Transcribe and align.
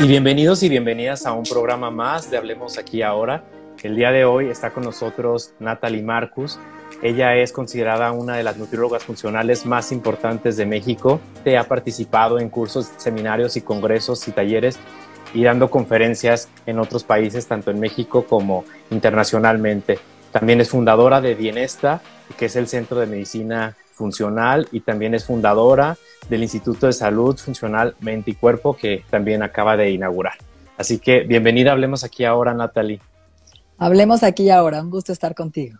Y 0.00 0.06
bienvenidos 0.06 0.62
y 0.62 0.68
bienvenidas 0.68 1.26
a 1.26 1.32
un 1.32 1.42
programa 1.42 1.90
más 1.90 2.30
de 2.30 2.36
Hablemos 2.36 2.78
aquí 2.78 3.02
ahora. 3.02 3.42
El 3.82 3.96
día 3.96 4.12
de 4.12 4.24
hoy 4.24 4.46
está 4.48 4.70
con 4.70 4.84
nosotros 4.84 5.54
Natalie 5.58 6.04
Marcus. 6.04 6.60
Ella 7.02 7.34
es 7.34 7.50
considerada 7.50 8.12
una 8.12 8.36
de 8.36 8.44
las 8.44 8.56
nutriólogas 8.58 9.02
funcionales 9.02 9.66
más 9.66 9.90
importantes 9.90 10.56
de 10.56 10.66
México. 10.66 11.20
Ha 11.58 11.64
participado 11.64 12.38
en 12.38 12.48
cursos, 12.48 12.92
seminarios 12.96 13.56
y 13.56 13.62
congresos 13.62 14.28
y 14.28 14.30
talleres 14.30 14.78
y 15.34 15.42
dando 15.42 15.68
conferencias 15.68 16.48
en 16.66 16.78
otros 16.78 17.02
países, 17.02 17.48
tanto 17.48 17.72
en 17.72 17.80
México 17.80 18.24
como 18.24 18.64
internacionalmente. 18.92 19.98
También 20.30 20.60
es 20.60 20.70
fundadora 20.70 21.20
de 21.20 21.34
Bienesta, 21.34 22.02
que 22.36 22.44
es 22.44 22.54
el 22.54 22.68
Centro 22.68 23.00
de 23.00 23.06
Medicina 23.06 23.76
Funcional, 23.98 24.68
y 24.70 24.80
también 24.80 25.12
es 25.14 25.24
fundadora 25.24 25.98
del 26.30 26.44
Instituto 26.44 26.86
de 26.86 26.92
Salud 26.92 27.36
Funcional 27.36 27.96
Mente 28.00 28.30
y 28.30 28.34
Cuerpo, 28.34 28.76
que 28.76 29.04
también 29.10 29.42
acaba 29.42 29.76
de 29.76 29.90
inaugurar. 29.90 30.34
Así 30.76 31.00
que 31.00 31.20
bienvenida, 31.20 31.72
hablemos 31.72 32.04
aquí 32.04 32.24
ahora, 32.24 32.54
Natalie. 32.54 33.00
Hablemos 33.76 34.22
aquí 34.22 34.48
ahora, 34.50 34.80
un 34.80 34.90
gusto 34.90 35.12
estar 35.12 35.34
contigo. 35.34 35.78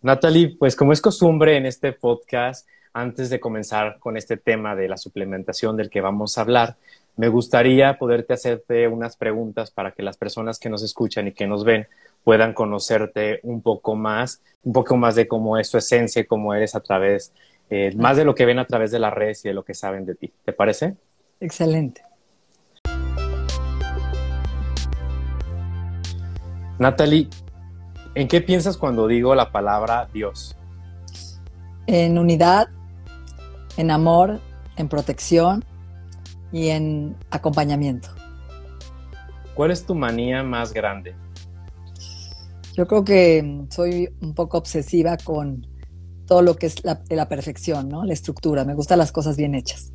Natalie, 0.00 0.54
pues 0.56 0.76
como 0.76 0.92
es 0.92 1.00
costumbre 1.00 1.56
en 1.56 1.66
este 1.66 1.92
podcast, 1.92 2.68
antes 2.92 3.28
de 3.30 3.40
comenzar 3.40 3.98
con 3.98 4.16
este 4.16 4.36
tema 4.36 4.76
de 4.76 4.88
la 4.88 4.96
suplementación 4.96 5.76
del 5.76 5.90
que 5.90 6.00
vamos 6.00 6.38
a 6.38 6.42
hablar, 6.42 6.76
me 7.16 7.28
gustaría 7.28 7.98
poderte 7.98 8.34
hacerte 8.34 8.86
unas 8.86 9.16
preguntas 9.16 9.72
para 9.72 9.90
que 9.90 10.02
las 10.04 10.16
personas 10.16 10.58
que 10.58 10.68
nos 10.68 10.82
escuchan 10.82 11.26
y 11.26 11.32
que 11.32 11.46
nos 11.46 11.64
ven 11.64 11.88
puedan 12.24 12.54
conocerte 12.54 13.40
un 13.42 13.60
poco 13.60 13.94
más, 13.94 14.42
un 14.62 14.72
poco 14.72 14.96
más 14.96 15.14
de 15.14 15.28
cómo 15.28 15.58
es 15.58 15.70
tu 15.70 15.78
esencia 15.78 16.22
y 16.22 16.24
cómo 16.24 16.54
eres 16.54 16.74
a 16.74 16.80
través, 16.80 17.32
eh, 17.70 17.94
más 17.96 18.16
de 18.16 18.24
lo 18.24 18.34
que 18.34 18.46
ven 18.46 18.58
a 18.58 18.66
través 18.66 18.90
de 18.90 18.98
las 18.98 19.12
redes 19.12 19.44
y 19.44 19.48
de 19.48 19.54
lo 19.54 19.62
que 19.62 19.74
saben 19.74 20.06
de 20.06 20.14
ti. 20.14 20.32
¿Te 20.44 20.52
parece? 20.52 20.96
Excelente. 21.38 22.02
Natalie, 26.78 27.28
¿en 28.14 28.26
qué 28.26 28.40
piensas 28.40 28.76
cuando 28.76 29.06
digo 29.06 29.34
la 29.34 29.52
palabra 29.52 30.08
Dios? 30.12 30.56
En 31.86 32.18
unidad, 32.18 32.68
en 33.76 33.90
amor, 33.90 34.40
en 34.76 34.88
protección 34.88 35.64
y 36.50 36.70
en 36.70 37.16
acompañamiento. 37.30 38.08
¿Cuál 39.54 39.70
es 39.70 39.86
tu 39.86 39.94
manía 39.94 40.42
más 40.42 40.72
grande? 40.72 41.14
Yo 42.76 42.88
creo 42.88 43.04
que 43.04 43.66
soy 43.70 44.08
un 44.20 44.34
poco 44.34 44.58
obsesiva 44.58 45.16
con 45.16 45.66
todo 46.26 46.42
lo 46.42 46.56
que 46.56 46.66
es 46.66 46.76
la, 46.84 47.28
perfección, 47.28 47.88
¿no? 47.88 48.04
La 48.04 48.12
estructura. 48.12 48.64
Me 48.64 48.74
gustan 48.74 48.98
las 48.98 49.12
cosas 49.12 49.36
bien 49.36 49.54
hechas. 49.54 49.92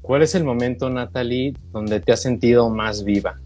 ¿Cuál 0.00 0.22
es 0.22 0.34
el 0.34 0.44
momento, 0.44 0.88
Natalie, 0.88 1.52
donde 1.72 2.00
te 2.00 2.12
has 2.12 2.22
sentido 2.22 2.70
más 2.70 3.04
viva? 3.04 3.38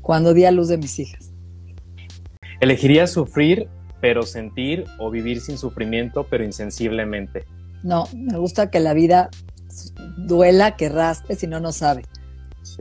Cuando 0.00 0.32
di 0.32 0.46
a 0.46 0.50
luz 0.50 0.68
de 0.68 0.78
mis 0.78 0.98
hijas. 0.98 1.32
¿Elegirías 2.60 3.10
sufrir 3.10 3.68
pero 4.00 4.22
sentir 4.22 4.84
o 4.98 5.10
vivir 5.10 5.40
sin 5.40 5.58
sufrimiento 5.58 6.26
pero 6.30 6.44
insensiblemente? 6.44 7.44
No, 7.82 8.04
me 8.14 8.38
gusta 8.38 8.70
que 8.70 8.80
la 8.80 8.94
vida 8.94 9.28
duela, 10.16 10.76
que 10.76 10.88
raspe, 10.88 11.34
si 11.34 11.46
no, 11.46 11.60
no 11.60 11.72
sabe. 11.72 12.04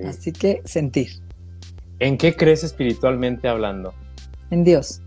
Así 0.06 0.32
que 0.32 0.62
sentir. 0.64 1.27
¿En 2.00 2.20
qué 2.20 2.36
crees 2.36 2.64
espiritualmente 2.64 3.48
hablando? 3.48 3.94
En 4.52 4.64
Dios. 4.64 5.02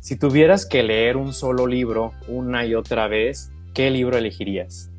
Si 0.00 0.16
tuvieras 0.16 0.66
que 0.66 0.82
leer 0.82 1.16
un 1.16 1.32
solo 1.32 1.68
libro 1.68 2.12
una 2.26 2.66
y 2.66 2.74
otra 2.74 3.06
vez, 3.06 3.52
¿qué 3.72 3.88
libro 3.90 4.18
elegirías? 4.18 4.90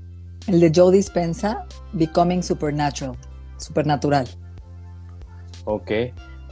El 0.48 0.62
de 0.62 0.72
Joe 0.74 0.96
Dispensa, 0.96 1.66
Becoming 1.92 2.42
Supernatural, 2.42 3.18
Supernatural. 3.58 4.28
Ok. 5.66 5.92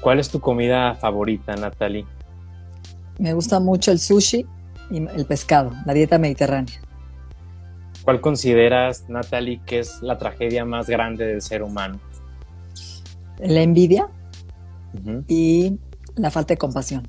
¿Cuál 0.01 0.19
es 0.19 0.29
tu 0.29 0.41
comida 0.41 0.95
favorita, 0.95 1.55
Natalie? 1.55 2.05
Me 3.19 3.33
gusta 3.33 3.61
mucho 3.61 3.91
el 3.91 3.99
sushi 3.99 4.45
y 4.91 4.97
el 4.97 5.25
pescado, 5.25 5.71
la 5.85 5.93
dieta 5.93 6.17
mediterránea. 6.17 6.75
¿Cuál 8.03 8.19
consideras, 8.19 9.07
Natalie, 9.07 9.61
que 9.65 9.79
es 9.79 10.01
la 10.01 10.17
tragedia 10.17 10.65
más 10.65 10.89
grande 10.89 11.25
del 11.25 11.41
ser 11.41 11.63
humano? 11.63 12.01
La 13.39 13.61
envidia 13.61 14.09
y 15.27 15.79
la 16.15 16.31
falta 16.31 16.53
de 16.53 16.57
compasión. 16.57 17.07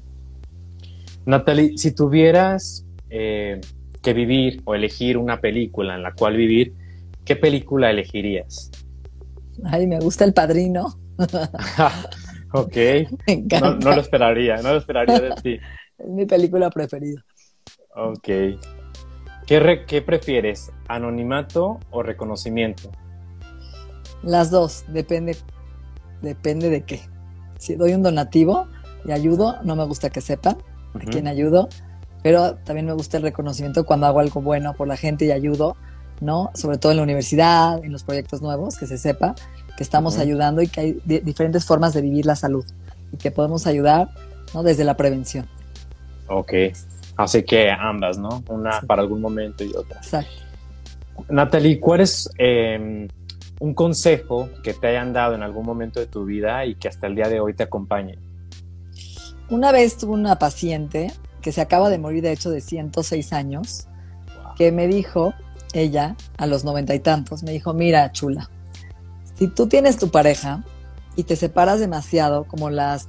Natalie, 1.27 1.77
si 1.77 1.93
tuvieras 1.93 2.85
eh, 3.11 3.61
que 4.03 4.13
vivir 4.13 4.63
o 4.65 4.75
elegir 4.75 5.17
una 5.17 5.41
película 5.41 5.95
en 5.95 6.03
la 6.03 6.13
cual 6.13 6.37
vivir, 6.37 6.75
¿qué 7.25 7.37
película 7.37 7.91
elegirías? 7.91 8.71
Ay, 9.65 9.87
me 9.87 9.99
gusta 9.99 10.25
El 10.25 10.35
Padrino. 10.35 10.99
ok. 12.53 12.77
No, 13.61 13.77
no, 13.77 13.95
lo 13.95 14.01
esperaría, 14.01 14.57
no 14.59 14.73
lo 14.73 14.79
esperaría 14.79 15.21
de 15.21 15.31
ti. 15.43 15.59
es 15.99 16.09
mi 16.09 16.27
película 16.27 16.71
preferida. 16.71 17.25
Ok. 17.97 18.29
¿Qué, 19.47 20.03
prefieres, 20.05 20.73
anonimato 20.89 21.79
o 21.91 22.03
reconocimiento? 22.03 22.91
Las 24.23 24.51
dos, 24.51 24.85
depende, 24.89 25.37
depende 26.25 26.71
de 26.71 26.83
qué. 26.83 27.01
Si 27.59 27.77
doy 27.77 27.95
un 27.95 28.03
donativo 28.03 28.67
y 29.05 29.13
ayudo, 29.13 29.57
no 29.63 29.77
me 29.77 29.85
gusta 29.85 30.11
que 30.11 30.21
sepan 30.21 30.59
a 30.95 30.99
quién 31.11 31.29
ayudo, 31.29 31.69
pero 32.23 32.57
también 32.57 32.87
me 32.87 32.93
gusta 32.93 33.19
el 33.19 33.23
reconocimiento 33.23 33.85
cuando 33.85 34.07
hago 34.07 34.21
algo 34.21 34.41
bueno 34.41 34.75
por 34.75 34.89
la 34.89 34.97
gente 34.97 35.27
y 35.27 35.31
ayudo, 35.31 35.77
¿no? 36.21 36.51
Sobre 36.55 36.79
todo 36.79 36.93
en 36.93 36.97
la 36.99 37.05
universidad, 37.05 37.85
en 37.85 37.93
los 37.93 38.03
proyectos 38.05 38.43
nuevos, 38.43 38.77
que 38.79 38.87
se 38.87 38.99
sepa 38.99 39.35
que 39.77 39.83
estamos 39.83 40.19
ayudando 40.19 40.63
y 40.63 40.69
que 40.69 40.81
hay 40.81 41.01
diferentes 41.05 41.65
formas 41.65 41.95
de 41.95 42.01
vivir 42.01 42.27
la 42.27 42.37
salud 42.37 42.65
y 43.13 43.17
que 43.17 43.31
podemos 43.31 43.67
ayudar, 43.67 44.09
¿no? 44.55 44.63
Desde 44.63 44.85
la 44.85 44.97
prevención. 44.97 45.47
Ok. 46.29 46.53
Así 47.17 47.43
que 47.43 47.71
ambas, 47.71 48.19
¿no? 48.19 48.43
Una 48.49 48.81
para 48.83 49.03
algún 49.03 49.21
momento 49.21 49.65
y 49.65 49.71
otra. 49.75 49.99
Exacto. 49.99 50.33
Natalie, 51.29 51.79
¿cuál 51.79 52.01
es 52.01 52.29
em, 52.39 53.09
un 53.65 53.73
consejo 53.73 54.51
que 54.63 54.75
te 54.75 54.89
hayan 54.89 55.15
dado 55.15 55.35
en 55.35 55.43
algún 55.43 55.65
momento 55.65 55.99
de 55.99 56.05
tu 56.07 56.27
vida 56.27 56.67
y 56.67 56.75
que 56.75 56.87
hasta 56.87 57.07
el 57.07 57.15
día 57.15 57.31
de 57.31 57.41
hoy 57.41 57.55
te 57.55 57.63
acompañe? 57.63 58.19
Una 59.49 59.73
vez 59.73 59.97
tuve 59.97 60.13
una 60.13 60.39
paciente 60.39 61.11
que 61.41 61.51
se 61.51 61.63
acaba 61.63 61.89
de 61.89 61.97
morir, 61.97 62.23
de 62.23 62.33
hecho, 62.33 62.51
de 62.51 62.61
106 62.61 63.33
años, 63.33 63.89
que 64.59 64.71
me 64.71 64.87
dijo, 64.87 65.33
ella, 65.73 66.15
a 66.37 66.47
los 66.47 66.63
noventa 66.65 66.95
y 66.95 67.01
tantos, 67.01 67.43
me 67.43 67.53
dijo, 67.53 67.73
mira, 67.73 68.13
chula, 68.13 68.51
si 69.35 69.49
tú 69.49 69.67
tienes 69.67 69.97
tu 69.97 70.11
pareja 70.11 70.63
y 71.17 71.23
te 71.23 71.35
separas 71.35 71.81
demasiado, 71.81 72.45
como 72.45 72.69
las, 72.69 73.09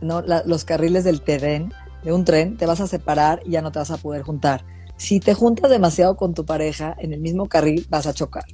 ¿no? 0.00 0.22
los 0.22 0.64
carriles 0.64 1.02
del 1.02 1.20
tren, 1.20 1.74
de 2.04 2.12
un 2.12 2.24
tren, 2.24 2.56
te 2.56 2.64
vas 2.64 2.80
a 2.80 2.86
separar 2.86 3.42
y 3.44 3.50
ya 3.50 3.60
no 3.60 3.72
te 3.72 3.80
vas 3.80 3.90
a 3.90 3.96
poder 3.96 4.22
juntar. 4.22 4.64
Si 4.96 5.18
te 5.18 5.34
juntas 5.34 5.68
demasiado 5.68 6.16
con 6.16 6.32
tu 6.32 6.46
pareja 6.46 6.94
en 6.96 7.12
el 7.12 7.20
mismo 7.20 7.48
carril, 7.48 7.88
vas 7.90 8.06
a 8.06 8.14
chocar. 8.14 8.44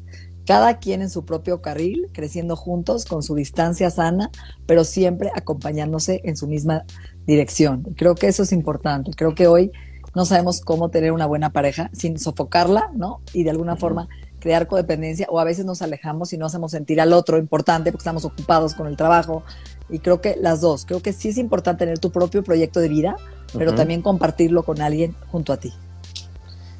Cada 0.47 0.79
quien 0.79 1.03
en 1.03 1.11
su 1.11 1.25
propio 1.25 1.61
carril, 1.61 2.09
creciendo 2.13 2.55
juntos, 2.55 3.05
con 3.05 3.23
su 3.23 3.35
distancia 3.35 3.91
sana, 3.91 4.31
pero 4.67 4.85
siempre 4.85 5.31
acompañándose 5.35 6.21
en 6.25 6.37
su 6.37 6.47
misma 6.47 6.85
dirección. 7.27 7.83
Creo 7.97 8.15
que 8.15 8.29
eso 8.29 8.45
es 8.45 8.53
importante. 8.53 9.11
Creo 9.17 9.35
que 9.35 9.49
hoy 9.49 9.73
no 10.15 10.25
sabemos 10.25 10.61
cómo 10.61 10.89
tener 10.89 11.13
una 11.13 11.27
buena 11.27 11.51
pareja 11.51 11.91
sin 11.93 12.19
sofocarla, 12.19 12.91
¿no? 12.95 13.21
Y 13.33 13.43
de 13.43 13.51
alguna 13.51 13.77
forma 13.77 14.09
crear 14.39 14.69
codependencia 14.69 15.27
o 15.29 15.41
a 15.41 15.45
veces 15.45 15.65
nos 15.65 15.83
alejamos 15.83 16.33
y 16.33 16.39
no 16.39 16.47
hacemos 16.47 16.71
sentir 16.71 17.01
al 17.01 17.13
otro 17.13 17.39
importante 17.39 17.91
porque 17.91 18.03
estamos 18.03 18.25
ocupados 18.25 18.75
con 18.75 18.87
el 18.87 18.97
trabajo. 18.97 19.43
Y 19.89 19.99
creo 19.99 20.21
que 20.21 20.37
las 20.41 20.61
dos, 20.61 20.87
creo 20.87 21.03
que 21.03 21.13
sí 21.13 21.31
es 21.31 21.39
importante 21.39 21.85
tener 21.85 21.99
tu 21.99 22.13
propio 22.13 22.45
proyecto 22.45 22.79
de 22.79 22.89
vida, 22.89 23.17
pero 23.59 23.75
también 23.75 24.03
compartirlo 24.03 24.63
con 24.65 24.81
alguien 24.81 25.17
junto 25.33 25.53
a 25.53 25.57
ti. 25.57 25.73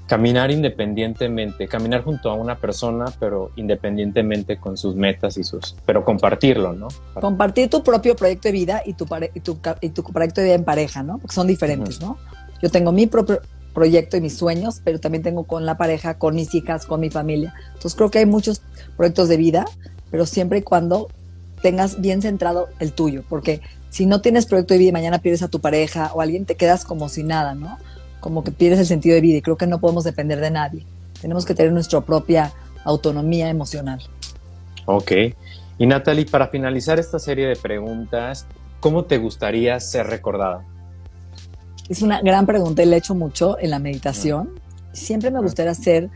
Caminar 0.07 0.51
independientemente, 0.51 1.67
caminar 1.67 2.05
junto 2.05 2.31
a 2.31 2.35
una 2.35 2.59
persona, 2.59 3.07
pero 3.19 3.51
independientemente 3.57 4.59
con 4.59 4.77
sus 4.77 4.95
metas 4.95 5.37
y 5.37 5.43
sus, 5.43 5.75
pero 5.85 6.05
compartirlo, 6.05 6.73
¿no? 6.73 6.89
Compartir 7.21 7.69
tu 7.69 7.83
propio 7.83 8.15
proyecto 8.15 8.49
de 8.49 8.53
vida 8.53 8.83
y 8.87 8.95
tu, 8.95 9.07
y 9.35 9.41
tu, 9.41 9.59
y 9.81 9.89
tu 9.89 10.03
proyecto 10.05 10.41
de 10.41 10.47
vida 10.47 10.55
en 10.55 10.65
pareja, 10.65 11.03
¿no? 11.03 11.19
Porque 11.19 11.35
son 11.35 11.49
diferentes, 11.49 12.01
¿no? 12.01 12.19
Yo 12.63 12.71
tengo 12.71 12.93
mi 12.93 13.07
propio 13.07 13.41
proyecto 13.75 14.17
y 14.17 14.23
mis 14.23 14.37
sueños, 14.39 14.81
pero 14.83 15.01
también 15.01 15.23
tengo 15.23 15.45
con 15.45 15.67
la 15.67 15.77
pareja, 15.77 16.19
con 16.19 16.35
mis 16.35 16.55
hijas, 16.55 16.87
con 16.87 17.01
mi 17.01 17.11
familia. 17.11 17.53
Entonces 17.75 17.95
creo 17.95 18.11
que 18.11 18.21
hay 18.21 18.27
muchos 18.27 18.63
proyectos 18.97 19.29
de 19.29 19.37
vida, 19.37 19.67
pero 20.11 20.25
siempre 20.25 20.59
y 20.59 20.63
cuando 20.63 21.09
tengas 21.61 22.01
bien 22.01 22.23
centrado 22.23 22.69
el 22.79 22.93
tuyo, 22.93 23.23
porque 23.29 23.61
si 23.91 24.07
no 24.07 24.21
tienes 24.21 24.47
proyecto 24.47 24.75
de 24.75 24.79
vida 24.79 24.89
y 24.91 24.93
mañana 24.93 25.19
pierdes 25.19 25.43
a 25.43 25.49
tu 25.49 25.61
pareja 25.61 26.11
o 26.15 26.21
alguien, 26.21 26.47
te 26.47 26.55
quedas 26.55 26.85
como 26.85 27.09
si 27.09 27.23
nada, 27.23 27.55
¿no? 27.55 27.77
Como 28.21 28.45
que 28.45 28.51
pierdes 28.51 28.81
el 28.81 28.87
sentido 28.87 29.15
de 29.15 29.21
vida 29.21 29.39
y 29.39 29.43
creo 29.43 29.57
que 29.57 29.67
no 29.67 29.81
podemos 29.81 30.05
depender 30.05 30.41
de 30.41 30.51
nadie. 30.51 30.85
Tenemos 31.21 31.45
que 31.45 31.55
tener 31.55 31.73
nuestra 31.73 32.01
propia 32.01 32.53
autonomía 32.85 33.49
emocional. 33.49 34.01
Ok. 34.87 35.13
Y 35.79 35.87
Natalie, 35.87 36.27
para 36.27 36.49
finalizar 36.49 36.99
esta 36.99 37.19
serie 37.19 37.47
de 37.47 37.57
preguntas, 37.57 38.47
¿cómo 38.81 39.05
te 39.05 39.19
gustaría 39.19 39.79
ser 39.81 40.07
recordada? 40.07 40.65
Es 41.89 42.03
una 42.03 42.21
gran 42.21 42.47
pregunta 42.47 42.83
y 42.83 42.87
la 42.87 42.97
he 42.97 42.99
hecho 42.99 43.15
mucho 43.15 43.59
en 43.59 43.71
la 43.71 43.79
meditación. 43.79 44.51
Siempre 44.93 45.31
me 45.31 45.41
gustaría 45.41 45.75
ser 45.75 46.11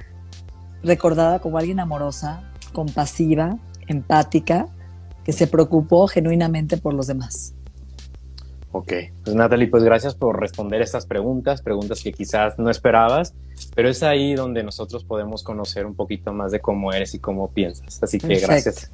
recordada 0.83 1.41
como 1.41 1.59
alguien 1.59 1.81
amorosa, 1.81 2.43
compasiva, 2.73 3.59
empática, 3.87 4.67
que 5.25 5.33
se 5.33 5.47
preocupó 5.47 6.09
genuinamente 6.09 6.77
por 6.77 6.95
los 6.95 7.07
demás. 7.07 7.55
Ok, 8.73 8.93
pues 9.25 9.35
Natalie, 9.35 9.67
pues 9.67 9.83
gracias 9.83 10.15
por 10.15 10.39
responder 10.39 10.81
estas 10.81 11.05
preguntas, 11.05 11.61
preguntas 11.61 12.03
que 12.03 12.13
quizás 12.13 12.57
no 12.59 12.71
esperabas, 12.71 13.35
pero 13.75 13.89
es 13.89 14.03
ahí 14.05 14.35
donde 14.35 14.63
nosotros 14.63 15.03
podemos 15.05 15.43
conocer 15.43 15.87
un 15.87 15.97
poquito 15.97 16.33
más 16.33 16.53
de 16.53 16.61
cómo 16.61 16.93
eres 16.93 17.15
y 17.15 17.19
cómo 17.19 17.51
piensas. 17.51 18.01
Así 18.01 18.19
que 18.19 18.39
gracias. 18.39 18.93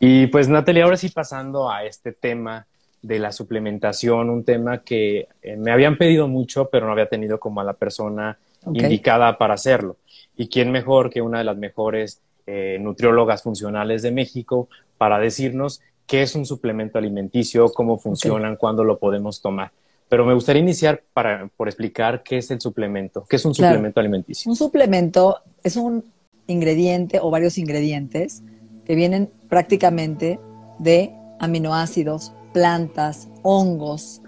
Y 0.00 0.26
pues 0.26 0.48
Natalie, 0.48 0.82
ahora 0.82 0.96
sí 0.96 1.10
pasando 1.10 1.70
a 1.70 1.84
este 1.84 2.12
tema 2.12 2.66
de 3.00 3.20
la 3.20 3.30
suplementación, 3.30 4.30
un 4.30 4.44
tema 4.44 4.82
que 4.82 5.28
eh, 5.42 5.56
me 5.56 5.70
habían 5.70 5.96
pedido 5.96 6.26
mucho, 6.26 6.68
pero 6.68 6.86
no 6.86 6.92
había 6.92 7.08
tenido 7.08 7.38
como 7.38 7.60
a 7.60 7.64
la 7.64 7.74
persona 7.74 8.38
indicada 8.72 9.38
para 9.38 9.54
hacerlo. 9.54 9.96
¿Y 10.36 10.48
quién 10.48 10.72
mejor 10.72 11.10
que 11.10 11.22
una 11.22 11.38
de 11.38 11.44
las 11.44 11.56
mejores 11.56 12.20
eh, 12.46 12.78
nutriólogas 12.80 13.42
funcionales 13.42 14.02
de 14.02 14.10
México 14.10 14.68
para 14.98 15.20
decirnos 15.20 15.80
qué 16.06 16.22
es 16.22 16.34
un 16.34 16.46
suplemento 16.46 16.98
alimenticio, 16.98 17.72
cómo 17.72 17.98
funcionan, 17.98 18.56
cuándo 18.56 18.84
lo 18.84 18.98
podemos 18.98 19.40
tomar? 19.40 19.72
Pero 20.08 20.26
me 20.26 20.34
gustaría 20.34 20.60
iniciar 20.60 21.02
para, 21.14 21.48
por 21.56 21.68
explicar 21.68 22.22
qué 22.22 22.38
es 22.38 22.50
el 22.50 22.60
suplemento, 22.60 23.24
qué 23.28 23.36
es 23.36 23.44
un 23.44 23.54
suplemento 23.54 23.98
alimenticio. 23.98 24.50
Un 24.50 24.56
suplemento 24.56 25.38
es 25.62 25.76
un 25.76 26.04
ingrediente 26.46 27.18
o 27.20 27.30
varios 27.30 27.56
ingredientes 27.56 28.42
que 28.84 28.94
vienen 28.94 29.30
prácticamente 29.48 30.38
de 30.78 31.14
aminoácidos, 31.38 32.32
plantas, 32.52 33.28
hongos, 33.42 34.20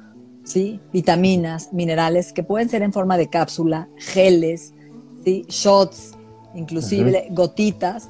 ¿sí? 0.45 0.81
vitaminas, 0.93 1.73
minerales 1.73 2.33
que 2.33 2.43
pueden 2.43 2.69
ser 2.69 2.83
en 2.83 2.93
forma 2.93 3.17
de 3.17 3.29
cápsula, 3.29 3.89
geles, 3.97 4.73
¿sí? 5.25 5.45
shots, 5.49 6.13
inclusive 6.55 7.29
gotitas, 7.31 8.09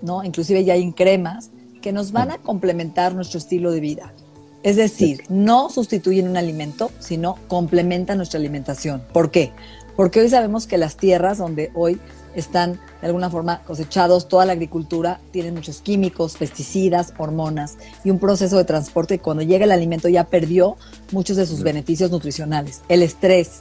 ¿no? 0.00 0.24
inclusive 0.24 0.64
ya 0.64 0.74
hay 0.74 0.92
cremas 0.92 1.50
que 1.82 1.92
nos 1.92 2.12
van 2.12 2.30
a 2.30 2.38
complementar 2.38 3.14
nuestro 3.14 3.38
estilo 3.38 3.70
de 3.70 3.80
vida. 3.80 4.14
Es 4.62 4.76
decir, 4.76 5.24
no 5.28 5.68
sustituyen 5.68 6.28
un 6.28 6.36
alimento, 6.36 6.90
sino 7.00 7.36
complementan 7.48 8.16
nuestra 8.16 8.38
alimentación. 8.38 9.02
¿Por 9.12 9.30
qué? 9.30 9.52
Porque 9.96 10.20
hoy 10.20 10.28
sabemos 10.28 10.66
que 10.66 10.78
las 10.78 10.96
tierras 10.96 11.38
donde 11.38 11.70
hoy 11.74 12.00
están 12.34 12.80
de 13.00 13.08
alguna 13.08 13.28
forma 13.28 13.62
cosechados, 13.64 14.28
toda 14.28 14.46
la 14.46 14.52
agricultura 14.52 15.20
tiene 15.32 15.52
muchos 15.52 15.82
químicos, 15.82 16.36
pesticidas, 16.36 17.12
hormonas 17.18 17.76
y 18.04 18.10
un 18.10 18.18
proceso 18.18 18.56
de 18.56 18.64
transporte 18.64 19.18
que 19.18 19.22
cuando 19.22 19.42
llega 19.42 19.64
el 19.64 19.72
alimento 19.72 20.08
ya 20.08 20.24
perdió 20.24 20.76
muchos 21.10 21.36
de 21.36 21.46
sus 21.46 21.62
beneficios 21.62 22.10
nutricionales. 22.10 22.82
El 22.88 23.02
estrés, 23.02 23.60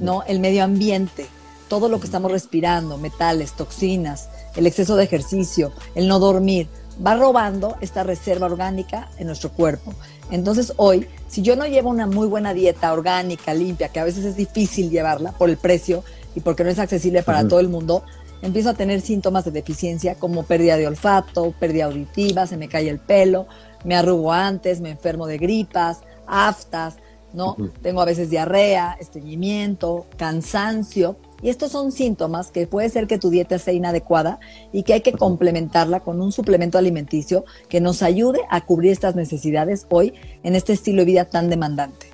¿no? 0.00 0.22
El 0.24 0.40
medio 0.40 0.64
ambiente, 0.64 1.26
todo 1.68 1.88
lo 1.88 2.00
que 2.00 2.06
estamos 2.06 2.30
respirando, 2.30 2.98
metales, 2.98 3.52
toxinas, 3.52 4.28
el 4.56 4.66
exceso 4.66 4.96
de 4.96 5.04
ejercicio, 5.04 5.72
el 5.94 6.08
no 6.08 6.18
dormir, 6.18 6.68
va 7.04 7.14
robando 7.14 7.76
esta 7.80 8.02
reserva 8.02 8.46
orgánica 8.46 9.08
en 9.18 9.26
nuestro 9.26 9.50
cuerpo. 9.50 9.94
Entonces 10.30 10.72
hoy, 10.76 11.06
si 11.28 11.42
yo 11.42 11.56
no 11.56 11.66
llevo 11.66 11.90
una 11.90 12.06
muy 12.06 12.26
buena 12.26 12.54
dieta 12.54 12.92
orgánica, 12.92 13.54
limpia, 13.54 13.88
que 13.88 14.00
a 14.00 14.04
veces 14.04 14.24
es 14.24 14.36
difícil 14.36 14.90
llevarla 14.90 15.32
por 15.32 15.50
el 15.50 15.56
precio, 15.56 16.04
y 16.34 16.40
porque 16.40 16.62
no 16.62 16.70
es 16.70 16.78
accesible 16.78 17.22
para 17.22 17.46
todo 17.48 17.58
el 17.60 17.68
mundo, 17.68 18.04
empiezo 18.42 18.70
a 18.70 18.74
tener 18.74 19.00
síntomas 19.00 19.44
de 19.44 19.50
deficiencia 19.50 20.14
como 20.14 20.44
pérdida 20.44 20.76
de 20.76 20.86
olfato, 20.86 21.52
pérdida 21.58 21.86
auditiva, 21.86 22.46
se 22.46 22.56
me 22.56 22.68
cae 22.68 22.88
el 22.88 22.98
pelo, 22.98 23.46
me 23.84 23.96
arrugo 23.96 24.32
antes, 24.32 24.80
me 24.80 24.90
enfermo 24.90 25.26
de 25.26 25.38
gripas, 25.38 26.00
aftas, 26.26 26.96
¿no? 27.32 27.56
Tengo 27.82 28.00
a 28.00 28.04
veces 28.04 28.30
diarrea, 28.30 28.96
estreñimiento, 29.00 30.06
cansancio. 30.16 31.16
Y 31.42 31.50
estos 31.50 31.72
son 31.72 31.92
síntomas 31.92 32.50
que 32.50 32.66
puede 32.66 32.88
ser 32.88 33.06
que 33.06 33.18
tu 33.18 33.30
dieta 33.30 33.58
sea 33.58 33.74
inadecuada 33.74 34.40
y 34.72 34.82
que 34.82 34.94
hay 34.94 35.00
que 35.02 35.12
complementarla 35.12 36.00
con 36.00 36.20
un 36.20 36.32
suplemento 36.32 36.78
alimenticio 36.78 37.44
que 37.68 37.80
nos 37.80 38.02
ayude 38.02 38.40
a 38.50 38.64
cubrir 38.64 38.92
estas 38.92 39.14
necesidades 39.14 39.86
hoy 39.90 40.14
en 40.42 40.54
este 40.56 40.72
estilo 40.72 41.02
de 41.02 41.06
vida 41.06 41.24
tan 41.24 41.48
demandante. 41.48 42.06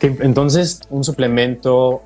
Entonces, 0.00 0.80
un 0.90 1.04
suplemento 1.04 2.02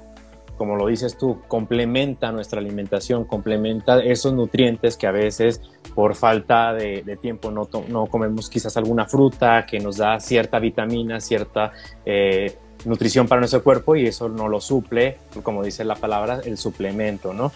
como 0.58 0.74
lo 0.74 0.88
dices 0.88 1.16
tú, 1.16 1.38
complementa 1.46 2.32
nuestra 2.32 2.58
alimentación, 2.60 3.24
complementa 3.24 4.00
esos 4.00 4.34
nutrientes 4.34 4.96
que 4.96 5.06
a 5.06 5.12
veces 5.12 5.62
por 5.94 6.16
falta 6.16 6.74
de, 6.74 7.18
tiempo 7.22 7.50
no, 7.50 7.68
no, 7.88 8.06
comemos 8.06 8.50
quizás 8.50 8.76
alguna 8.76 9.06
fruta 9.06 9.64
que 9.64 9.78
nos 9.78 9.96
da 9.96 10.20
cierta 10.20 10.58
vitamina, 10.58 11.20
cierta 11.20 11.72
eh, 12.04 12.58
nutrición 12.84 13.28
para 13.28 13.40
nuestro 13.40 13.62
cuerpo 13.62 13.96
y 13.96 14.06
eso 14.06 14.28
no 14.28 14.48
lo 14.48 14.60
suple, 14.60 15.18
como 15.42 15.62
dice 15.62 15.84
la 15.84 15.96
palabra, 15.96 16.40
el 16.44 16.58
suplemento, 16.58 17.32
¿no? 17.32 17.52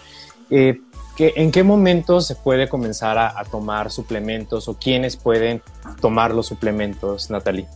Eh, 0.49 0.79
¿En 1.17 1.51
qué 1.51 1.63
momento 1.63 2.21
se 2.21 2.35
puede 2.35 2.67
comenzar 2.67 3.17
a, 3.17 3.39
a 3.39 3.45
tomar 3.45 3.91
suplementos 3.91 4.67
o 4.67 4.73
quiénes 4.73 5.15
pueden 5.15 5.61
tomar 6.01 6.33
los 6.33 6.47
suplementos, 6.47 7.29
Natalie? 7.29 7.67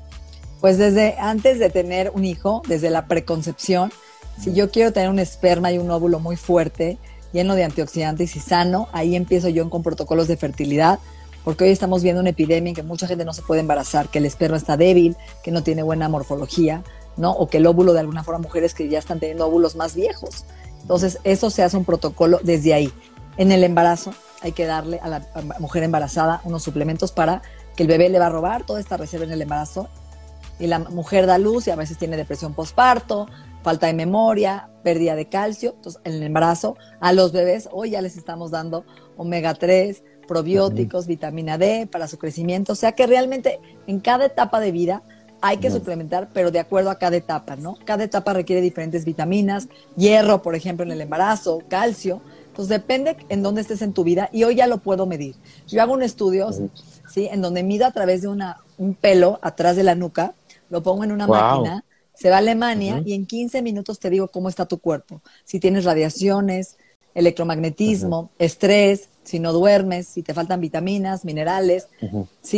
Pues 0.59 0.77
desde 0.77 1.15
antes 1.19 1.59
de 1.59 1.69
tener 1.69 2.11
un 2.15 2.25
hijo, 2.25 2.63
desde 2.67 2.89
la 2.89 3.05
preconcepción, 3.05 3.91
si 4.39 4.53
yo 4.53 4.71
quiero 4.71 4.91
tener 4.91 5.09
un 5.09 5.19
esperma 5.19 5.71
y 5.71 5.77
un 5.77 5.89
óvulo 5.91 6.19
muy 6.19 6.35
fuerte, 6.35 6.97
lleno 7.31 7.55
de 7.55 7.63
antioxidantes 7.63 8.35
y 8.35 8.39
sano, 8.39 8.87
ahí 8.91 9.15
empiezo 9.15 9.49
yo 9.49 9.69
con 9.69 9.83
protocolos 9.83 10.27
de 10.27 10.37
fertilidad, 10.37 10.99
porque 11.43 11.63
hoy 11.63 11.71
estamos 11.71 12.03
viendo 12.03 12.21
una 12.21 12.31
epidemia 12.31 12.69
en 12.69 12.75
que 12.75 12.83
mucha 12.83 13.07
gente 13.07 13.25
no 13.25 13.33
se 13.33 13.41
puede 13.41 13.61
embarazar, 13.61 14.09
que 14.09 14.19
el 14.19 14.25
esperma 14.25 14.57
está 14.57 14.77
débil, 14.77 15.15
que 15.43 15.51
no 15.51 15.63
tiene 15.63 15.83
buena 15.83 16.09
morfología, 16.09 16.83
¿no? 17.17 17.31
O 17.31 17.47
que 17.47 17.57
el 17.57 17.67
óvulo 17.67 17.93
de 17.93 17.99
alguna 17.99 18.23
forma 18.23 18.39
mujeres 18.39 18.73
que 18.73 18.87
ya 18.87 18.99
están 18.99 19.19
teniendo 19.19 19.45
óvulos 19.45 19.75
más 19.75 19.95
viejos. 19.95 20.45
Entonces, 20.81 21.19
eso 21.23 21.49
se 21.49 21.63
hace 21.63 21.75
un 21.75 21.85
protocolo 21.85 22.39
desde 22.43 22.73
ahí. 22.73 22.93
En 23.37 23.51
el 23.51 23.63
embarazo 23.63 24.13
hay 24.41 24.51
que 24.51 24.65
darle 24.65 24.99
a 25.01 25.09
la 25.09 25.21
mujer 25.59 25.83
embarazada 25.83 26.41
unos 26.43 26.63
suplementos 26.63 27.11
para 27.11 27.41
que 27.75 27.83
el 27.83 27.89
bebé 27.89 28.09
le 28.09 28.19
va 28.19 28.27
a 28.27 28.29
robar 28.29 28.65
toda 28.65 28.79
esta 28.79 28.97
reserva 28.97 29.25
en 29.25 29.31
el 29.31 29.41
embarazo 29.41 29.89
y 30.59 30.67
la 30.67 30.79
mujer 30.79 31.27
da 31.27 31.37
luz 31.37 31.67
y 31.67 31.71
a 31.71 31.75
veces 31.75 31.97
tiene 31.97 32.17
depresión 32.17 32.53
postparto, 32.53 33.27
falta 33.63 33.87
de 33.87 33.93
memoria, 33.93 34.69
pérdida 34.83 35.15
de 35.15 35.27
calcio. 35.27 35.73
Entonces, 35.75 36.01
en 36.03 36.13
el 36.13 36.23
embarazo, 36.23 36.77
a 36.99 37.13
los 37.13 37.31
bebés 37.31 37.69
hoy 37.71 37.91
ya 37.91 38.01
les 38.01 38.17
estamos 38.17 38.51
dando 38.51 38.85
omega 39.17 39.53
3, 39.53 40.03
probióticos, 40.27 41.07
vitamina 41.07 41.57
D 41.57 41.87
para 41.91 42.07
su 42.07 42.17
crecimiento. 42.17 42.73
O 42.73 42.75
sea 42.75 42.93
que 42.93 43.07
realmente 43.07 43.59
en 43.87 43.99
cada 43.99 44.25
etapa 44.25 44.59
de 44.59 44.71
vida 44.71 45.03
hay 45.41 45.57
que 45.57 45.71
suplementar, 45.71 46.29
pero 46.33 46.51
de 46.51 46.59
acuerdo 46.59 46.89
a 46.89 46.97
cada 46.97 47.17
etapa, 47.17 47.55
¿no? 47.55 47.77
Cada 47.85 48.03
etapa 48.03 48.33
requiere 48.33 48.61
diferentes 48.61 49.05
vitaminas, 49.05 49.67
hierro, 49.95 50.41
por 50.41 50.55
ejemplo, 50.55 50.83
en 50.85 50.91
el 50.91 51.01
embarazo, 51.01 51.61
calcio. 51.67 52.21
Entonces 52.47 52.69
depende 52.69 53.17
en 53.29 53.43
dónde 53.43 53.61
estés 53.61 53.81
en 53.81 53.93
tu 53.93 54.03
vida 54.03 54.29
y 54.31 54.43
hoy 54.43 54.55
ya 54.55 54.67
lo 54.67 54.79
puedo 54.79 55.05
medir. 55.05 55.35
Yo 55.67 55.81
hago 55.81 55.93
un 55.93 56.03
estudio, 56.03 56.49
¿sí? 57.07 57.27
En 57.31 57.41
donde 57.41 57.63
mido 57.63 57.85
a 57.85 57.91
través 57.91 58.23
de 58.23 58.27
una, 58.27 58.57
un 58.77 58.95
pelo 58.95 59.39
atrás 59.41 59.75
de 59.75 59.83
la 59.83 59.95
nuca, 59.95 60.33
lo 60.69 60.81
pongo 60.81 61.03
en 61.03 61.11
una 61.11 61.27
máquina 61.27 61.83
se 62.17 62.31
va 62.31 62.37
a 62.37 62.39
Alemania 62.39 63.03
y 63.05 63.13
en 63.13 63.27
15 63.27 63.61
minutos 63.61 63.99
te 63.99 64.09
digo 64.09 64.27
cómo 64.29 64.49
está 64.49 64.65
tu 64.65 64.79
cuerpo. 64.79 65.21
Si 65.43 65.59
tienes 65.59 65.85
radiaciones, 65.85 66.77
electromagnetismo, 67.13 68.31
estrés, 68.39 69.09
si 69.27 69.39
no 69.39 69.51
duermes, 69.51 70.07
si 70.07 70.23
te 70.23 70.33
faltan 70.33 70.61
vitaminas, 70.61 71.25
minerales, 71.25 71.87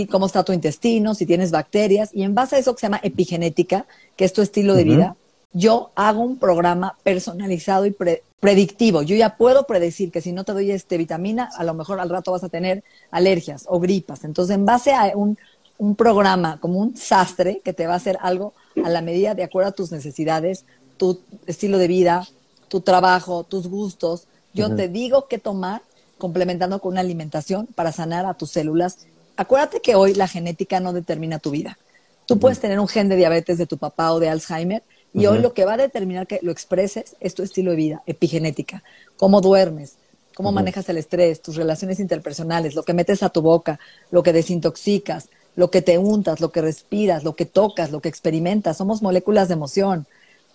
cómo 0.10 0.28
está 0.28 0.44
tu 0.44 0.54
intestino, 0.54 1.16
si 1.16 1.26
tienes 1.26 1.50
bacterias. 1.50 2.12
Y 2.14 2.24
en 2.24 2.36
base 2.36 2.56
a 2.56 2.60
eso 2.60 2.76
que 2.76 2.82
se 2.82 2.86
llama 2.86 3.00
epigenética, 3.02 3.88
que 4.16 4.26
es 4.26 4.34
tu 4.34 4.44
estilo 4.44 4.76
de 4.76 4.84
vida, 4.84 5.16
yo 5.52 5.90
hago 5.96 6.22
un 6.22 6.38
programa 6.38 6.96
personalizado 7.02 7.88
y 7.88 7.96
predictivo. 8.40 9.02
Yo 9.02 9.16
ya 9.16 9.36
puedo 9.36 9.66
predecir 9.66 10.12
que 10.12 10.22
si 10.22 10.32
no 10.32 10.44
te 10.44 10.54
doy 10.54 10.70
este 10.70 10.98
vitamina, 10.98 11.50
a 11.58 11.64
lo 11.64 11.74
mejor 11.74 12.00
al 12.00 12.10
rato 12.10 12.32
vas 12.32 12.44
a 12.44 12.50
tener 12.50 12.84
alergias 13.10 13.66
o 13.68 13.80
gripas. 13.80 14.24
Entonces, 14.24 14.56
en 14.56 14.66
base 14.66 14.94
a 14.94 15.12
un, 15.16 15.40
un 15.80 15.96
programa 15.96 16.60
como 16.60 16.78
un 16.78 16.96
sastre 16.96 17.62
que 17.64 17.74
te 17.74 17.88
va 17.88 17.94
a 17.94 17.98
hacer 17.98 18.20
algo 18.22 18.54
a 18.84 18.90
la 18.90 19.02
medida 19.02 19.34
de 19.34 19.44
acuerdo 19.44 19.70
a 19.70 19.74
tus 19.74 19.92
necesidades, 19.92 20.66
tu 20.98 21.20
estilo 21.48 21.80
de 21.80 21.88
vida, 21.88 22.28
tu 22.68 22.82
trabajo, 22.82 23.44
tus 23.44 23.68
gustos. 23.68 24.28
Yo 24.54 24.76
te 24.76 24.88
digo 24.88 25.28
qué 25.28 25.40
tomar 25.40 25.82
complementando 26.20 26.80
con 26.80 26.92
una 26.92 27.02
alimentación 27.02 27.66
para 27.66 27.92
sanar 27.92 28.28
a 28.28 28.36
tus 28.36 28.52
células. 28.52 29.00
Acuérdate 29.38 29.82
que 29.82 29.96
hoy 29.96 30.14
la 30.14 30.28
genética 30.28 30.80
no 30.80 30.94
determina 30.94 31.40
tu 31.40 31.50
vida. 31.50 31.80
Tú 32.28 32.38
puedes 32.38 32.60
tener 32.60 32.80
un 32.80 32.88
gen 32.88 33.10
de 33.10 33.16
diabetes 33.16 33.58
de 33.58 33.66
tu 33.66 33.80
papá 33.80 34.12
o 34.12 34.20
de 34.20 34.30
Alzheimer 34.30 34.84
y 35.14 35.26
hoy 35.26 35.40
lo 35.40 35.54
que 35.54 35.66
va 35.66 35.74
a 35.74 35.78
determinar 35.78 36.28
que 36.28 36.40
lo 36.44 36.52
expreses 36.52 37.16
es 37.20 37.34
tu 37.34 37.42
estilo 37.42 37.72
de 37.72 37.78
vida, 37.78 38.04
epigenética, 38.06 38.84
cómo 39.18 39.42
duermes, 39.42 39.96
cómo 40.36 40.52
manejas 40.52 40.88
el 40.90 40.98
estrés, 40.98 41.42
tus 41.42 41.56
relaciones 41.56 42.00
interpersonales, 42.00 42.76
lo 42.76 42.84
que 42.84 42.94
metes 42.94 43.24
a 43.24 43.30
tu 43.30 43.42
boca, 43.42 43.80
lo 44.12 44.22
que 44.22 44.32
desintoxicas, 44.32 45.30
lo 45.56 45.72
que 45.72 45.82
te 45.82 45.98
untas, 45.98 46.40
lo 46.40 46.52
que 46.52 46.62
respiras, 46.62 47.24
lo 47.24 47.36
que 47.36 47.46
tocas, 47.46 47.92
lo 47.92 48.00
que 48.00 48.10
experimentas. 48.10 48.78
Somos 48.78 49.02
moléculas 49.02 49.48
de 49.48 49.56
emoción. 49.56 50.06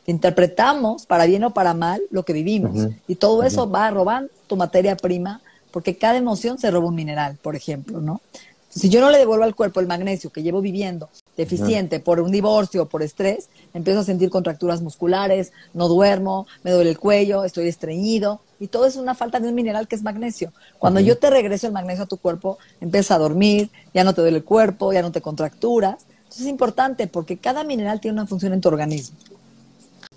Interpretamos, 0.06 1.06
para 1.06 1.26
bien 1.26 1.44
o 1.44 1.52
para 1.52 1.74
mal, 1.74 2.00
lo 2.10 2.24
que 2.24 2.32
vivimos. 2.32 2.88
Y 3.08 3.16
todo 3.16 3.42
eso 3.42 3.68
va 3.68 3.88
a 3.88 3.90
robar 3.90 4.28
tu 4.46 4.56
materia 4.56 4.96
prima, 4.96 5.42
porque 5.74 5.96
cada 5.96 6.16
emoción 6.16 6.56
se 6.56 6.70
roba 6.70 6.86
un 6.86 6.94
mineral, 6.94 7.36
por 7.42 7.56
ejemplo, 7.56 8.00
¿no? 8.00 8.20
Si 8.68 8.90
yo 8.90 9.00
no 9.00 9.10
le 9.10 9.18
devuelvo 9.18 9.42
al 9.42 9.56
cuerpo 9.56 9.80
el 9.80 9.88
magnesio 9.88 10.30
que 10.30 10.40
llevo 10.40 10.60
viviendo 10.60 11.10
deficiente 11.36 11.98
por 11.98 12.20
un 12.20 12.30
divorcio 12.30 12.84
o 12.84 12.86
por 12.86 13.02
estrés, 13.02 13.48
empiezo 13.74 13.98
a 13.98 14.04
sentir 14.04 14.30
contracturas 14.30 14.82
musculares, 14.82 15.52
no 15.72 15.88
duermo, 15.88 16.46
me 16.62 16.70
duele 16.70 16.90
el 16.90 16.98
cuello, 16.98 17.42
estoy 17.42 17.66
estreñido 17.66 18.40
y 18.60 18.68
todo 18.68 18.86
es 18.86 18.94
una 18.94 19.16
falta 19.16 19.40
de 19.40 19.48
un 19.48 19.54
mineral 19.56 19.88
que 19.88 19.96
es 19.96 20.04
magnesio. 20.04 20.52
Cuando 20.78 21.00
yo 21.00 21.18
te 21.18 21.28
regreso 21.28 21.66
el 21.66 21.72
magnesio 21.72 22.04
a 22.04 22.06
tu 22.06 22.18
cuerpo, 22.18 22.58
empiezas 22.80 23.16
a 23.16 23.18
dormir, 23.18 23.68
ya 23.92 24.04
no 24.04 24.14
te 24.14 24.20
duele 24.20 24.36
el 24.36 24.44
cuerpo, 24.44 24.92
ya 24.92 25.02
no 25.02 25.10
te 25.10 25.20
contracturas. 25.20 26.06
Entonces 26.18 26.42
es 26.42 26.46
importante 26.46 27.08
porque 27.08 27.38
cada 27.38 27.64
mineral 27.64 28.00
tiene 28.00 28.20
una 28.20 28.28
función 28.28 28.52
en 28.52 28.60
tu 28.60 28.68
organismo. 28.68 29.18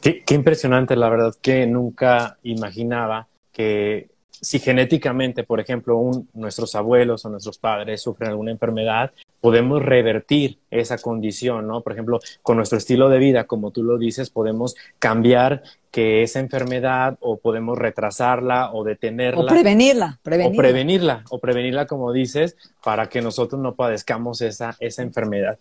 Qué, 0.02 0.24
qué 0.24 0.36
impresionante, 0.36 0.96
la 0.96 1.10
verdad 1.10 1.34
que 1.42 1.66
nunca 1.66 2.38
imaginaba 2.44 3.28
que 3.52 4.12
si 4.42 4.60
genéticamente, 4.60 5.44
por 5.44 5.60
ejemplo, 5.60 6.00
nuestros 6.34 6.76
abuelos 6.76 7.26
o 7.26 7.30
nuestros 7.30 7.58
padres 7.58 8.02
sufren 8.02 8.30
alguna 8.30 8.52
enfermedad, 8.52 9.12
podemos 9.42 9.82
revertir 9.82 10.60
esa 10.72 10.98
condición, 10.98 11.68
¿no? 11.68 11.82
Por 11.82 11.94
ejemplo, 11.94 12.20
con 12.42 12.58
nuestro 12.58 12.78
estilo 12.78 13.10
de 13.10 13.20
vida, 13.20 13.46
como 13.46 13.72
tú 13.72 13.84
lo 13.84 13.98
dices, 13.98 14.30
podemos 14.30 14.76
cambiar 15.00 15.64
que 15.92 16.22
esa 16.22 16.40
enfermedad 16.40 17.18
o 17.22 17.38
podemos 17.38 17.78
retrasarla 17.78 18.72
o 18.74 18.84
detenerla. 18.84 19.42
O 19.42 19.46
prevenirla, 19.46 20.20
prevenirla. 20.22 20.54
O 20.54 20.58
prevenirla, 20.58 21.24
o 21.30 21.40
prevenirla, 21.40 21.88
como 21.88 22.12
dices, 22.12 22.56
para 22.84 23.10
que 23.10 23.22
nosotros 23.22 23.62
no 23.62 23.76
padezcamos 23.76 24.42
esa, 24.42 24.76
esa 24.80 25.02
enfermedad. 25.02 25.58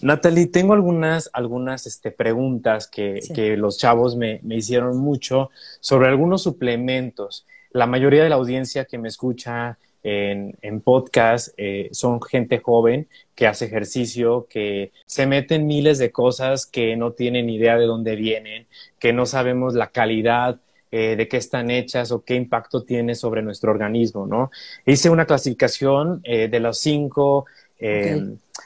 Natalie, 0.00 0.46
tengo 0.46 0.72
algunas, 0.72 1.28
algunas 1.32 1.86
este, 1.86 2.10
preguntas 2.10 2.86
que, 2.86 3.20
que 3.34 3.56
los 3.56 3.78
chavos 3.78 4.16
me, 4.16 4.40
me 4.42 4.56
hicieron 4.56 4.98
mucho 4.98 5.50
sobre 5.80 6.08
algunos 6.08 6.42
suplementos 6.42 7.44
la 7.70 7.86
mayoría 7.86 8.22
de 8.22 8.28
la 8.28 8.36
audiencia 8.36 8.84
que 8.84 8.98
me 8.98 9.08
escucha 9.08 9.78
en, 10.02 10.56
en 10.62 10.80
podcast 10.80 11.48
eh, 11.56 11.88
son 11.90 12.22
gente 12.22 12.60
joven 12.60 13.08
que 13.34 13.48
hace 13.48 13.64
ejercicio, 13.64 14.46
que 14.48 14.92
se 15.04 15.26
meten 15.26 15.66
miles 15.66 15.98
de 15.98 16.12
cosas 16.12 16.66
que 16.66 16.96
no 16.96 17.12
tienen 17.12 17.50
idea 17.50 17.76
de 17.76 17.86
dónde 17.86 18.14
vienen, 18.14 18.66
que 19.00 19.12
no 19.12 19.26
sabemos 19.26 19.74
la 19.74 19.88
calidad 19.88 20.60
eh, 20.92 21.16
de 21.16 21.26
qué 21.26 21.38
están 21.38 21.72
hechas 21.72 22.12
o 22.12 22.24
qué 22.24 22.36
impacto 22.36 22.84
tiene 22.84 23.16
sobre 23.16 23.42
nuestro 23.42 23.72
organismo, 23.72 24.26
¿no? 24.26 24.52
Hice 24.86 25.10
una 25.10 25.26
clasificación 25.26 26.20
eh, 26.22 26.46
de 26.46 26.60
los 26.60 26.78
cinco 26.78 27.46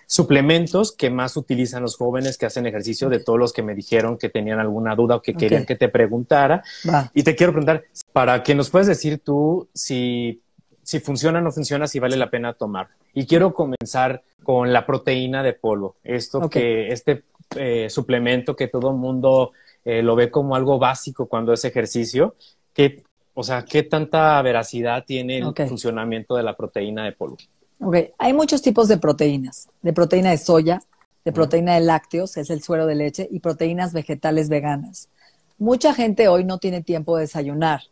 suplementos 0.07 0.93
que 0.93 1.11
más 1.11 1.37
utilizan 1.37 1.83
los 1.83 1.97
jóvenes 1.97 2.39
que 2.39 2.47
hacen 2.47 2.67
ejercicio, 2.67 3.09
de 3.09 3.21
todos 3.21 3.39
los 3.39 3.53
que 3.53 3.63
me 3.63 3.75
dijeron 3.75 4.19
que 4.19 4.29
tenían 4.29 4.59
alguna 4.59 4.95
duda 4.95 5.17
o 5.17 5.23
que 5.23 5.35
querían 5.35 5.67
que 5.67 5.77
te 5.77 5.89
preguntara. 5.89 6.63
Y 7.15 7.23
te 7.23 7.37
quiero 7.37 7.53
preguntar, 7.53 7.85
para 8.13 8.43
que 8.43 8.55
nos 8.55 8.71
puedas 8.71 8.87
decir 8.87 9.21
tú 9.21 9.69
si, 9.75 10.41
si 10.83 11.01
funciona 11.01 11.39
o 11.39 11.43
no 11.43 11.53
funciona, 11.53 11.87
si 11.87 11.99
vale 11.99 12.17
la 12.17 12.31
pena 12.31 12.53
tomar. 12.53 12.89
Y 13.15 13.27
quiero 13.27 13.55
comenzar 13.55 14.23
con 14.43 14.73
la 14.73 14.87
proteína 14.87 15.43
de 15.43 15.53
polvo. 15.53 15.97
Esto 16.05 16.49
que, 16.49 16.93
este 16.93 17.25
eh, 17.57 17.91
suplemento 17.91 18.55
que 18.55 18.69
todo 18.69 18.91
el 18.91 18.97
mundo 18.97 19.53
eh, 19.85 20.03
lo 20.03 20.15
ve 20.15 20.31
como 20.31 20.55
algo 20.55 20.79
básico 20.79 21.27
cuando 21.27 21.53
es 21.53 21.65
ejercicio, 21.65 22.37
que, 22.73 23.03
o 23.35 23.43
sea, 23.43 23.65
¿qué 23.65 23.83
tanta 23.83 24.41
veracidad 24.43 25.05
tiene 25.05 25.39
el 25.39 25.55
funcionamiento 25.69 26.37
de 26.37 26.43
la 26.43 26.57
proteína 26.57 27.05
de 27.05 27.13
polvo? 27.13 27.39
Ok, 27.81 27.97
hay 28.19 28.33
muchos 28.35 28.61
tipos 28.61 28.89
de 28.89 28.99
proteínas, 28.99 29.69
de 29.81 29.93
proteína 29.93 30.31
de 30.31 30.39
soya, 30.39 30.83
de 31.25 31.33
proteína 31.33 31.75
de 31.75 31.81
lácteos, 31.81 32.37
es 32.37 32.51
el 32.51 32.63
suero 32.63 32.87
de 32.87 32.95
leche, 32.95 33.29
y 33.31 33.41
proteínas 33.41 33.93
vegetales 33.93 34.49
veganas. 34.49 35.09
Mucha 35.59 35.95
gente 35.95 36.29
hoy 36.29 36.45
no 36.45 36.59
tiene 36.59 36.83
tiempo 36.83 37.17
de 37.17 37.23
desayunar, 37.23 37.83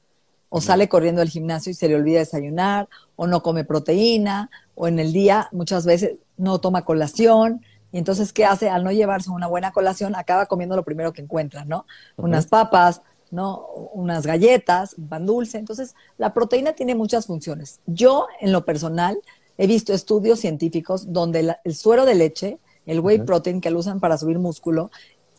o 0.50 0.60
sale 0.60 0.88
corriendo 0.88 1.22
al 1.22 1.28
gimnasio 1.28 1.70
y 1.70 1.74
se 1.74 1.88
le 1.88 1.96
olvida 1.96 2.18
desayunar, 2.18 2.88
o 3.16 3.26
no 3.26 3.42
come 3.42 3.64
proteína, 3.64 4.50
o 4.74 4.88
en 4.88 4.98
el 4.98 5.12
día 5.12 5.48
muchas 5.52 5.86
veces 5.86 6.16
no 6.36 6.58
toma 6.58 6.84
colación, 6.84 7.62
y 7.90 7.96
entonces, 7.96 8.34
¿qué 8.34 8.44
hace? 8.44 8.68
Al 8.68 8.84
no 8.84 8.92
llevarse 8.92 9.30
una 9.30 9.46
buena 9.46 9.72
colación, 9.72 10.14
acaba 10.14 10.44
comiendo 10.44 10.76
lo 10.76 10.84
primero 10.84 11.14
que 11.14 11.22
encuentra, 11.22 11.64
¿no? 11.64 11.86
Unas 12.16 12.46
papas, 12.46 13.00
¿no? 13.30 13.66
Unas 13.94 14.26
galletas, 14.26 14.94
un 14.94 15.08
pan 15.08 15.24
dulce. 15.24 15.58
Entonces, 15.58 15.94
la 16.18 16.34
proteína 16.34 16.74
tiene 16.74 16.94
muchas 16.94 17.26
funciones. 17.26 17.80
Yo, 17.86 18.26
en 18.40 18.52
lo 18.52 18.66
personal, 18.66 19.18
he 19.58 19.66
visto 19.66 19.92
estudios 19.92 20.40
científicos 20.40 21.12
donde 21.12 21.56
el 21.64 21.74
suero 21.74 22.06
de 22.06 22.14
leche, 22.14 22.58
el 22.86 23.00
whey 23.00 23.18
protein 23.18 23.60
que 23.60 23.70
lo 23.70 23.80
usan 23.80 24.00
para 24.00 24.16
subir 24.16 24.38
músculo, 24.38 24.90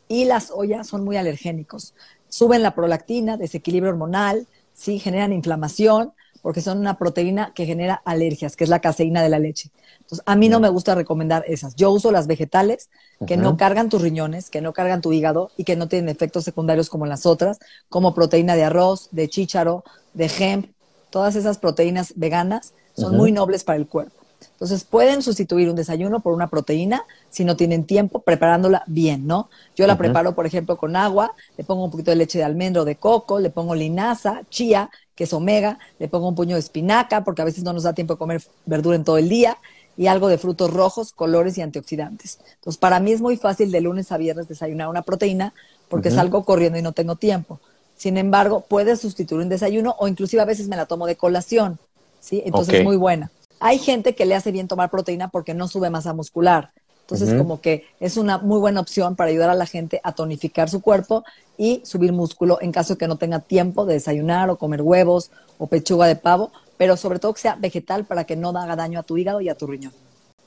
y 0.07 0.25
las 0.25 0.51
ollas 0.51 0.87
son 0.87 1.03
muy 1.03 1.17
alergénicos. 1.17 1.93
Suben 2.27 2.61
la 2.61 2.75
prolactina, 2.75 3.37
desequilibrio 3.37 3.91
hormonal, 3.91 4.47
sí, 4.73 4.99
generan 4.99 5.33
inflamación, 5.33 6.13
porque 6.41 6.61
son 6.61 6.79
una 6.79 6.97
proteína 6.97 7.53
que 7.53 7.65
genera 7.65 8.01
alergias, 8.05 8.55
que 8.55 8.63
es 8.63 8.69
la 8.69 8.79
caseína 8.79 9.21
de 9.21 9.29
la 9.29 9.39
leche. 9.39 9.71
Entonces, 9.99 10.23
a 10.25 10.35
mí 10.35 10.49
no 10.49 10.59
me 10.59 10.69
gusta 10.69 10.95
recomendar 10.95 11.43
esas. 11.47 11.75
Yo 11.75 11.91
uso 11.91 12.11
las 12.11 12.27
vegetales, 12.27 12.89
que 13.27 13.37
no 13.37 13.57
cargan 13.57 13.89
tus 13.89 14.01
riñones, 14.01 14.49
que 14.49 14.61
no 14.61 14.73
cargan 14.73 15.01
tu 15.01 15.11
hígado 15.11 15.51
y 15.57 15.65
que 15.65 15.75
no 15.75 15.87
tienen 15.87 16.09
efectos 16.09 16.45
secundarios 16.45 16.89
como 16.89 17.05
las 17.05 17.25
otras, 17.25 17.59
como 17.89 18.13
proteína 18.13 18.55
de 18.55 18.63
arroz, 18.63 19.09
de 19.11 19.27
chícharo, 19.27 19.83
de 20.13 20.31
hemp, 20.39 20.71
todas 21.09 21.35
esas 21.35 21.57
proteínas 21.57 22.13
veganas 22.15 22.73
son 22.95 23.15
muy 23.15 23.31
nobles 23.31 23.63
para 23.63 23.77
el 23.77 23.87
cuerpo. 23.87 24.19
Entonces 24.53 24.83
pueden 24.83 25.21
sustituir 25.21 25.69
un 25.69 25.75
desayuno 25.75 26.19
por 26.19 26.33
una 26.33 26.49
proteína 26.49 27.03
si 27.29 27.45
no 27.45 27.55
tienen 27.55 27.85
tiempo, 27.85 28.19
preparándola 28.19 28.83
bien, 28.87 29.25
¿no? 29.27 29.49
Yo 29.75 29.87
la 29.87 29.97
preparo, 29.97 30.35
por 30.35 30.45
ejemplo, 30.45 30.77
con 30.77 30.95
agua, 30.95 31.33
le 31.57 31.63
pongo 31.63 31.85
un 31.85 31.91
poquito 31.91 32.11
de 32.11 32.17
leche 32.17 32.37
de 32.37 32.43
almendro 32.43 32.85
de 32.85 32.95
coco, 32.95 33.39
le 33.39 33.49
pongo 33.49 33.75
linaza, 33.75 34.41
chía, 34.49 34.89
que 35.15 35.25
es 35.25 35.33
omega, 35.33 35.79
le 35.97 36.07
pongo 36.07 36.27
un 36.27 36.35
puño 36.35 36.55
de 36.55 36.61
espinaca, 36.61 37.23
porque 37.23 37.41
a 37.41 37.45
veces 37.45 37.63
no 37.63 37.73
nos 37.73 37.83
da 37.83 37.93
tiempo 37.93 38.13
de 38.13 38.19
comer 38.19 38.41
verdura 38.65 38.95
en 38.95 39.03
todo 39.03 39.17
el 39.17 39.29
día, 39.29 39.57
y 39.97 40.07
algo 40.07 40.29
de 40.29 40.37
frutos 40.37 40.71
rojos, 40.71 41.11
colores 41.11 41.57
y 41.57 41.61
antioxidantes. 41.61 42.39
Entonces, 42.55 42.77
para 42.77 43.01
mí 43.01 43.11
es 43.11 43.19
muy 43.19 43.35
fácil 43.35 43.69
de 43.71 43.81
lunes 43.81 44.13
a 44.13 44.17
viernes 44.17 44.47
desayunar 44.47 44.87
una 44.87 45.01
proteína, 45.01 45.53
porque 45.89 46.09
salgo 46.11 46.45
corriendo 46.45 46.79
y 46.79 46.81
no 46.81 46.93
tengo 46.93 47.17
tiempo. 47.17 47.59
Sin 47.99 48.15
embargo, 48.15 48.63
puedes 48.65 49.01
sustituir 49.01 49.41
un 49.41 49.49
desayuno 49.49 49.93
o 49.99 50.07
inclusive 50.07 50.41
a 50.41 50.45
veces 50.45 50.69
me 50.69 50.77
la 50.77 50.85
tomo 50.85 51.05
de 51.05 51.17
colación. 51.17 51.79
¿sí? 52.21 52.41
Entonces 52.45 52.75
es 52.75 52.83
muy 52.85 52.95
buena. 52.95 53.29
Hay 53.59 53.77
gente 53.77 54.15
que 54.15 54.25
le 54.25 54.35
hace 54.35 54.53
bien 54.53 54.69
tomar 54.69 54.89
proteína 54.89 55.27
porque 55.27 55.53
no 55.53 55.67
sube 55.67 55.89
masa 55.89 56.13
muscular. 56.13 56.71
Entonces, 57.01 57.33
como 57.33 57.59
que 57.59 57.87
es 57.99 58.17
una 58.17 58.37
muy 58.37 58.59
buena 58.59 58.79
opción 58.79 59.15
para 59.15 59.31
ayudar 59.31 59.49
a 59.49 59.55
la 59.55 59.65
gente 59.65 59.99
a 60.03 60.13
tonificar 60.13 60.69
su 60.69 60.79
cuerpo 60.79 61.25
y 61.57 61.81
subir 61.83 62.13
músculo 62.13 62.59
en 62.61 62.71
caso 62.71 62.93
de 62.93 62.99
que 62.99 63.07
no 63.07 63.17
tenga 63.17 63.39
tiempo 63.39 63.85
de 63.85 63.95
desayunar 63.95 64.49
o 64.49 64.57
comer 64.57 64.83
huevos 64.83 65.31
o 65.57 65.67
pechuga 65.67 66.05
de 66.05 66.15
pavo, 66.15 66.51
pero 66.77 66.95
sobre 66.95 67.17
todo 67.17 67.33
que 67.33 67.41
sea 67.41 67.55
vegetal 67.55 68.05
para 68.05 68.23
que 68.25 68.35
no 68.35 68.49
haga 68.49 68.75
daño 68.75 68.99
a 68.99 69.03
tu 69.03 69.17
hígado 69.17 69.41
y 69.41 69.49
a 69.49 69.55
tu 69.55 69.67
riñón. 69.67 69.91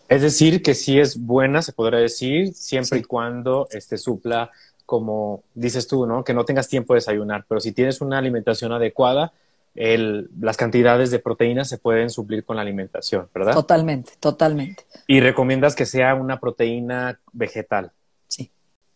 Es 0.08 0.22
decir, 0.22 0.62
que 0.62 0.74
sí 0.74 1.00
es 1.00 1.18
buena, 1.18 1.62
se 1.62 1.72
podría 1.72 1.98
decir, 1.98 2.54
siempre 2.54 3.00
y 3.00 3.02
cuando 3.02 3.66
este 3.70 3.98
supla, 3.98 4.50
como 4.86 5.42
dices 5.54 5.86
tú, 5.86 6.06
¿no? 6.06 6.24
Que 6.24 6.34
no 6.34 6.44
tengas 6.44 6.68
tiempo 6.68 6.94
de 6.94 6.98
desayunar, 6.98 7.44
pero 7.48 7.60
si 7.60 7.72
tienes 7.72 8.00
una 8.00 8.18
alimentación 8.18 8.72
adecuada, 8.72 9.32
las 9.74 10.58
cantidades 10.58 11.10
de 11.10 11.18
proteínas 11.18 11.68
se 11.68 11.78
pueden 11.78 12.10
suplir 12.10 12.44
con 12.44 12.56
la 12.56 12.62
alimentación, 12.62 13.28
¿verdad? 13.34 13.54
Totalmente, 13.54 14.12
totalmente. 14.20 14.84
¿Y 15.06 15.20
recomiendas 15.20 15.74
que 15.74 15.86
sea 15.86 16.14
una 16.14 16.38
proteína 16.38 17.18
vegetal? 17.32 17.90
Sí, 18.26 18.50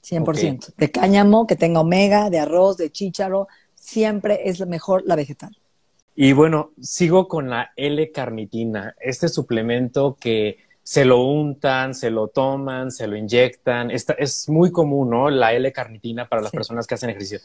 100%. 0.04 0.74
De 0.76 0.90
cáñamo, 0.90 1.46
que 1.46 1.56
tenga 1.56 1.80
omega, 1.80 2.28
de 2.28 2.40
arroz, 2.40 2.76
de 2.76 2.90
chícharo, 2.90 3.48
siempre 3.74 4.50
es 4.50 4.66
mejor 4.66 5.02
la 5.06 5.16
vegetal. 5.16 5.56
Y 6.14 6.32
bueno, 6.32 6.72
sigo 6.80 7.26
con 7.26 7.48
la 7.48 7.72
L-carnitina, 7.76 8.94
este 9.00 9.28
suplemento 9.28 10.16
que 10.20 10.58
se 10.86 11.04
lo 11.04 11.20
untan, 11.20 11.96
se 11.96 12.10
lo 12.10 12.28
toman, 12.28 12.92
se 12.92 13.08
lo 13.08 13.16
inyectan. 13.16 13.90
es 13.90 14.48
muy 14.48 14.70
común, 14.70 15.10
¿no? 15.10 15.30
La 15.30 15.52
L-carnitina 15.52 16.28
para 16.28 16.40
las 16.40 16.52
personas 16.52 16.86
que 16.86 16.94
hacen 16.94 17.10
ejercicio. 17.10 17.40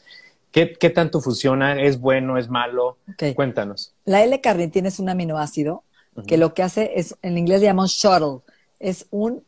¿Qué, 0.52 0.90
tanto 0.94 1.20
funciona? 1.20 1.82
¿Es 1.82 1.98
bueno? 1.98 2.38
¿Es 2.38 2.48
malo? 2.48 2.98
Cuéntanos. 3.34 3.94
La 4.04 4.22
L-carnitina 4.22 4.86
es 4.86 5.00
un 5.00 5.08
aminoácido 5.08 5.82
que 6.28 6.36
lo 6.36 6.54
que 6.54 6.62
hace 6.62 6.92
es, 6.94 7.16
en 7.20 7.36
inglés 7.36 7.62
le 7.62 7.66
llamamos 7.66 7.90
shuttle, 7.90 8.48
es 8.78 9.06
un 9.10 9.42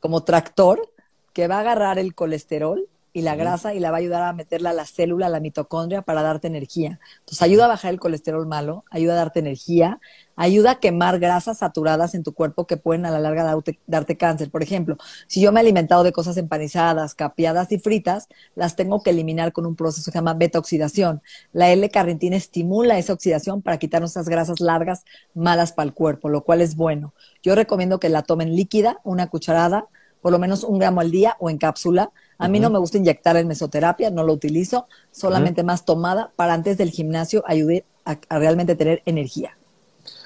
como 0.00 0.24
tractor 0.24 0.90
que 1.32 1.46
va 1.46 1.58
a 1.58 1.60
agarrar 1.60 2.00
el 2.00 2.16
colesterol 2.16 2.88
y 3.18 3.22
la 3.22 3.34
grasa 3.34 3.74
y 3.74 3.80
la 3.80 3.90
va 3.90 3.96
a 3.96 4.00
ayudar 4.00 4.22
a 4.22 4.32
meterla 4.32 4.70
a 4.70 4.72
la 4.72 4.86
célula, 4.86 5.26
a 5.26 5.28
la 5.28 5.40
mitocondria 5.40 6.02
para 6.02 6.22
darte 6.22 6.46
energía. 6.46 7.00
Entonces 7.18 7.42
ayuda 7.42 7.64
a 7.64 7.68
bajar 7.68 7.92
el 7.92 7.98
colesterol 7.98 8.46
malo, 8.46 8.84
ayuda 8.90 9.14
a 9.14 9.16
darte 9.16 9.40
energía, 9.40 10.00
ayuda 10.36 10.72
a 10.72 10.80
quemar 10.80 11.18
grasas 11.18 11.58
saturadas 11.58 12.14
en 12.14 12.22
tu 12.22 12.32
cuerpo 12.32 12.68
que 12.68 12.76
pueden 12.76 13.06
a 13.06 13.10
la 13.10 13.18
larga 13.18 13.56
darte, 13.86 14.16
cáncer. 14.16 14.50
Por 14.52 14.62
ejemplo, 14.62 14.96
si 15.26 15.40
yo 15.40 15.50
me 15.50 15.58
he 15.58 15.62
alimentado 15.62 16.04
de 16.04 16.12
cosas 16.12 16.36
empanizadas, 16.36 17.16
capeadas 17.16 17.72
y 17.72 17.78
fritas, 17.80 18.28
las 18.54 18.76
tengo 18.76 19.02
que 19.02 19.10
eliminar 19.10 19.52
con 19.52 19.66
un 19.66 19.74
proceso 19.74 20.04
que 20.04 20.12
se 20.12 20.18
llama 20.18 20.34
beta-oxidación. 20.34 21.20
La 21.52 21.70
L-carnitina 21.72 22.36
estimula 22.36 22.98
esa 22.98 23.14
oxidación 23.14 23.62
para 23.62 23.78
quitarnos 23.78 24.12
esas 24.12 24.28
grasas 24.28 24.60
largas 24.60 25.04
malas 25.34 25.72
para 25.72 25.88
el 25.88 25.94
cuerpo, 25.94 26.28
lo 26.28 26.44
cual 26.44 26.60
es 26.60 26.76
bueno. 26.76 27.14
Yo 27.42 27.56
recomiendo 27.56 27.98
que 27.98 28.08
la 28.08 28.22
tomen 28.22 28.54
líquida, 28.54 29.00
una 29.02 29.26
cucharada, 29.26 29.88
por 30.20 30.32
lo 30.32 30.38
menos 30.38 30.64
un 30.64 30.78
gramo 30.78 31.00
al 31.00 31.10
día 31.10 31.36
o 31.38 31.50
en 31.50 31.58
cápsula. 31.58 32.10
A 32.38 32.48
mí 32.48 32.60
no 32.60 32.70
me 32.70 32.78
gusta 32.78 32.98
inyectar 32.98 33.36
en 33.36 33.48
mesoterapia, 33.48 34.10
no 34.10 34.22
lo 34.22 34.32
utilizo, 34.32 34.86
solamente 35.10 35.64
más 35.64 35.84
tomada 35.84 36.30
para 36.36 36.54
antes 36.54 36.78
del 36.78 36.90
gimnasio 36.90 37.42
ayudar 37.46 37.84
a 38.04 38.38
realmente 38.38 38.74
tener 38.74 39.02
energía 39.04 39.58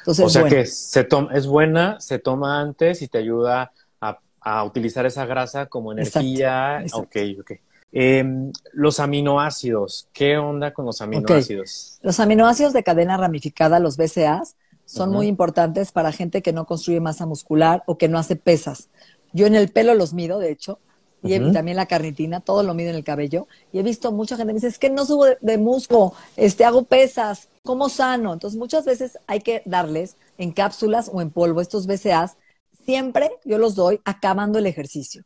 o 0.06 0.14
sea 0.14 0.44
que 0.44 0.66
se 0.66 1.06
es 1.34 1.46
buena, 1.46 2.00
se 2.00 2.18
toma 2.18 2.60
antes 2.60 3.02
y 3.02 3.08
te 3.08 3.18
ayuda 3.18 3.72
a 4.00 4.18
a 4.40 4.64
utilizar 4.64 5.06
esa 5.06 5.24
grasa 5.24 5.66
como 5.66 5.92
energía. 5.92 6.84
Ok, 6.92 7.16
ok. 7.40 7.52
Em, 7.92 8.50
los 8.72 8.98
aminoácidos, 9.00 10.08
¿qué 10.12 10.38
onda 10.38 10.72
con 10.72 10.86
los 10.86 11.00
aminoácidos? 11.00 11.98
Los 12.02 12.18
aminoácidos 12.20 12.72
de 12.72 12.82
cadena 12.82 13.16
ramificada, 13.16 13.78
los 13.78 13.96
BCAAs, 13.96 14.56
son 14.84 15.10
muy 15.10 15.26
importantes 15.26 15.92
para 15.92 16.10
gente 16.10 16.42
que 16.42 16.52
no 16.52 16.66
construye 16.66 17.00
masa 17.00 17.24
muscular 17.24 17.84
o 17.86 17.98
que 17.98 18.08
no 18.08 18.18
hace 18.18 18.34
pesas. 18.34 18.88
Yo 19.32 19.46
en 19.46 19.54
el 19.54 19.70
pelo 19.70 19.94
los 19.94 20.12
mido, 20.12 20.38
de 20.38 20.50
hecho, 20.50 20.78
y, 21.22 21.52
también 21.52 21.76
la 21.76 21.86
carnitina, 21.86 22.40
todo 22.40 22.62
lo 22.62 22.74
mido 22.74 22.90
en 22.90 22.96
el 22.96 23.04
cabello. 23.04 23.46
Y 23.72 23.78
he 23.78 23.82
visto 23.82 24.10
mucha 24.12 24.36
gente 24.36 24.50
que 24.50 24.54
me 24.54 24.58
dice, 24.58 24.68
es 24.68 24.78
que 24.78 24.90
no 24.90 25.06
subo 25.06 25.26
de, 25.26 25.38
de 25.40 25.58
músculo, 25.58 26.14
este, 26.36 26.64
hago 26.64 26.84
pesas, 26.84 27.48
¿cómo 27.62 27.88
sano? 27.88 28.32
Entonces 28.32 28.58
muchas 28.58 28.84
veces 28.84 29.18
hay 29.26 29.40
que 29.40 29.62
darles 29.64 30.16
en 30.38 30.52
cápsulas 30.52 31.10
o 31.12 31.20
en 31.20 31.30
polvo 31.30 31.60
estos 31.60 31.86
BCAAs. 31.86 32.36
Siempre 32.84 33.30
yo 33.44 33.58
los 33.58 33.74
doy 33.76 34.00
acabando 34.04 34.58
el 34.58 34.66
ejercicio, 34.66 35.22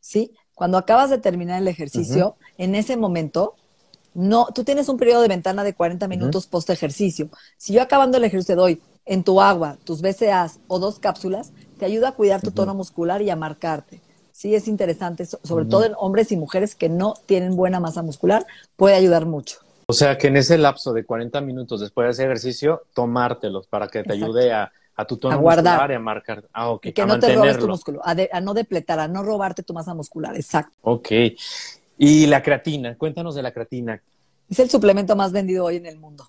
¿sí? 0.00 0.32
Cuando 0.54 0.78
acabas 0.78 1.10
de 1.10 1.18
terminar 1.18 1.60
el 1.60 1.66
ejercicio, 1.66 2.36
en 2.58 2.76
ese 2.76 2.96
momento, 2.96 3.56
no, 4.14 4.46
tú 4.54 4.62
tienes 4.62 4.88
un 4.88 4.98
periodo 4.98 5.22
de 5.22 5.28
ventana 5.28 5.64
de 5.64 5.74
40 5.74 6.06
minutos 6.06 6.46
post 6.46 6.70
ejercicio. 6.70 7.30
Si 7.56 7.72
yo 7.72 7.82
acabando 7.82 8.18
el 8.18 8.24
ejercicio 8.24 8.54
te 8.54 8.60
doy 8.60 8.82
en 9.04 9.24
tu 9.24 9.40
agua 9.40 9.78
tus 9.82 10.02
BCAAs 10.02 10.60
o 10.68 10.78
dos 10.78 11.00
cápsulas, 11.00 11.52
te 11.82 11.86
ayuda 11.86 12.10
a 12.10 12.12
cuidar 12.12 12.40
tu 12.40 12.52
tono 12.52 12.76
muscular 12.76 13.22
y 13.22 13.30
a 13.30 13.34
marcarte. 13.34 14.00
Sí, 14.30 14.54
es 14.54 14.68
interesante, 14.68 15.26
sobre 15.26 15.64
todo 15.64 15.84
en 15.84 15.94
hombres 15.96 16.30
y 16.30 16.36
mujeres 16.36 16.76
que 16.76 16.88
no 16.88 17.14
tienen 17.26 17.56
buena 17.56 17.80
masa 17.80 18.02
muscular, 18.02 18.46
puede 18.76 18.94
ayudar 18.94 19.26
mucho. 19.26 19.58
O 19.86 19.92
sea 19.92 20.16
que 20.16 20.28
en 20.28 20.36
ese 20.36 20.58
lapso 20.58 20.92
de 20.92 21.04
40 21.04 21.40
minutos 21.40 21.80
después 21.80 22.06
de 22.06 22.10
ese 22.12 22.22
ejercicio, 22.22 22.84
tomártelos 22.94 23.66
para 23.66 23.88
que 23.88 24.04
te 24.04 24.12
ayude 24.12 24.52
a, 24.52 24.70
a 24.94 25.04
tu 25.04 25.16
tono 25.16 25.40
muscular 25.40 25.90
y 25.90 25.94
a 25.94 25.98
marcar. 25.98 26.44
Ah, 26.52 26.70
ok. 26.70 26.92
que 26.94 27.04
no 27.04 27.18
te 27.18 27.34
robes 27.34 27.58
tu 27.58 27.66
músculo, 27.66 28.00
a, 28.04 28.14
a, 28.30 28.40
no 28.40 28.54
depletar, 28.54 29.00
a 29.00 29.08
no 29.08 29.24
robarte 29.24 29.64
tu 29.64 29.74
masa 29.74 29.92
muscular, 29.92 30.36
exacto. 30.36 30.76
Ok. 30.82 31.10
Y 31.98 32.26
la 32.26 32.44
creatina, 32.44 32.96
cuéntanos 32.96 33.34
de 33.34 33.42
la 33.42 33.50
creatina. 33.50 34.00
Es 34.48 34.60
el 34.60 34.70
suplemento 34.70 35.16
más 35.16 35.32
vendido 35.32 35.64
hoy 35.64 35.78
en 35.78 35.86
el 35.86 35.98
mundo. 35.98 36.28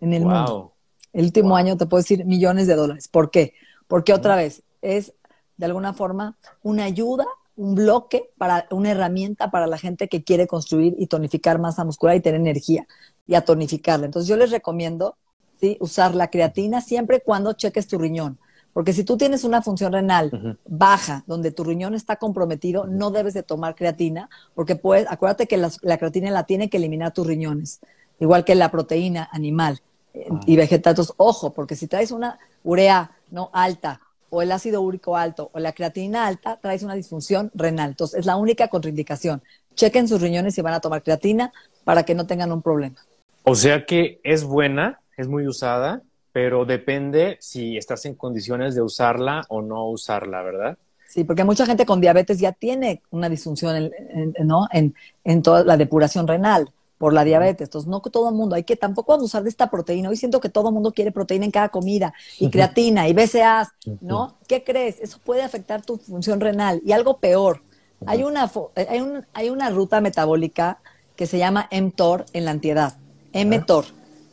En 0.00 0.14
el 0.14 0.24
mundo. 0.24 0.72
El 1.12 1.26
último 1.26 1.54
año 1.54 1.76
te 1.76 1.84
puedo 1.84 2.00
decir 2.00 2.24
millones 2.24 2.66
de 2.66 2.76
dólares. 2.76 3.08
¿Por 3.08 3.30
qué? 3.30 3.52
Porque 3.88 4.14
otra 4.14 4.36
vez 4.36 4.62
es 4.86 5.14
de 5.56 5.66
alguna 5.66 5.92
forma 5.92 6.36
una 6.62 6.84
ayuda, 6.84 7.26
un 7.56 7.74
bloque 7.74 8.30
para 8.36 8.66
una 8.70 8.90
herramienta 8.90 9.50
para 9.50 9.66
la 9.66 9.78
gente 9.78 10.08
que 10.08 10.22
quiere 10.22 10.46
construir 10.46 10.94
y 10.98 11.06
tonificar 11.06 11.58
masa 11.58 11.84
muscular 11.84 12.16
y 12.16 12.20
tener 12.20 12.40
energía 12.40 12.86
y 13.26 13.34
a 13.34 13.44
tonificarla. 13.44 14.06
Entonces 14.06 14.28
yo 14.28 14.36
les 14.36 14.50
recomiendo 14.50 15.16
¿sí? 15.60 15.76
usar 15.80 16.14
la 16.14 16.28
creatina 16.28 16.80
siempre 16.80 17.20
cuando 17.20 17.54
cheques 17.54 17.88
tu 17.88 17.98
riñón. 17.98 18.38
Porque 18.74 18.92
si 18.92 19.04
tú 19.04 19.16
tienes 19.16 19.42
una 19.42 19.62
función 19.62 19.90
renal 19.90 20.58
baja, 20.66 21.24
donde 21.26 21.50
tu 21.50 21.64
riñón 21.64 21.94
está 21.94 22.16
comprometido, 22.16 22.86
no 22.86 23.10
debes 23.10 23.32
de 23.32 23.42
tomar 23.42 23.74
creatina, 23.74 24.28
porque 24.54 24.76
puedes, 24.76 25.06
acuérdate 25.10 25.46
que 25.46 25.56
la, 25.56 25.96
creatina 25.96 26.30
la 26.30 26.44
tiene 26.44 26.68
que 26.68 26.76
eliminar 26.76 27.14
tus 27.14 27.26
riñones, 27.26 27.80
igual 28.20 28.44
que 28.44 28.54
la 28.54 28.70
proteína 28.70 29.30
animal 29.32 29.80
eh, 30.12 30.26
ah. 30.30 30.40
y 30.44 30.56
vegetal. 30.56 30.90
Entonces, 30.90 31.14
ojo, 31.16 31.54
porque 31.54 31.74
si 31.74 31.86
traes 31.86 32.10
una 32.10 32.38
urea 32.62 33.12
no 33.30 33.48
alta 33.54 34.02
o 34.30 34.42
el 34.42 34.52
ácido 34.52 34.82
úrico 34.82 35.16
alto 35.16 35.50
o 35.52 35.58
la 35.58 35.72
creatina 35.72 36.26
alta, 36.26 36.58
traes 36.60 36.82
una 36.82 36.94
disfunción 36.94 37.50
renal. 37.54 37.90
Entonces, 37.90 38.20
es 38.20 38.26
la 38.26 38.36
única 38.36 38.68
contraindicación. 38.68 39.42
Chequen 39.74 40.08
sus 40.08 40.20
riñones 40.20 40.54
si 40.54 40.62
van 40.62 40.74
a 40.74 40.80
tomar 40.80 41.02
creatina 41.02 41.52
para 41.84 42.02
que 42.04 42.14
no 42.14 42.26
tengan 42.26 42.52
un 42.52 42.62
problema. 42.62 42.96
O 43.44 43.54
sea 43.54 43.86
que 43.86 44.20
es 44.24 44.44
buena, 44.44 45.00
es 45.16 45.28
muy 45.28 45.46
usada, 45.46 46.02
pero 46.32 46.64
depende 46.64 47.38
si 47.40 47.76
estás 47.76 48.04
en 48.06 48.14
condiciones 48.14 48.74
de 48.74 48.82
usarla 48.82 49.44
o 49.48 49.62
no 49.62 49.88
usarla, 49.88 50.42
¿verdad? 50.42 50.78
Sí, 51.08 51.24
porque 51.24 51.44
mucha 51.44 51.64
gente 51.64 51.86
con 51.86 52.00
diabetes 52.00 52.38
ya 52.40 52.52
tiene 52.52 53.02
una 53.10 53.28
disfunción 53.28 53.76
en, 53.76 54.34
¿no? 54.44 54.66
en, 54.72 54.94
en 55.24 55.42
toda 55.42 55.64
la 55.64 55.76
depuración 55.76 56.26
renal 56.26 56.70
por 56.98 57.12
la 57.12 57.24
diabetes. 57.24 57.68
Entonces, 57.68 57.88
no 57.88 58.00
todo 58.00 58.28
el 58.28 58.34
mundo, 58.34 58.54
hay 58.54 58.64
que 58.64 58.76
tampoco 58.76 59.12
abusar 59.12 59.42
de 59.42 59.48
esta 59.48 59.70
proteína. 59.70 60.08
Hoy 60.08 60.16
siento 60.16 60.40
que 60.40 60.48
todo 60.48 60.68
el 60.68 60.74
mundo 60.74 60.92
quiere 60.92 61.12
proteína 61.12 61.44
en 61.44 61.50
cada 61.50 61.68
comida, 61.68 62.14
y 62.38 62.50
creatina, 62.50 63.08
y 63.08 63.12
BCAAs, 63.12 63.68
¿no? 64.00 64.36
¿Qué 64.46 64.64
crees? 64.64 65.00
Eso 65.00 65.18
puede 65.24 65.42
afectar 65.42 65.82
tu 65.82 65.98
función 65.98 66.40
renal. 66.40 66.80
Y 66.84 66.92
algo 66.92 67.18
peor, 67.18 67.62
hay 68.06 68.22
una, 68.22 68.50
hay, 68.88 69.00
un, 69.00 69.26
hay 69.32 69.50
una 69.50 69.70
ruta 69.70 70.00
metabólica 70.00 70.78
que 71.16 71.26
se 71.26 71.38
llama 71.38 71.68
mTOR 71.70 72.26
en 72.32 72.44
la 72.44 72.50
antiedad, 72.50 72.94
mTOR. 73.32 73.86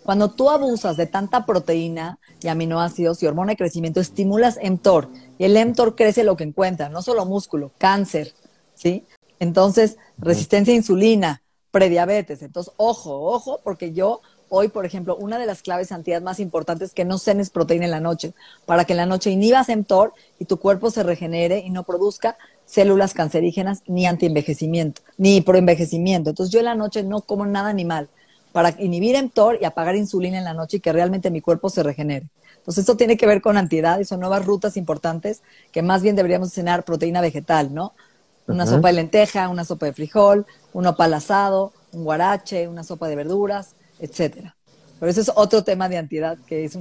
Cuando 0.03 0.31
tú 0.31 0.49
abusas 0.49 0.97
de 0.97 1.05
tanta 1.05 1.45
proteína 1.45 2.19
y 2.41 2.49
aminoácidos 2.49 3.23
y 3.23 3.25
hormona 3.25 3.53
de 3.53 3.57
crecimiento, 3.57 4.01
estimulas 4.01 4.59
mTOR. 4.61 5.07
Y 5.37 5.45
el 5.45 5.65
mTOR 5.65 5.95
crece 5.95 6.25
lo 6.25 6.35
que 6.35 6.43
encuentra, 6.43 6.89
no 6.89 7.01
solo 7.01 7.25
músculo, 7.25 7.71
cáncer, 7.77 8.33
¿sí? 8.75 9.05
Entonces, 9.39 9.97
resistencia 10.17 10.73
a 10.73 10.77
insulina, 10.77 11.42
prediabetes. 11.73 12.43
Entonces, 12.43 12.71
ojo, 12.77 13.33
ojo, 13.33 13.59
porque 13.63 13.93
yo 13.93 14.21
hoy, 14.47 14.67
por 14.67 14.85
ejemplo, 14.85 15.15
una 15.15 15.39
de 15.39 15.47
las 15.47 15.63
claves 15.63 15.91
antiedad 15.91 16.21
más 16.21 16.39
importantes 16.39 16.89
es 16.89 16.93
que 16.93 17.03
no 17.03 17.17
cenes 17.17 17.49
proteína 17.49 17.85
en 17.85 17.91
la 17.91 17.99
noche, 17.99 18.33
para 18.67 18.85
que 18.85 18.93
en 18.93 18.97
la 18.97 19.07
noche 19.07 19.31
inhibas 19.31 19.69
mTOR 19.69 20.13
y 20.37 20.45
tu 20.45 20.57
cuerpo 20.57 20.91
se 20.91 21.01
regenere 21.01 21.63
y 21.65 21.71
no 21.71 21.81
produzca 21.81 22.37
células 22.63 23.15
cancerígenas 23.15 23.81
ni 23.87 24.05
antienvejecimiento, 24.05 25.01
ni 25.17 25.41
proenvejecimiento. 25.41 26.29
Entonces, 26.29 26.53
yo 26.53 26.59
en 26.59 26.65
la 26.65 26.75
noche 26.75 27.01
no 27.01 27.21
como 27.21 27.47
nada 27.47 27.69
animal 27.69 28.07
para 28.51 28.79
inhibir 28.79 29.19
mTOR 29.23 29.57
y 29.59 29.65
apagar 29.65 29.95
insulina 29.95 30.37
en 30.37 30.43
la 30.43 30.53
noche 30.53 30.77
y 30.77 30.79
que 30.79 30.93
realmente 30.93 31.31
mi 31.31 31.41
cuerpo 31.41 31.71
se 31.71 31.81
regenere. 31.81 32.27
Entonces, 32.57 32.83
esto 32.83 32.95
tiene 32.95 33.17
que 33.17 33.25
ver 33.25 33.41
con 33.41 33.57
antiedad 33.57 33.99
y 33.99 34.05
son 34.05 34.19
nuevas 34.19 34.45
rutas 34.45 34.77
importantes 34.77 35.41
que 35.71 35.81
más 35.81 36.03
bien 36.03 36.15
deberíamos 36.15 36.53
cenar 36.53 36.85
proteína 36.85 37.19
vegetal, 37.19 37.73
¿no? 37.73 37.93
Una 38.47 38.65
sopa 38.65 38.89
de 38.89 38.95
lenteja, 38.95 39.47
una 39.49 39.63
sopa 39.63 39.85
de 39.85 39.93
frijol, 39.93 40.45
un 40.73 40.85
opal 40.85 41.13
asado, 41.13 41.71
un 41.93 42.03
guarache, 42.03 42.67
una 42.67 42.83
sopa 42.83 43.07
de 43.07 43.15
verduras, 43.15 43.75
etcétera. 43.99 44.55
Pero 44.99 45.09
eso 45.09 45.21
es 45.21 45.31
otro 45.35 45.63
tema 45.63 45.89
de 45.89 45.97
antiedad, 45.97 46.37
que, 46.45 46.65
es 46.65 46.77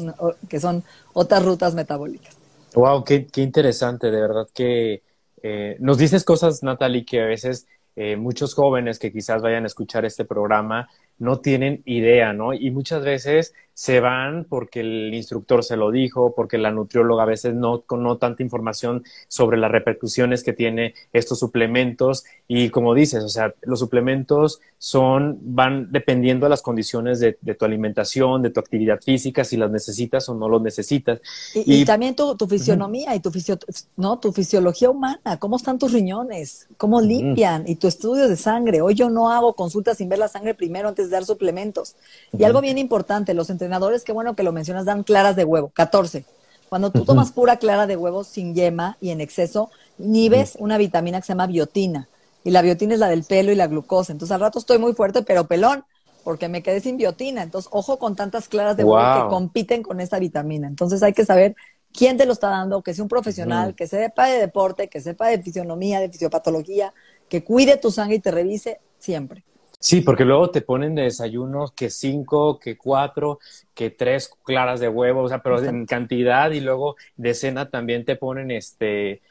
que 0.49 0.61
son 0.61 0.83
otras 1.13 1.45
rutas 1.45 1.75
metabólicas. 1.75 2.37
Wow, 2.75 3.05
qué, 3.05 3.27
interesante, 3.37 4.11
de 4.11 4.21
verdad 4.21 4.47
que 4.55 5.03
eh, 5.43 5.77
nos 5.79 5.99
dices 5.99 6.25
cosas, 6.25 6.63
Natalie, 6.63 7.05
que 7.05 7.21
a 7.21 7.27
veces 7.27 7.67
eh, 7.97 8.17
muchos 8.17 8.55
jóvenes 8.55 8.99
que 8.99 9.13
quizás 9.13 9.43
vayan 9.43 9.65
a 9.65 9.67
escuchar 9.67 10.05
este 10.05 10.25
programa 10.25 10.89
no 11.19 11.41
tienen 11.41 11.83
idea, 11.85 12.33
¿no? 12.33 12.55
Y 12.55 12.71
muchas 12.71 13.05
veces 13.05 13.55
se 13.75 14.01
van 14.01 14.45
porque 14.49 14.81
el 14.81 15.15
instructor 15.15 15.65
se 15.65 15.77
lo 15.77 15.91
dijo, 15.91 16.35
porque 16.35 16.59
la 16.59 16.71
nutrióloga 16.71 17.23
a 17.23 17.27
veces 17.27 17.55
no 17.55 17.83
con 17.83 18.03
no 18.03 18.19
tanta 18.19 18.43
información 18.43 19.05
sobre 19.29 19.57
las 19.57 19.71
repercusiones 19.71 20.43
que 20.43 20.53
tiene 20.53 20.95
estos 21.13 21.39
suplementos. 21.39 22.25
Y 22.49 22.71
como 22.71 22.95
dices, 22.95 23.25
o 23.25 23.29
sea, 23.29 23.55
los 23.63 23.79
suplementos 23.79 24.61
son 24.79 25.39
van 25.43 25.91
dependiendo 25.93 26.47
de 26.47 26.51
las 26.51 26.63
condiciones 26.63 27.21
de, 27.21 27.33
tu 27.33 27.65
alimentación, 27.65 28.43
de 28.43 28.51
tu 28.51 28.61
actividad 28.61 29.01
física, 29.01 29.45
si 29.45 29.57
las 29.57 29.71
necesitas 29.71 30.29
o 30.29 30.35
no 30.35 30.49
los 30.49 30.61
necesitas. 30.61 31.21
Y, 31.55 31.85
también 31.85 32.15
tu, 32.15 32.37
tu 32.37 32.47
fisionomía 32.47 33.15
y 33.15 33.21
tu 33.21 33.31
fisio, 33.31 33.59
no, 33.97 34.19
tu 34.19 34.33
fisiología 34.33 34.91
humana, 34.91 35.39
cómo 35.39 35.57
están 35.57 35.79
tus 35.79 35.93
riñones, 35.93 36.69
cómo 36.77 37.01
limpian 37.01 37.65
y 37.67 37.77
tu 37.77 37.87
estudio 37.87 38.29
de 38.29 38.37
sangre. 38.37 38.81
Hoy 38.81 38.95
yo 38.95 39.09
no 39.09 39.31
hago 39.31 39.55
consultas 39.55 39.99
sin 39.99 40.09
ver 40.09 40.19
la 40.19 40.29
sangre 40.29 40.55
primero 40.55 40.89
antes 40.89 41.07
de 41.07 41.13
dar 41.13 41.25
suplementos. 41.25 41.97
Y 42.37 42.45
algo 42.45 42.61
bien 42.61 42.79
importante, 42.79 43.35
los 43.35 43.51
entrenadores, 43.63 44.05
qué 44.05 44.13
bueno 44.13 44.35
que 44.35 44.43
lo 44.43 44.53
mencionas, 44.53 44.85
dan 44.85 45.05
claras 45.05 45.37
de 45.37 45.45
huevo, 45.45 45.71
14. 45.73 46.25
Cuando 46.69 46.91
tú 46.91 47.05
tomas 47.05 47.33
pura 47.33 47.59
clara 47.59 47.87
de 47.87 47.97
huevo 47.97 48.25
sin 48.25 48.55
yema 48.55 48.97
y 49.01 49.11
en 49.11 49.21
exceso, 49.21 49.71
inhibes 49.99 50.57
una 50.59 50.79
vitamina 50.79 51.21
que 51.21 51.27
se 51.27 51.33
llama 51.33 51.47
biotina. 51.47 52.09
Y 52.45 52.51
la 52.51 52.63
biotina 52.63 52.95
es 52.95 53.01
la 53.01 53.09
del 53.09 53.25
pelo 53.25 53.53
y 53.53 53.55
la 53.55 53.67
glucosa. 53.67 54.13
Entonces 54.13 54.35
al 54.35 54.41
rato 54.41 54.59
estoy 54.59 54.79
muy 54.79 54.95
fuerte, 54.95 55.23
pero 55.23 55.47
pelón, 55.47 55.85
porque 56.25 56.49
me 56.49 56.63
quedé 56.63 56.81
sin 56.81 56.97
biotina. 56.97 57.43
Entonces, 57.43 57.71
ojo 57.73 57.99
con 57.99 58.17
tantas 58.17 58.49
claras 58.49 58.77
de 58.77 58.85
huevo 58.85 59.23
que 59.23 59.29
compiten 59.29 59.83
con 59.83 60.01
esta 60.01 60.19
vitamina. 60.19 60.67
Entonces 60.67 61.03
hay 61.03 61.13
que 61.13 61.25
saber 61.25 61.55
quién 61.93 62.17
te 62.17 62.27
lo 62.27 62.33
está 62.33 62.49
dando, 62.49 62.83
que 62.83 62.95
sea 62.95 63.05
un 63.05 63.09
profesional, 63.09 63.75
que 63.75 63.87
sepa 63.87 64.29
de 64.29 64.39
deporte, 64.39 64.89
que 64.89 65.01
sepa 65.01 65.29
de 65.29 65.43
fisionomía, 65.43 66.01
de 66.01 66.09
fisiopatología, 66.09 66.95
que 67.29 67.45
cuide 67.45 67.77
tu 67.77 67.91
sangre 67.91 68.17
y 68.17 68.21
te 68.21 68.31
revise 68.31 68.81
siempre. 68.99 69.45
Sí, 69.85 70.01
porque 70.01 70.25
luego 70.25 70.51
te 70.53 70.63
ponen 70.63 70.95
de 70.95 71.03
desayuno 71.03 71.73
que 71.75 71.91
cinco, 71.91 72.61
que 72.61 72.77
cuatro, 72.77 73.41
que 73.75 73.91
tres 73.91 74.31
claras 74.45 74.79
de 74.79 74.89
huevo, 74.89 75.23
o 75.23 75.29
sea, 75.29 75.43
pero 75.43 75.61
en 75.65 75.87
cantidad 75.87 76.53
y 76.53 76.61
luego 76.61 76.95
de 77.17 77.35
cena 77.35 77.69
también 77.69 78.05
te 78.05 78.15
ponen 78.15 78.53
este 78.53 79.23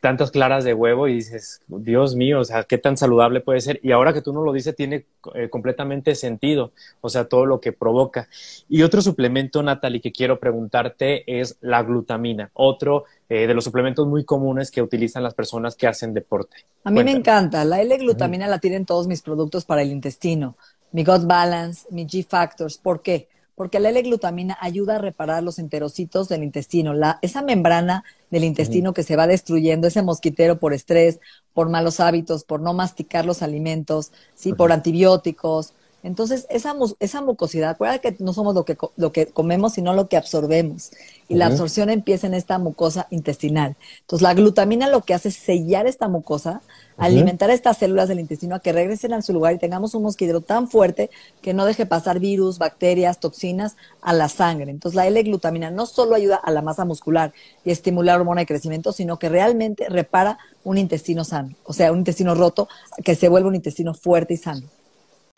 tantas 0.00 0.30
claras 0.30 0.64
de 0.64 0.74
huevo 0.74 1.08
y 1.08 1.14
dices, 1.14 1.60
Dios 1.66 2.14
mío, 2.16 2.40
o 2.40 2.44
sea, 2.44 2.64
qué 2.64 2.78
tan 2.78 2.96
saludable 2.96 3.40
puede 3.40 3.60
ser. 3.60 3.80
Y 3.82 3.92
ahora 3.92 4.12
que 4.12 4.22
tú 4.22 4.32
no 4.32 4.42
lo 4.42 4.52
dices, 4.52 4.74
tiene 4.74 5.06
eh, 5.34 5.48
completamente 5.48 6.14
sentido, 6.14 6.72
o 7.00 7.08
sea, 7.08 7.24
todo 7.24 7.46
lo 7.46 7.60
que 7.60 7.72
provoca. 7.72 8.28
Y 8.68 8.82
otro 8.82 9.02
suplemento, 9.02 9.62
Natalie, 9.62 10.00
que 10.00 10.12
quiero 10.12 10.38
preguntarte 10.38 11.40
es 11.40 11.56
la 11.60 11.82
glutamina, 11.82 12.50
otro 12.54 13.04
eh, 13.28 13.46
de 13.46 13.54
los 13.54 13.64
suplementos 13.64 14.06
muy 14.06 14.24
comunes 14.24 14.70
que 14.70 14.82
utilizan 14.82 15.22
las 15.22 15.34
personas 15.34 15.76
que 15.76 15.86
hacen 15.86 16.14
deporte. 16.14 16.56
A 16.84 16.90
mí 16.90 17.04
me 17.04 17.12
encanta, 17.12 17.64
la 17.64 17.80
L-glutamina 17.80 18.46
la 18.46 18.58
tienen 18.58 18.86
todos 18.86 19.06
mis 19.06 19.22
productos 19.22 19.64
para 19.64 19.82
el 19.82 19.90
intestino, 19.90 20.56
mi 20.92 21.04
Gut 21.04 21.26
Balance, 21.26 21.86
mi 21.90 22.06
G-Factors, 22.06 22.78
¿por 22.78 23.02
qué? 23.02 23.28
Porque 23.58 23.80
la 23.80 23.88
L-glutamina 23.88 24.56
ayuda 24.60 24.94
a 24.94 24.98
reparar 24.98 25.42
los 25.42 25.58
enterocitos 25.58 26.28
del 26.28 26.44
intestino, 26.44 26.94
la, 26.94 27.18
esa 27.22 27.42
membrana 27.42 28.04
del 28.30 28.44
intestino 28.44 28.94
que 28.94 29.02
se 29.02 29.16
va 29.16 29.26
destruyendo, 29.26 29.88
ese 29.88 30.00
mosquitero 30.00 30.60
por 30.60 30.72
estrés, 30.72 31.18
por 31.54 31.68
malos 31.68 31.98
hábitos, 31.98 32.44
por 32.44 32.60
no 32.60 32.72
masticar 32.72 33.26
los 33.26 33.42
alimentos, 33.42 34.12
sí, 34.36 34.52
por 34.52 34.70
antibióticos, 34.70 35.74
entonces, 36.04 36.46
esa, 36.48 36.76
esa 37.00 37.22
mucosidad, 37.22 37.70
acuérdate 37.70 38.14
que 38.14 38.22
no 38.22 38.32
somos 38.32 38.54
lo 38.54 38.64
que, 38.64 38.76
lo 38.96 39.10
que 39.10 39.26
comemos, 39.26 39.72
sino 39.72 39.92
lo 39.94 40.08
que 40.08 40.16
absorbemos. 40.16 40.92
Y 41.26 41.34
la 41.34 41.46
absorción 41.46 41.90
empieza 41.90 42.26
en 42.28 42.34
esta 42.34 42.58
mucosa 42.58 43.08
intestinal. 43.10 43.76
Entonces, 44.00 44.22
la 44.22 44.32
glutamina 44.32 44.88
lo 44.88 45.02
que 45.02 45.12
hace 45.12 45.28
es 45.28 45.34
sellar 45.34 45.86
esta 45.86 46.08
mucosa, 46.08 46.62
alimentar 46.96 47.50
estas 47.50 47.78
células 47.78 48.08
del 48.08 48.20
intestino 48.20 48.54
a 48.54 48.60
que 48.60 48.72
regresen 48.72 49.12
a 49.12 49.20
su 49.22 49.32
lugar 49.32 49.54
y 49.54 49.58
tengamos 49.58 49.94
un 49.94 50.04
mosquitero 50.04 50.40
tan 50.40 50.68
fuerte 50.68 51.10
que 51.42 51.52
no 51.52 51.66
deje 51.66 51.84
pasar 51.84 52.20
virus, 52.20 52.58
bacterias, 52.58 53.18
toxinas 53.18 53.76
a 54.00 54.12
la 54.12 54.28
sangre. 54.28 54.70
Entonces, 54.70 54.94
la 54.94 55.06
L-glutamina 55.06 55.70
no 55.70 55.84
solo 55.84 56.14
ayuda 56.14 56.36
a 56.36 56.50
la 56.52 56.62
masa 56.62 56.84
muscular 56.84 57.32
y 57.64 57.72
estimula 57.72 58.12
la 58.12 58.20
hormona 58.20 58.42
de 58.42 58.46
crecimiento, 58.46 58.92
sino 58.92 59.18
que 59.18 59.28
realmente 59.28 59.88
repara 59.88 60.38
un 60.62 60.78
intestino 60.78 61.24
sano, 61.24 61.54
o 61.64 61.72
sea, 61.72 61.90
un 61.92 61.98
intestino 61.98 62.34
roto 62.34 62.68
que 63.04 63.16
se 63.16 63.28
vuelve 63.28 63.48
un 63.48 63.56
intestino 63.56 63.94
fuerte 63.94 64.34
y 64.34 64.36
sano. 64.36 64.62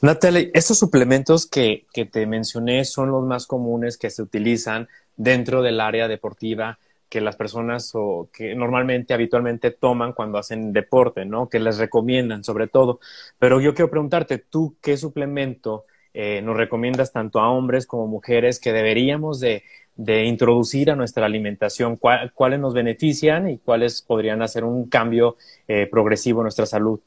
Natalie, 0.03 0.51
estos 0.55 0.79
suplementos 0.79 1.47
que, 1.47 1.85
te 2.11 2.27
mencioné 2.27 2.87
son 2.87 3.11
los 3.11 3.23
más 3.27 3.47
comunes 3.47 3.99
que 3.99 4.09
se 4.09 4.23
utilizan 4.23 4.89
dentro 5.17 5.61
del 5.61 5.79
área 5.79 6.09
deportiva 6.09 6.79
que 7.11 7.21
las 7.21 7.37
personas 7.37 7.91
o 7.95 8.31
que 8.33 8.55
normalmente, 8.55 9.13
habitualmente 9.13 9.73
toman 9.73 10.15
cuando 10.15 10.39
hacen 10.39 10.73
deporte, 10.73 11.27
¿no? 11.27 11.51
Que 11.51 11.59
les 11.59 11.77
recomiendan 11.77 12.45
sobre 12.45 12.67
todo. 12.67 13.01
Pero 13.39 13.61
yo 13.61 13.75
quiero 13.75 13.91
preguntarte, 13.91 14.39
¿tú 14.39 14.77
qué 14.81 14.97
suplemento 14.97 15.85
eh, 16.15 16.41
nos 16.41 16.57
recomiendas 16.57 17.13
tanto 17.13 17.39
a 17.41 17.51
hombres 17.51 17.87
como 17.87 18.07
mujeres 18.07 18.59
que 18.59 18.73
deberíamos 18.73 19.39
de, 19.39 19.65
de 19.97 20.25
introducir 20.25 20.91
a 20.91 20.97
nuestra 20.97 21.27
alimentación? 21.27 21.99
¿Cuáles 21.99 22.59
nos 22.59 22.73
benefician 22.73 23.51
y 23.51 23.59
cuáles 23.59 24.01
podrían 24.01 24.41
hacer 24.41 24.65
un 24.65 24.89
cambio 24.89 25.37
eh, 25.69 25.87
progresivo 25.91 26.41
en 26.41 26.45
nuestra 26.45 26.65
salud? 26.65 27.01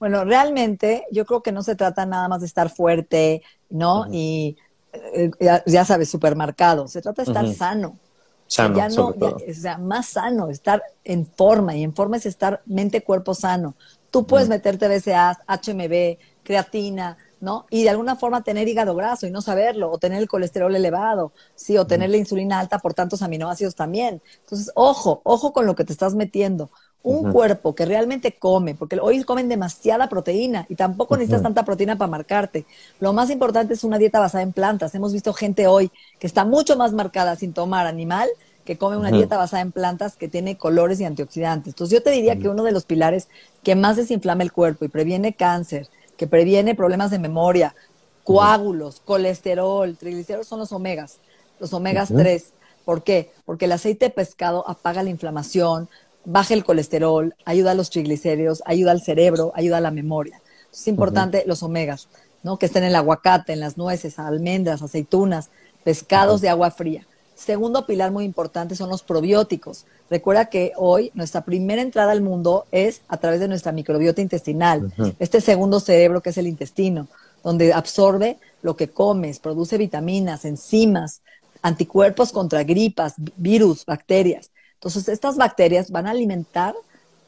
Bueno, 0.00 0.24
realmente 0.24 1.04
yo 1.12 1.26
creo 1.26 1.42
que 1.42 1.52
no 1.52 1.62
se 1.62 1.76
trata 1.76 2.06
nada 2.06 2.26
más 2.26 2.40
de 2.40 2.46
estar 2.46 2.70
fuerte, 2.70 3.42
¿no? 3.68 4.06
Y 4.10 4.56
eh, 4.92 5.30
ya, 5.66 5.84
sabes, 5.84 6.10
supermercado. 6.10 6.88
Se 6.88 7.02
trata 7.02 7.22
de 7.22 7.30
estar 7.30 7.46
sano. 7.54 7.98
Sano, 8.46 8.76
ya 8.76 8.88
no, 8.88 9.08
o 9.08 9.38
sea, 9.54 9.78
más 9.78 10.08
sano, 10.08 10.48
estar 10.48 10.82
en 11.04 11.24
forma. 11.24 11.76
Y 11.76 11.84
en 11.84 11.94
forma 11.94 12.16
es 12.16 12.26
estar 12.26 12.62
mente-cuerpo 12.64 13.34
sano. 13.34 13.76
Tú 14.10 14.26
puedes 14.26 14.48
meterte 14.48 14.88
BCAAs, 14.88 15.38
HMB, 15.46 16.18
creatina, 16.42 17.16
¿no? 17.38 17.66
Y 17.70 17.84
de 17.84 17.90
alguna 17.90 18.16
forma 18.16 18.42
tener 18.42 18.66
hígado 18.66 18.94
graso 18.96 19.26
y 19.26 19.30
no 19.30 19.42
saberlo, 19.42 19.90
o 19.90 19.98
tener 19.98 20.18
el 20.18 20.28
colesterol 20.28 20.74
elevado, 20.74 21.32
sí, 21.54 21.78
o 21.78 21.86
tener 21.86 22.10
la 22.10 22.16
insulina 22.16 22.58
alta 22.58 22.78
por 22.78 22.94
tantos 22.94 23.22
aminoácidos 23.22 23.74
también. 23.74 24.20
Entonces, 24.40 24.72
ojo, 24.74 25.20
ojo 25.24 25.52
con 25.52 25.66
lo 25.66 25.74
que 25.76 25.84
te 25.84 25.92
estás 25.92 26.14
metiendo. 26.14 26.70
Un 27.02 27.32
cuerpo 27.32 27.74
que 27.74 27.86
realmente 27.86 28.32
come, 28.32 28.74
porque 28.74 28.98
hoy 29.00 29.22
comen 29.24 29.48
demasiada 29.48 30.10
proteína 30.10 30.66
y 30.68 30.74
tampoco 30.74 31.16
necesitas 31.16 31.42
tanta 31.42 31.64
proteína 31.64 31.96
para 31.96 32.10
marcarte. 32.10 32.66
Lo 32.98 33.14
más 33.14 33.30
importante 33.30 33.72
es 33.72 33.84
una 33.84 33.96
dieta 33.96 34.20
basada 34.20 34.42
en 34.42 34.52
plantas. 34.52 34.94
Hemos 34.94 35.14
visto 35.14 35.32
gente 35.32 35.66
hoy 35.66 35.90
que 36.18 36.26
está 36.26 36.44
mucho 36.44 36.76
más 36.76 36.92
marcada 36.92 37.36
sin 37.36 37.54
tomar 37.54 37.86
animal 37.86 38.28
que 38.64 38.76
come 38.78 38.96
una 38.96 39.10
dieta 39.10 39.36
basada 39.36 39.62
en 39.62 39.72
plantas 39.72 40.16
que 40.16 40.28
tiene 40.28 40.56
colores 40.56 41.00
y 41.00 41.04
antioxidantes. 41.04 41.72
Entonces 41.72 41.98
yo 41.98 42.02
te 42.02 42.10
diría 42.10 42.38
que 42.38 42.48
uno 42.48 42.62
de 42.62 42.72
los 42.72 42.84
pilares 42.84 43.28
que 43.62 43.74
más 43.74 43.96
desinflama 43.96 44.42
el 44.42 44.52
cuerpo 44.52 44.84
y 44.84 44.88
previene 44.88 45.34
cáncer, 45.34 45.88
que 46.16 46.26
previene 46.26 46.74
problemas 46.74 47.10
de 47.10 47.18
memoria, 47.18 47.74
coágulos, 48.22 49.00
colesterol, 49.04 49.96
triglicéridos 49.96 50.46
son 50.46 50.60
los 50.60 50.70
omegas, 50.70 51.18
los 51.58 51.72
omegas 51.72 52.12
3. 52.14 52.52
¿Por 52.84 53.02
qué? 53.02 53.32
Porque 53.44 53.64
el 53.64 53.72
aceite 53.72 54.06
de 54.06 54.10
pescado 54.10 54.68
apaga 54.68 55.02
la 55.02 55.10
inflamación, 55.10 55.88
baja 56.24 56.54
el 56.54 56.64
colesterol, 56.64 57.34
ayuda 57.44 57.72
a 57.72 57.74
los 57.74 57.90
triglicéridos, 57.90 58.62
ayuda 58.66 58.92
al 58.92 59.00
cerebro, 59.00 59.52
ayuda 59.54 59.78
a 59.78 59.80
la 59.80 59.90
memoria. 59.90 60.40
Es 60.72 60.86
importante 60.88 61.44
los 61.46 61.62
omegas, 61.62 62.08
¿no? 62.42 62.58
Que 62.58 62.66
estén 62.66 62.84
en 62.84 62.90
el 62.90 62.96
aguacate, 62.96 63.52
en 63.52 63.60
las 63.60 63.76
nueces, 63.76 64.18
almendras, 64.18 64.82
aceitunas, 64.82 65.50
pescados 65.84 66.40
de 66.40 66.48
agua 66.48 66.70
fría. 66.70 67.06
Segundo 67.34 67.86
pilar 67.86 68.10
muy 68.10 68.24
importante 68.24 68.76
son 68.76 68.90
los 68.90 69.02
probióticos. 69.02 69.86
Recuerda 70.10 70.46
que 70.46 70.72
hoy 70.76 71.10
nuestra 71.14 71.40
primera 71.40 71.80
entrada 71.80 72.12
al 72.12 72.20
mundo 72.20 72.66
es 72.70 73.00
a 73.08 73.16
través 73.16 73.40
de 73.40 73.48
nuestra 73.48 73.72
microbiota 73.72 74.20
intestinal, 74.20 74.92
este 75.18 75.40
segundo 75.40 75.80
cerebro 75.80 76.20
que 76.20 76.30
es 76.30 76.38
el 76.38 76.46
intestino, 76.46 77.08
donde 77.42 77.72
absorbe 77.72 78.36
lo 78.60 78.76
que 78.76 78.90
comes, 78.90 79.38
produce 79.38 79.78
vitaminas, 79.78 80.44
enzimas, 80.44 81.22
anticuerpos 81.62 82.32
contra 82.32 82.62
gripas, 82.62 83.14
virus, 83.36 83.86
bacterias. 83.86 84.50
Entonces, 84.80 85.08
estas 85.10 85.36
bacterias 85.36 85.90
van 85.90 86.06
a 86.06 86.12
alimentar, 86.12 86.74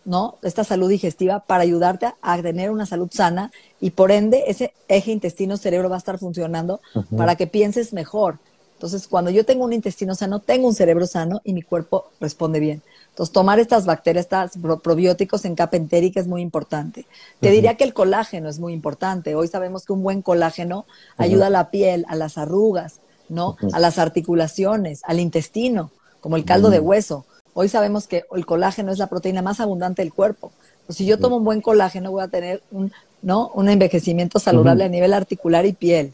¿no? 0.07 0.39
Esta 0.41 0.65
salud 0.65 0.89
digestiva 0.89 1.41
para 1.41 1.63
ayudarte 1.63 2.07
a, 2.23 2.41
tener 2.41 2.71
una 2.71 2.87
salud 2.87 3.11
sana 3.13 3.53
y 3.79 3.91
por 3.91 4.11
ende 4.11 4.45
ese 4.47 4.73
eje 4.89 5.13
intestino-cerebro 5.13 5.91
va 5.91 5.97
a 5.97 5.99
estar 5.99 6.19
funcionando 6.19 6.81
para 7.15 7.37
que 7.37 7.47
pienses 7.47 7.93
mejor. 7.93 8.39
Entonces, 8.77 9.07
cuando 9.07 9.31
yo 9.31 9.45
tengo 9.45 9.67
un 9.67 9.75
intestino 9.75 10.15
sano, 10.15 10.39
tengo 10.41 10.67
un 10.67 10.75
cerebro 10.75 11.07
sano 11.07 11.43
y 11.45 11.53
mi 11.53 11.61
cuerpo 11.61 12.07
responde 12.21 12.59
bien. 12.59 12.83
Entonces, 13.11 13.35
tomar 13.35 13.61
estas 13.61 13.85
bacterias, 13.85 14.25
estos 14.25 14.81
probióticos 14.81 15.45
en 15.45 15.55
capa 15.55 15.77
entérica 15.77 16.21
es 16.21 16.27
muy 16.27 16.41
importante. 16.41 17.05
Te 17.39 17.51
diría 17.51 17.77
que 17.77 17.85
el 17.85 17.93
colágeno 17.93 18.49
es 18.49 18.59
muy 18.59 18.73
importante. 18.73 19.35
Hoy 19.35 19.47
sabemos 19.47 19.85
que 19.85 19.93
un 19.93 20.03
buen 20.03 20.23
colágeno 20.23 20.87
ayuda 21.19 21.49
a 21.49 21.51
la 21.51 21.71
piel, 21.71 22.07
a 22.09 22.17
las 22.17 22.39
arrugas, 22.39 23.01
¿no? 23.29 23.59
A 23.75 23.79
las 23.79 23.99
articulaciones, 23.99 25.03
al 25.05 25.21
intestino, 25.21 25.91
como 26.21 26.37
el 26.37 26.47
caldo 26.47 26.71
de 26.71 26.81
hueso. 26.81 27.27
Hoy 27.55 27.69
sabemos 27.69 28.07
que 28.07 28.25
el 28.35 28.47
colágeno 28.47 28.93
es 28.93 28.99
la 28.99 29.09
proteína 29.09 29.43
más 29.43 29.61
abundante 29.61 30.03
del 30.03 30.13
cuerpo. 30.13 30.53
Pues 30.87 30.97
si 30.97 31.07
yo 31.07 31.19
tomo 31.19 31.37
un 31.37 31.45
buen 31.45 31.61
colágeno, 31.61 32.11
voy 32.11 32.23
a 32.23 32.29
tener 32.29 32.63
un, 32.71 32.93
¿no? 33.21 33.51
un 33.55 33.69
envejecimiento 33.69 34.39
saludable 34.39 34.85
a 34.85 34.89
nivel 34.89 35.13
articular 35.13 35.67
y 35.67 35.73
piel. 35.73 36.13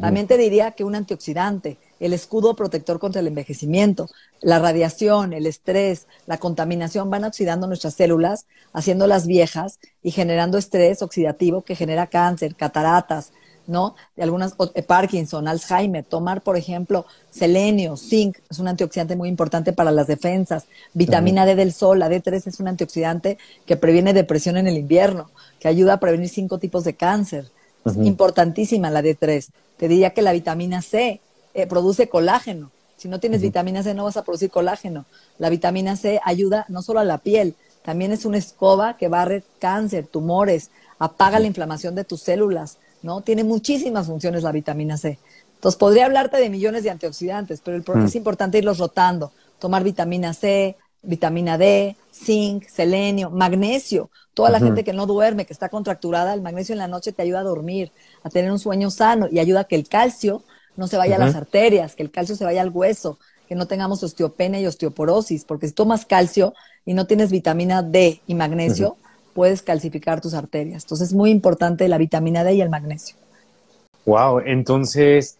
También 0.00 0.28
te 0.28 0.36
diría 0.36 0.70
que 0.70 0.84
un 0.84 0.94
antioxidante, 0.94 1.76
el 1.98 2.12
escudo 2.12 2.54
protector 2.54 3.00
contra 3.00 3.20
el 3.20 3.26
envejecimiento, 3.26 4.08
la 4.40 4.60
radiación, 4.60 5.32
el 5.32 5.46
estrés, 5.46 6.06
la 6.26 6.38
contaminación 6.38 7.10
van 7.10 7.24
oxidando 7.24 7.66
nuestras 7.66 7.94
células, 7.94 8.46
haciéndolas 8.72 9.26
viejas 9.26 9.80
y 10.04 10.12
generando 10.12 10.58
estrés 10.58 11.02
oxidativo 11.02 11.62
que 11.62 11.74
genera 11.74 12.06
cáncer, 12.06 12.54
cataratas, 12.54 13.32
¿no? 13.66 13.94
De 14.16 14.22
algunas, 14.22 14.54
eh, 14.74 14.82
Parkinson, 14.82 15.48
Alzheimer, 15.48 16.04
tomar, 16.04 16.42
por 16.42 16.56
ejemplo, 16.56 17.06
selenio, 17.30 17.96
zinc, 17.96 18.38
es 18.50 18.58
un 18.58 18.68
antioxidante 18.68 19.16
muy 19.16 19.28
importante 19.28 19.72
para 19.72 19.90
las 19.90 20.06
defensas, 20.06 20.66
vitamina 20.92 21.46
D 21.46 21.54
del 21.54 21.72
sol, 21.72 21.98
la 21.98 22.08
D3 22.08 22.46
es 22.46 22.60
un 22.60 22.68
antioxidante 22.68 23.38
que 23.66 23.76
previene 23.76 24.12
depresión 24.12 24.56
en 24.56 24.66
el 24.66 24.76
invierno, 24.76 25.30
que 25.58 25.68
ayuda 25.68 25.94
a 25.94 26.00
prevenir 26.00 26.28
cinco 26.28 26.58
tipos 26.58 26.84
de 26.84 26.94
cáncer. 26.94 27.50
Es 27.84 27.96
importantísima 27.96 28.90
la 28.90 29.02
D3. 29.02 29.48
Te 29.78 29.88
diría 29.88 30.10
que 30.10 30.22
la 30.22 30.32
vitamina 30.32 30.82
C 30.82 31.20
eh, 31.54 31.66
produce 31.66 32.08
colágeno. 32.08 32.70
Si 32.96 33.08
no 33.08 33.18
tienes 33.18 33.40
vitamina 33.40 33.82
C 33.82 33.94
no 33.94 34.04
vas 34.04 34.18
a 34.18 34.24
producir 34.24 34.50
colágeno. 34.50 35.06
La 35.38 35.48
vitamina 35.48 35.96
C 35.96 36.20
ayuda 36.22 36.66
no 36.68 36.82
solo 36.82 37.00
a 37.00 37.04
la 37.04 37.18
piel, 37.18 37.56
también 37.82 38.12
es 38.12 38.24
una 38.24 38.36
escoba 38.36 38.96
que 38.96 39.08
barre 39.08 39.42
cáncer, 39.58 40.06
tumores, 40.06 40.70
apaga 40.98 41.38
la 41.38 41.46
inflamación 41.46 41.94
de 41.94 42.04
tus 42.04 42.20
células, 42.20 42.78
¿no? 43.02 43.20
Tiene 43.20 43.44
muchísimas 43.44 44.06
funciones 44.06 44.42
la 44.42 44.52
vitamina 44.52 44.96
C. 44.96 45.18
Entonces, 45.54 45.78
podría 45.78 46.06
hablarte 46.06 46.38
de 46.38 46.48
millones 46.48 46.84
de 46.84 46.90
antioxidantes, 46.90 47.60
pero 47.62 47.76
el, 47.76 48.04
es 48.04 48.14
mm. 48.14 48.18
importante 48.18 48.58
irlos 48.58 48.78
rotando. 48.78 49.32
Tomar 49.58 49.84
vitamina 49.84 50.32
C, 50.32 50.76
vitamina 51.02 51.58
D, 51.58 51.96
zinc, 52.12 52.66
selenio, 52.68 53.30
magnesio. 53.30 54.10
Toda 54.34 54.50
la 54.50 54.58
gente 54.58 54.84
que 54.84 54.92
no 54.92 55.06
duerme, 55.06 55.44
que 55.44 55.52
está 55.52 55.68
contracturada, 55.68 56.32
el 56.32 56.40
magnesio 56.40 56.72
en 56.72 56.78
la 56.78 56.88
noche 56.88 57.12
te 57.12 57.22
ayuda 57.22 57.40
a 57.40 57.44
dormir, 57.44 57.92
a 58.22 58.30
tener 58.30 58.50
un 58.50 58.58
sueño 58.58 58.90
sano 58.90 59.28
y 59.30 59.38
ayuda 59.38 59.60
a 59.60 59.64
que 59.64 59.76
el 59.76 59.88
calcio 59.88 60.42
no 60.76 60.86
se 60.86 60.96
vaya 60.96 61.16
a 61.16 61.18
las 61.18 61.34
arterias, 61.34 61.94
que 61.94 62.02
el 62.02 62.10
calcio 62.10 62.36
se 62.36 62.44
vaya 62.44 62.62
al 62.62 62.70
hueso, 62.70 63.18
que 63.48 63.54
no 63.54 63.66
tengamos 63.66 64.02
osteopenia 64.02 64.60
y 64.60 64.66
osteoporosis, 64.66 65.44
porque 65.44 65.66
si 65.66 65.74
tomas 65.74 66.06
calcio 66.06 66.54
y 66.86 66.94
no 66.94 67.06
tienes 67.06 67.30
vitamina 67.30 67.82
D 67.82 68.22
y 68.26 68.34
magnesio, 68.34 68.96
puedes 69.40 69.62
calcificar 69.62 70.20
tus 70.20 70.34
arterias. 70.34 70.84
Entonces 70.84 71.08
es 71.08 71.14
muy 71.14 71.30
importante 71.30 71.88
la 71.88 71.96
vitamina 71.96 72.44
D 72.44 72.52
y 72.52 72.60
el 72.60 72.68
magnesio. 72.68 73.16
Wow, 74.04 74.40
entonces 74.40 75.38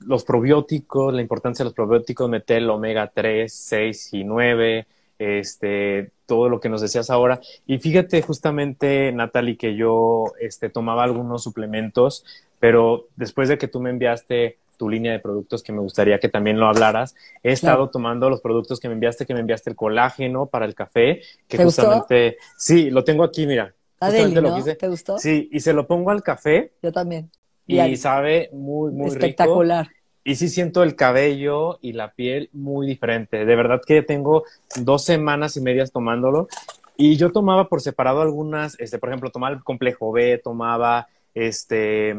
los 0.00 0.24
probióticos, 0.24 1.14
la 1.14 1.22
importancia 1.22 1.62
de 1.62 1.68
los 1.68 1.74
probióticos, 1.74 2.28
meter 2.28 2.58
el 2.58 2.68
omega 2.68 3.10
3, 3.14 3.50
6 3.50 4.12
y 4.12 4.24
9, 4.24 4.86
este, 5.18 6.10
todo 6.26 6.50
lo 6.50 6.60
que 6.60 6.68
nos 6.68 6.82
decías 6.82 7.08
ahora. 7.08 7.40
Y 7.66 7.78
fíjate 7.78 8.20
justamente, 8.20 9.10
Natalie, 9.10 9.56
que 9.56 9.74
yo 9.74 10.34
este, 10.38 10.68
tomaba 10.68 11.04
algunos 11.04 11.42
suplementos, 11.42 12.26
pero 12.60 13.06
después 13.16 13.48
de 13.48 13.56
que 13.56 13.68
tú 13.68 13.80
me 13.80 13.88
enviaste 13.88 14.58
tu 14.76 14.88
línea 14.88 15.12
de 15.12 15.18
productos 15.18 15.62
que 15.62 15.72
me 15.72 15.80
gustaría 15.80 16.18
que 16.18 16.28
también 16.28 16.58
lo 16.58 16.66
hablaras. 16.66 17.14
He 17.42 17.52
estado 17.52 17.90
tomando 17.90 18.30
los 18.30 18.40
productos 18.40 18.80
que 18.80 18.88
me 18.88 18.94
enviaste, 18.94 19.26
que 19.26 19.34
me 19.34 19.40
enviaste 19.40 19.70
el 19.70 19.76
colágeno 19.76 20.46
para 20.46 20.66
el 20.66 20.74
café, 20.74 21.22
que 21.48 21.56
¿Te 21.56 21.64
justamente, 21.64 22.36
sí, 22.56 22.90
lo 22.90 23.04
tengo 23.04 23.24
aquí, 23.24 23.46
mira. 23.46 23.74
¿Te 23.98 24.88
gustó? 24.88 25.18
Sí, 25.18 25.48
y 25.52 25.60
se 25.60 25.72
lo 25.72 25.86
pongo 25.86 26.10
al 26.10 26.22
café. 26.22 26.72
Yo 26.82 26.92
también. 26.92 27.30
Y, 27.66 27.96
sabe 27.96 28.50
muy, 28.52 28.92
muy 28.92 29.08
Espectacular. 29.08 29.88
y 30.22 30.34
sí 30.34 30.50
siento 30.50 30.82
el 30.82 30.96
cabello 30.96 31.78
y 31.80 31.94
la 31.94 32.12
piel 32.12 32.50
muy 32.52 32.86
diferente. 32.86 33.46
De 33.46 33.56
verdad 33.56 33.80
que 33.86 34.02
tengo 34.02 34.44
dos 34.76 35.04
semanas 35.04 35.56
y 35.56 35.62
medias 35.62 35.90
tomándolo 35.90 36.48
y 36.96 37.16
yo 37.16 37.32
tomaba 37.32 37.68
por 37.68 37.80
separado 37.80 38.20
algunas, 38.20 38.78
este, 38.78 38.98
por 38.98 39.08
ejemplo, 39.08 39.30
tomaba 39.30 39.54
el 39.54 39.64
complejo 39.64 40.12
B, 40.12 40.40
tomaba 40.42 41.08
este, 41.34 42.14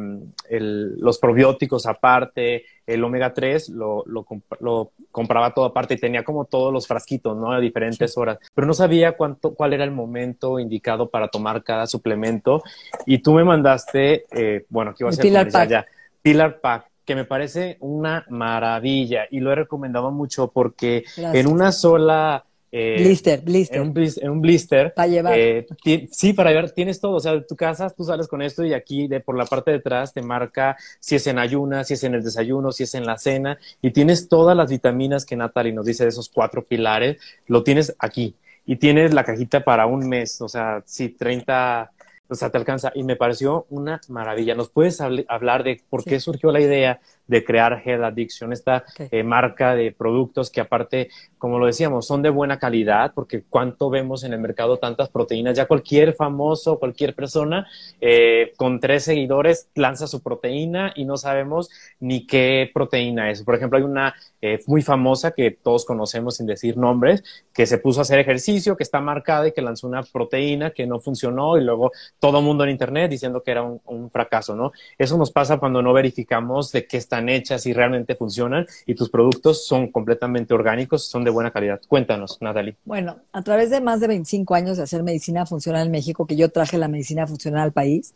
los 0.50 1.20
probióticos 1.20 1.86
aparte, 1.86 2.66
el 2.86 3.04
omega 3.04 3.34
3 3.34 3.70
lo, 3.70 4.04
lo, 4.06 4.92
compraba 5.12 5.54
todo 5.54 5.66
aparte 5.66 5.94
y 5.94 5.98
tenía 5.98 6.24
como 6.24 6.46
todos 6.46 6.74
los 6.74 6.86
frasquitos, 6.86 7.38
¿no? 7.38 7.52
A 7.52 7.60
diferentes 7.60 8.18
horas, 8.18 8.38
pero 8.54 8.68
no 8.68 8.74
sabía 8.74 9.14
cuánto, 9.14 9.54
cuál 9.54 9.74
era 9.74 9.86
el 9.86 9.92
momento 9.92 10.60
indicado 10.60 11.10
para 11.10 11.30
tomar 11.30 11.64
cada 11.64 11.88
suplemento. 11.88 12.62
Y 13.06 13.20
tú 13.20 13.34
me 13.34 13.44
mandaste, 13.44 14.26
eh, 14.32 14.66
bueno, 14.70 14.92
aquí 14.92 15.04
va 15.04 15.12
a 15.12 15.14
ser 15.14 15.24
Pilar 15.24 15.50
Pack. 15.50 15.70
ya, 15.70 15.86
Pilar 16.22 16.60
Pack 16.60 16.92
que 17.06 17.16
me 17.16 17.24
parece 17.24 17.78
una 17.80 18.26
maravilla. 18.30 19.28
Y 19.30 19.40
lo 19.40 19.52
he 19.52 19.56
recomendado 19.56 20.12
mucho 20.12 20.52
porque 20.52 21.06
en 21.18 21.48
una 21.48 21.72
sola 21.72 22.46
eh, 22.78 22.96
blister, 22.98 23.42
blister. 23.42 23.78
En 23.78 24.30
un, 24.30 24.42
blister. 24.42 24.94
Para 24.94 25.08
llevar. 25.08 25.40
Eh, 25.40 25.66
sí, 26.12 26.34
para 26.34 26.50
llevar, 26.50 26.72
tienes 26.72 27.00
todo. 27.00 27.14
O 27.14 27.20
sea, 27.22 27.32
de 27.32 27.42
tu 27.42 27.56
casa 27.56 27.90
tú 27.90 28.04
sales 28.04 28.28
con 28.28 28.42
esto 28.42 28.66
y 28.66 28.74
aquí 28.74 29.08
de, 29.08 29.22
por 29.22 29.38
la 29.38 29.46
parte 29.46 29.72
de 29.72 29.78
atrás 29.78 30.14
te 30.14 30.22
marca 30.22 30.76
si 31.00 31.16
es 31.16 31.26
en 31.28 31.40
ayuna, 31.40 31.86
si 31.86 31.94
es 31.94 32.04
en 32.04 32.16
el 32.16 32.24
desayuno, 32.24 32.74
si 32.74 32.84
es 32.84 32.94
en 32.94 33.06
la 33.06 33.18
cena. 33.18 33.58
Y 33.82 33.92
tienes 33.92 34.28
todas 34.28 34.58
las 34.58 34.70
vitaminas 34.70 35.26
que 35.26 35.38
Natalie 35.38 35.72
nos 35.72 35.86
dice 35.86 36.04
de 36.04 36.10
esos 36.10 36.28
cuatro 36.28 36.66
pilares. 36.66 37.18
Lo 37.48 37.64
tienes 37.64 37.96
aquí. 37.98 38.36
Y 38.66 38.76
tienes 38.76 39.14
la 39.14 39.24
cajita 39.24 39.64
para 39.64 39.86
un 39.86 40.10
mes. 40.10 40.42
O 40.42 40.50
sea, 40.50 40.84
sí, 40.86 41.08
30 41.08 41.92
o 42.28 42.36
sea, 42.36 42.50
te 42.50 42.58
alcanza. 42.58 42.92
Y 42.96 43.04
me 43.04 43.16
pareció 43.16 43.68
una 43.70 44.02
maravilla. 44.10 44.56
¿Nos 44.56 44.70
puedes 44.70 45.00
hablar 45.00 45.64
de 45.64 45.82
por 45.90 46.04
qué 46.04 46.20
surgió 46.20 46.52
la 46.52 46.60
idea 46.60 47.00
de 47.28 47.44
crear 47.44 47.82
Head 47.84 48.04
Addiction, 48.04 48.54
esta 48.54 48.86
eh, 48.98 49.24
marca 49.24 49.76
de 49.76 49.92
productos 49.92 50.50
que 50.50 50.62
aparte, 50.62 51.10
como 51.38 51.60
lo 51.60 51.66
decíamos, 51.66 52.06
son 52.06 52.22
de 52.22 52.30
buena 52.30 52.60
calidad, 52.60 53.14
porque 53.14 53.44
cuánto 53.50 53.90
vemos 53.90 54.24
en 54.24 54.34
el 54.34 54.40
mercado 54.40 54.78
tantas 54.78 55.10
proteínas, 55.10 55.58
ya 55.58 55.66
cualquier 55.66 56.14
famoso, 56.14 56.80
cualquier 56.80 57.16
persona 57.16 57.68
eh, 58.02 58.54
con 58.58 58.80
tres 58.80 59.04
seguidores 59.04 59.70
lanza 59.76 60.08
su 60.08 60.22
proteína 60.22 60.94
y 60.96 61.06
no 61.06 61.18
sabemos 61.18 61.70
ni 62.00 62.28
qué 62.28 62.70
proteína 62.74 63.32
es. 63.32 63.44
Por 63.44 63.56
ejemplo, 63.56 63.78
hay 63.78 63.84
una 63.84 64.16
eh, 64.42 64.62
muy 64.68 64.82
famosa 64.82 65.32
que 65.32 65.52
todos 65.52 65.86
conocemos 65.86 66.38
sin 66.38 66.46
decir 66.46 66.78
nombres, 66.78 67.24
que 67.54 67.66
se 67.66 67.78
puso 67.78 68.00
a 68.00 68.04
hacer 68.04 68.20
ejercicio, 68.20 68.78
que 68.78 68.84
está 68.84 69.02
marcada 69.02 69.48
y 69.48 69.52
que 69.52 69.62
lanzó 69.62 69.88
una 69.88 70.04
proteína 70.04 70.72
que 70.72 70.86
no 70.86 71.00
funcionó 71.00 71.58
y 71.58 71.64
luego 71.64 71.92
todo 72.20 72.40
el 72.40 72.46
mundo 72.46 72.64
en 72.64 72.70
internet 72.70 73.10
diciendo 73.10 73.42
que 73.42 73.52
era 73.52 73.64
un, 73.64 73.82
un 73.86 74.12
fracaso, 74.12 74.56
¿no? 74.56 74.72
Eso 74.98 75.18
nos 75.18 75.32
pasa 75.32 75.58
cuando 75.58 75.82
no 75.82 75.94
verificamos 75.94 76.72
de 76.72 76.86
qué 76.86 76.98
está 76.98 77.15
hechas 77.30 77.66
y 77.66 77.74
realmente 77.74 78.16
funcionan 78.16 78.66
y 78.86 78.96
tus 78.96 79.10
productos 79.10 79.66
son 79.66 79.92
completamente 79.92 80.54
orgánicos, 80.54 81.06
son 81.06 81.24
de 81.24 81.32
buena 81.32 81.52
calidad. 81.52 81.82
Cuéntanos, 81.88 82.38
Natalie. 82.42 82.76
Bueno, 82.86 83.18
a 83.32 83.42
través 83.42 83.70
de 83.70 83.82
más 83.82 84.00
de 84.00 84.08
25 84.08 84.56
años 84.56 84.78
de 84.78 84.84
hacer 84.84 85.04
medicina 85.04 85.46
funcional 85.46 85.86
en 85.86 85.92
México, 85.92 86.26
que 86.26 86.36
yo 86.36 86.50
traje 86.50 86.78
la 86.78 86.88
medicina 86.88 87.26
funcional 87.28 87.62
al 87.62 87.72
país, 87.72 88.14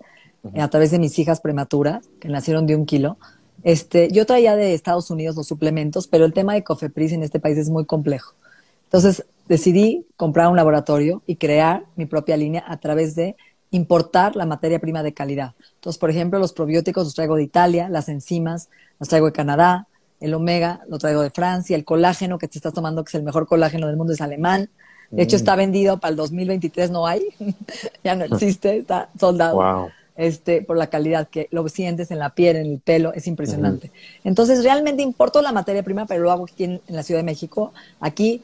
a 0.58 0.68
través 0.70 0.92
de 0.92 1.00
mis 1.00 1.18
hijas 1.20 1.42
prematuras, 1.42 2.08
que 2.20 2.30
nacieron 2.30 2.66
de 2.66 2.76
un 2.76 2.86
kilo, 2.86 3.18
este, 3.64 4.10
yo 4.12 4.26
traía 4.26 4.56
de 4.56 4.74
Estados 4.74 5.12
Unidos 5.12 5.36
los 5.36 5.48
suplementos, 5.48 6.08
pero 6.08 6.26
el 6.26 6.34
tema 6.34 6.54
de 6.54 6.64
Cofepris 6.64 7.12
en 7.12 7.24
este 7.24 7.40
país 7.40 7.58
es 7.58 7.70
muy 7.70 7.86
complejo. 7.86 8.34
Entonces 8.86 9.26
decidí 9.48 10.06
comprar 10.16 10.48
un 10.48 10.56
laboratorio 10.56 11.22
y 11.26 11.36
crear 11.36 11.84
mi 11.96 12.06
propia 12.06 12.38
línea 12.38 12.64
a 12.68 12.78
través 12.78 13.16
de 13.16 13.36
importar 13.72 14.36
la 14.36 14.46
materia 14.46 14.80
prima 14.80 15.04
de 15.04 15.14
calidad. 15.14 15.54
Entonces, 15.76 16.00
por 16.00 16.10
ejemplo, 16.10 16.40
los 16.40 16.54
probióticos 16.54 17.06
los 17.06 17.14
traigo 17.14 17.36
de 17.36 17.44
Italia, 17.44 17.90
las 17.90 18.10
enzimas 18.10 18.70
las 19.00 19.10
traigo 19.10 19.28
de 19.28 19.32
Canadá, 19.32 19.88
el 20.20 20.34
omega 20.34 20.82
lo 20.90 20.98
traigo 20.98 21.22
de 21.22 21.30
Francia, 21.30 21.76
el 21.76 21.86
colágeno 21.86 22.38
que 22.38 22.48
te 22.48 22.58
estás 22.58 22.74
tomando, 22.74 23.04
que 23.04 23.10
es 23.10 23.16
el 23.16 23.24
mejor 23.24 23.48
colágeno 23.48 23.88
del 23.88 23.96
mundo, 23.96 24.14
es 24.14 24.22
alemán. 24.22 24.70
De 25.10 25.24
hecho, 25.24 25.38
mm. 25.38 25.40
está 25.40 25.56
vendido 25.56 26.00
para 26.00 26.12
el 26.12 26.18
2023, 26.18 26.92
no 26.92 27.08
hay, 27.08 27.24
ya 28.04 28.16
no 28.16 28.26
existe, 28.26 28.78
está 28.78 29.10
soldado. 29.20 29.90
Este, 30.18 30.62
por 30.62 30.76
la 30.76 30.88
calidad 30.88 31.30
que 31.30 31.48
lo 31.50 31.66
sientes 31.70 32.12
en 32.12 32.20
la 32.20 32.32
piel, 32.32 32.58
en 32.58 32.66
el 32.66 32.80
pelo, 32.80 33.14
es 33.14 33.26
impresionante. 33.26 33.90
Entonces, 34.26 34.66
realmente 34.66 35.02
importo 35.02 35.42
la 35.42 35.54
materia 35.54 35.82
prima, 35.82 36.06
pero 36.06 36.24
lo 36.24 36.32
hago 36.32 36.44
aquí 36.44 36.66
en, 36.66 36.82
en 36.86 36.96
la 36.98 37.04
Ciudad 37.04 37.22
de 37.22 37.24
México. 37.24 37.72
Aquí 38.02 38.42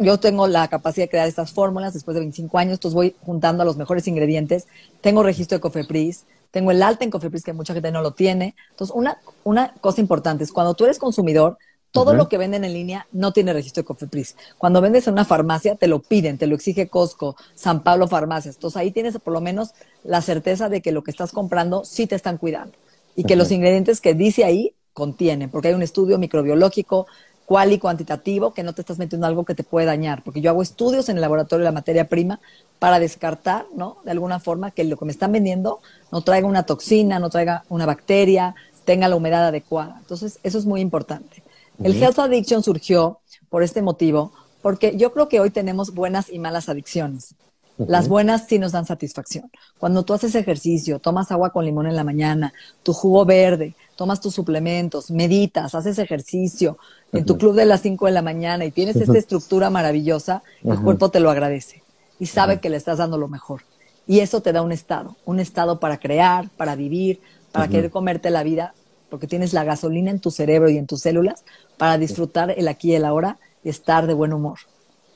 yo 0.00 0.18
tengo 0.20 0.46
la 0.46 0.68
capacidad 0.68 1.04
de 1.04 1.10
crear 1.10 1.28
estas 1.28 1.52
fórmulas 1.52 1.92
después 1.92 2.14
de 2.14 2.20
25 2.20 2.58
años, 2.58 2.74
entonces 2.74 2.94
voy 2.94 3.16
juntando 3.24 3.62
a 3.62 3.66
los 3.66 3.76
mejores 3.76 4.06
ingredientes. 4.06 4.66
Tengo 5.00 5.22
registro 5.22 5.58
de 5.58 5.60
Cofepris, 5.60 6.24
tengo 6.50 6.70
el 6.70 6.82
alta 6.82 7.04
en 7.04 7.10
Cofepris 7.10 7.42
que 7.42 7.52
mucha 7.52 7.74
gente 7.74 7.90
no 7.90 8.02
lo 8.02 8.12
tiene. 8.12 8.54
Entonces, 8.70 8.94
una, 8.94 9.18
una 9.42 9.74
cosa 9.80 10.00
importante 10.00 10.44
es 10.44 10.52
cuando 10.52 10.74
tú 10.74 10.84
eres 10.84 10.98
consumidor, 10.98 11.58
todo 11.90 12.14
lo 12.14 12.28
que 12.28 12.38
venden 12.38 12.64
en 12.64 12.72
línea 12.72 13.06
no 13.12 13.32
tiene 13.32 13.52
registro 13.52 13.82
de 13.82 13.86
Cofepris. 13.86 14.36
Cuando 14.56 14.80
vendes 14.80 15.06
en 15.06 15.12
una 15.12 15.26
farmacia, 15.26 15.74
te 15.74 15.88
lo 15.88 16.00
piden, 16.00 16.38
te 16.38 16.46
lo 16.46 16.54
exige 16.54 16.88
Costco, 16.88 17.36
San 17.54 17.82
Pablo 17.82 18.08
Farmacias. 18.08 18.54
Entonces 18.54 18.78
ahí 18.78 18.90
tienes 18.92 19.18
por 19.18 19.34
lo 19.34 19.42
menos 19.42 19.72
la 20.02 20.22
certeza 20.22 20.70
de 20.70 20.80
que 20.80 20.90
lo 20.90 21.02
que 21.04 21.10
estás 21.10 21.32
comprando 21.32 21.84
sí 21.84 22.06
te 22.06 22.14
están 22.14 22.38
cuidando 22.38 22.72
y 23.14 23.24
que 23.24 23.36
los 23.36 23.50
ingredientes 23.50 24.00
que 24.00 24.14
dice 24.14 24.44
ahí 24.44 24.74
contienen, 24.94 25.50
porque 25.50 25.68
hay 25.68 25.74
un 25.74 25.82
estudio 25.82 26.18
microbiológico, 26.18 27.06
cual 27.46 27.72
y 27.72 27.78
cuantitativo, 27.78 28.54
que 28.54 28.62
no 28.62 28.72
te 28.72 28.82
estás 28.82 28.98
metiendo 28.98 29.26
algo 29.26 29.44
que 29.44 29.54
te 29.54 29.64
puede 29.64 29.86
dañar, 29.86 30.22
porque 30.22 30.40
yo 30.40 30.50
hago 30.50 30.62
estudios 30.62 31.08
en 31.08 31.16
el 31.16 31.22
laboratorio 31.22 31.64
de 31.64 31.70
la 31.70 31.74
materia 31.74 32.08
prima 32.08 32.40
para 32.78 32.98
descartar, 32.98 33.66
¿no? 33.74 33.98
De 34.04 34.10
alguna 34.10 34.40
forma 34.40 34.70
que 34.70 34.84
lo 34.84 34.96
que 34.96 35.04
me 35.04 35.12
están 35.12 35.32
vendiendo 35.32 35.80
no 36.10 36.22
traiga 36.22 36.46
una 36.46 36.64
toxina, 36.64 37.18
no 37.18 37.30
traiga 37.30 37.64
una 37.68 37.86
bacteria, 37.86 38.54
tenga 38.84 39.08
la 39.08 39.16
humedad 39.16 39.46
adecuada. 39.46 39.96
Entonces, 40.00 40.38
eso 40.42 40.58
es 40.58 40.66
muy 40.66 40.80
importante. 40.80 41.42
El 41.82 42.00
Health 42.00 42.18
Addiction 42.18 42.62
surgió 42.62 43.20
por 43.48 43.62
este 43.62 43.82
motivo, 43.82 44.32
porque 44.62 44.96
yo 44.96 45.12
creo 45.12 45.28
que 45.28 45.40
hoy 45.40 45.50
tenemos 45.50 45.94
buenas 45.94 46.30
y 46.30 46.38
malas 46.38 46.68
adicciones. 46.68 47.34
Las 47.78 48.08
buenas 48.08 48.46
sí 48.46 48.58
nos 48.58 48.72
dan 48.72 48.86
satisfacción. 48.86 49.50
Cuando 49.78 50.04
tú 50.04 50.12
haces 50.14 50.34
ejercicio, 50.34 50.98
tomas 50.98 51.32
agua 51.32 51.50
con 51.50 51.64
limón 51.64 51.86
en 51.86 51.96
la 51.96 52.04
mañana, 52.04 52.52
tu 52.82 52.92
jugo 52.92 53.24
verde, 53.24 53.74
tomas 53.96 54.20
tus 54.20 54.34
suplementos, 54.34 55.10
meditas, 55.10 55.74
haces 55.74 55.98
ejercicio 55.98 56.78
en 57.12 57.24
tu 57.26 57.36
club 57.36 57.54
de 57.54 57.66
las 57.66 57.82
5 57.82 58.06
de 58.06 58.12
la 58.12 58.22
mañana 58.22 58.64
y 58.64 58.70
tienes 58.70 58.96
esta 58.96 59.18
estructura 59.18 59.70
maravillosa, 59.70 60.42
el 60.64 60.80
cuerpo 60.80 61.10
te 61.10 61.20
lo 61.20 61.30
agradece 61.30 61.82
y 62.18 62.26
sabe 62.26 62.60
que 62.60 62.70
le 62.70 62.76
estás 62.76 62.98
dando 62.98 63.18
lo 63.18 63.28
mejor. 63.28 63.62
Y 64.06 64.20
eso 64.20 64.40
te 64.40 64.52
da 64.52 64.62
un 64.62 64.72
estado, 64.72 65.16
un 65.24 65.40
estado 65.40 65.78
para 65.78 65.98
crear, 65.98 66.48
para 66.56 66.74
vivir, 66.74 67.20
para 67.52 67.68
querer 67.68 67.90
comerte 67.90 68.30
la 68.30 68.42
vida, 68.42 68.74
porque 69.10 69.26
tienes 69.26 69.52
la 69.52 69.64
gasolina 69.64 70.10
en 70.10 70.20
tu 70.20 70.30
cerebro 70.30 70.70
y 70.70 70.78
en 70.78 70.86
tus 70.86 71.02
células 71.02 71.44
para 71.76 71.98
disfrutar 71.98 72.54
el 72.56 72.66
aquí 72.68 72.92
y 72.92 72.94
el 72.94 73.04
ahora 73.04 73.38
y 73.62 73.68
estar 73.68 74.06
de 74.06 74.14
buen 74.14 74.32
humor. 74.32 74.58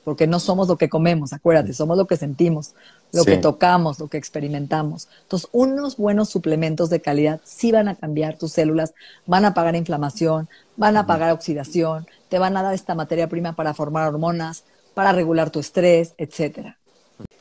Porque 0.05 0.27
no 0.27 0.39
somos 0.39 0.69
lo 0.69 0.77
que 0.77 0.89
comemos, 0.89 1.33
acuérdate, 1.33 1.73
somos 1.73 1.97
lo 1.97 2.07
que 2.07 2.17
sentimos, 2.17 2.75
lo 3.17 3.25
que 3.25 3.39
tocamos, 3.39 3.99
lo 3.99 4.09
que 4.09 4.19
experimentamos. 4.19 5.09
Entonces, 5.23 5.49
unos 5.53 5.97
buenos 5.97 6.29
suplementos 6.29 6.91
de 6.91 7.01
calidad 7.01 7.41
sí 7.45 7.73
van 7.73 7.89
a 7.89 7.97
cambiar 7.97 8.39
tus 8.39 8.53
células, 8.53 8.95
van 9.27 9.45
a 9.45 9.55
pagar 9.55 9.75
inflamación, 9.75 10.49
van 10.77 10.97
a 10.97 11.07
pagar 11.07 11.33
oxidación, 11.33 12.07
te 12.29 12.39
van 12.39 12.57
a 12.57 12.63
dar 12.63 12.75
esta 12.75 12.95
materia 12.95 13.29
prima 13.29 13.55
para 13.55 13.75
formar 13.75 14.09
hormonas, 14.09 14.65
para 14.95 15.13
regular 15.13 15.51
tu 15.51 15.61
estrés, 15.61 16.15
etcétera. 16.19 16.79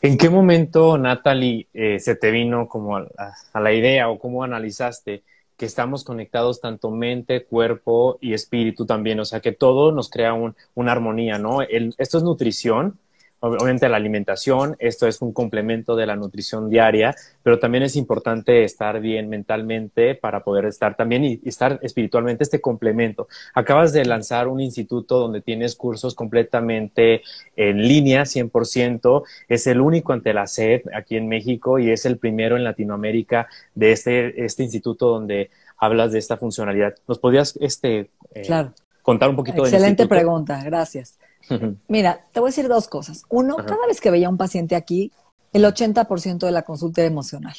¿En 0.02 0.18
qué 0.18 0.30
momento, 0.30 0.98
Natalie, 0.98 1.68
eh, 1.74 2.00
se 2.00 2.16
te 2.16 2.32
vino 2.32 2.68
como 2.68 2.98
a, 2.98 3.08
a, 3.54 3.60
la 3.60 3.74
idea 3.74 4.10
o 4.10 4.20
cómo 4.20 4.44
analizaste 4.44 5.24
que 5.58 5.66
estamos 5.66 6.04
conectados 6.04 6.60
tanto 6.60 6.92
mente, 6.92 7.46
cuerpo 7.46 8.18
y 8.22 8.34
espíritu 8.34 8.86
también, 8.86 9.20
o 9.20 9.26
sea 9.26 9.40
que 9.40 9.52
todo 9.52 9.92
nos 9.92 10.10
crea 10.10 10.34
una 10.34 10.92
armonía, 10.92 11.38
¿no? 11.38 11.62
esto 11.62 12.18
es 12.18 12.24
nutrición, 12.24 13.00
obviamente 13.46 13.90
la 13.90 13.98
alimentación, 13.98 14.76
esto 14.80 15.08
es 15.08 15.22
un 15.22 15.32
complemento 15.32 15.96
de 15.96 16.06
la 16.06 16.16
nutrición 16.16 16.70
diaria, 16.70 17.16
pero 17.44 17.60
también 17.60 17.84
es 17.84 17.96
importante 17.96 18.64
estar 18.64 19.00
bien 19.00 19.30
mentalmente 19.30 20.16
para 20.16 20.44
poder 20.44 20.66
estar 20.66 20.96
también 20.96 21.24
y, 21.24 21.40
estar 21.46 21.80
espiritualmente 21.82 22.44
este 22.44 22.62
complemento. 22.62 23.28
Acabas 23.54 23.94
de 23.94 24.06
lanzar 24.06 24.48
un 24.48 24.60
instituto 24.60 25.20
donde 25.20 25.42
tienes 25.42 25.76
cursos 25.76 26.16
completamente 26.16 27.22
en 27.56 27.88
línea, 27.88 28.24
100%, 28.24 29.24
es 29.48 29.68
el 29.68 29.82
único 29.82 30.14
ante 30.14 30.34
la 30.34 30.48
SED 30.48 30.82
aquí 30.94 31.16
en 31.16 31.28
México 31.28 31.80
y 31.80 31.92
es 31.92 32.06
el 32.06 32.18
primero 32.18 32.58
en 32.58 32.64
Latinoamérica 32.64 33.48
de 33.76 33.92
este, 33.92 34.46
este 34.46 34.64
instituto 34.64 35.08
donde 35.08 35.52
hablas 35.78 36.12
de 36.12 36.20
esta 36.20 36.38
funcionalidad. 36.38 36.96
¿Nos 37.08 37.20
podrías 37.20 37.58
este, 37.62 38.10
eh, 38.34 38.70
contar 39.02 39.30
un 39.30 39.36
poquito 39.36 39.64
Excelente 39.64 40.04
Excelente 40.04 40.08
pregunta, 40.08 40.64
gracias. 40.64 41.20
Mira, 41.88 42.26
te 42.32 42.40
voy 42.40 42.48
a 42.48 42.52
decir 42.52 42.68
dos 42.68 42.88
cosas. 42.88 43.24
Uno, 43.30 43.58
cada 43.58 43.86
vez 43.88 44.02
que 44.02 44.12
veía 44.12 44.28
a 44.28 44.30
un 44.30 44.38
paciente 44.38 44.76
aquí, 44.76 45.12
el 45.54 45.64
80% 45.64 46.46
de 46.46 46.52
la 46.52 46.64
consulta 46.64 47.02
era 47.02 47.10
emocional, 47.10 47.56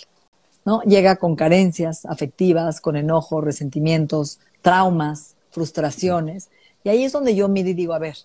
¿no? 0.64 0.82
Llega 0.82 1.16
con 1.16 1.36
carencias 1.36 2.04
afectivas, 2.04 2.80
con 2.80 2.96
enojo, 2.96 3.40
resentimientos, 3.40 4.40
traumas, 4.60 5.36
frustraciones. 5.50 6.50
Y 6.84 6.90
ahí 6.90 7.04
es 7.04 7.12
donde 7.12 7.34
yo 7.34 7.48
mido 7.48 7.70
y 7.70 7.74
digo, 7.74 7.94
a 7.94 7.98
ver, 7.98 8.16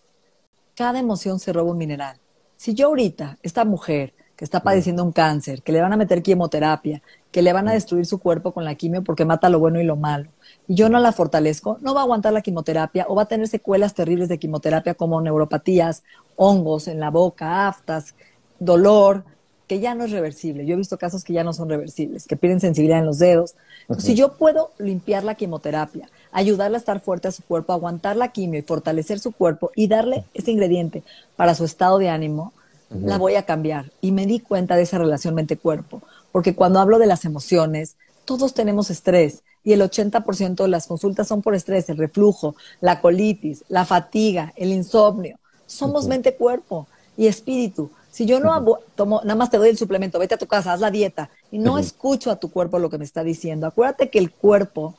cada 0.76 1.00
emoción 1.00 1.39
se 1.39 1.54
roba 1.54 1.71
un 1.71 1.78
mineral. 1.78 2.17
Si 2.58 2.74
yo 2.74 2.88
ahorita, 2.88 3.38
esta 3.41 3.65
mujer 3.65 4.13
que 4.41 4.45
está 4.45 4.63
padeciendo 4.63 5.04
un 5.04 5.12
cáncer, 5.12 5.62
que 5.62 5.71
le 5.71 5.82
van 5.82 5.93
a 5.93 5.97
meter 5.97 6.23
quimioterapia, 6.23 7.04
que 7.32 7.43
le 7.43 7.54
van 7.54 7.67
a 7.67 7.73
destruir 7.73 8.08
su 8.08 8.17
cuerpo 8.17 8.54
con 8.54 8.65
la 8.65 8.73
quimio 8.73 9.04
porque 9.04 9.23
mata 9.23 9.49
lo 9.49 9.60
bueno 9.60 9.80
y 9.80 9.84
lo 9.84 9.97
malo, 9.97 10.32
y 10.67 10.73
yo 10.73 10.89
no 10.89 10.99
la 10.99 11.12
fortalezco, 11.12 11.77
no 11.82 11.93
va 11.93 11.99
a 11.99 12.04
aguantar 12.06 12.34
la 12.34 12.41
quimioterapia 12.41 13.06
o 13.08 13.13
va 13.13 13.21
a 13.21 13.27
tener 13.27 13.47
secuelas 13.47 13.93
terribles 13.93 14.30
de 14.30 14.39
quimioterapia 14.39 14.95
como 14.95 15.21
neuropatías, 15.21 16.01
hongos 16.38 16.88
en 16.88 16.99
la 16.99 17.12
boca, 17.12 17.67
aftas, 17.67 18.15
dolor, 18.58 19.25
que 19.67 19.80
ya 19.80 19.93
no 19.93 20.06
es 20.06 20.12
reversible. 20.12 20.65
Yo 20.65 20.73
he 20.73 20.77
visto 20.77 20.97
casos 20.97 21.23
que 21.23 21.34
ya 21.34 21.43
no 21.43 21.54
son 21.54 21.69
reversibles, 21.69 22.25
que 22.25 22.36
pierden 22.36 22.60
sensibilidad 22.60 22.97
en 22.97 23.06
los 23.06 23.19
dedos. 23.19 23.54
Si 23.99 24.15
yo 24.15 24.38
puedo 24.38 24.71
limpiar 24.80 25.23
la 25.23 25.36
quimioterapia, 25.36 26.10
ayudarla 26.32 26.77
a 26.77 26.80
estar 26.80 26.99
fuerte 26.99 27.27
a 27.27 27.32
su 27.32 27.43
cuerpo, 27.43 27.73
aguantar 27.73 28.15
la 28.15 28.30
quimio 28.30 28.60
y 28.60 28.63
fortalecer 28.63 29.19
su 29.19 29.34
cuerpo 29.34 29.69
y 29.75 29.88
darle 29.88 30.23
ese 30.34 30.49
ingrediente 30.49 31.04
para 31.36 31.54
su 31.54 31.63
estado 31.63 31.99
de 31.99 32.10
ánimo, 32.10 32.54
la 32.93 33.17
voy 33.17 33.36
a 33.36 33.45
cambiar. 33.45 33.91
Y 34.01 34.12
me 34.12 34.25
di 34.25 34.39
cuenta 34.39 34.75
de 34.75 34.84
esa 34.84 34.97
relación 34.97 35.36
mente-cuerpo, 35.36 36.01
porque 36.32 36.56
cuando 36.56 36.80
hablo 36.80 36.99
de 36.99 37.08
las 37.08 37.25
emociones, 37.25 37.95
todos 38.25 38.54
tenemos 38.54 38.89
estrés 38.89 39.43
y 39.63 39.73
el 39.73 39.82
80% 39.82 40.63
de 40.63 40.67
las 40.67 40.88
consultas 40.88 41.27
son 41.27 41.41
por 41.41 41.56
estrés, 41.56 41.89
el 41.89 41.97
reflujo, 41.97 42.56
la 42.80 43.01
colitis, 43.01 43.63
la 43.69 43.86
fatiga, 43.86 44.54
el 44.56 44.71
insomnio. 44.71 45.38
Somos 45.65 46.08
mente, 46.08 46.36
cuerpo 46.36 46.88
y 47.17 47.27
espíritu. 47.27 47.91
Si 48.10 48.25
yo 48.25 48.39
no 48.39 48.80
tomo, 48.95 49.21
nada 49.23 49.36
más 49.36 49.49
te 49.49 49.58
doy 49.58 49.69
el 49.69 49.77
suplemento, 49.77 50.19
vete 50.19 50.36
a 50.36 50.38
tu 50.38 50.47
casa, 50.47 50.73
haz 50.73 50.82
la 50.82 50.91
dieta 50.91 51.30
y 51.49 51.60
no 51.60 51.77
escucho 51.77 52.30
a 52.30 52.36
tu 52.38 52.51
cuerpo 52.51 52.80
lo 52.80 52.89
que 52.89 52.97
me 52.97 53.06
está 53.06 53.23
diciendo. 53.23 53.67
Acuérdate 53.67 54.10
que 54.10 54.19
el 54.19 54.32
cuerpo 54.32 54.95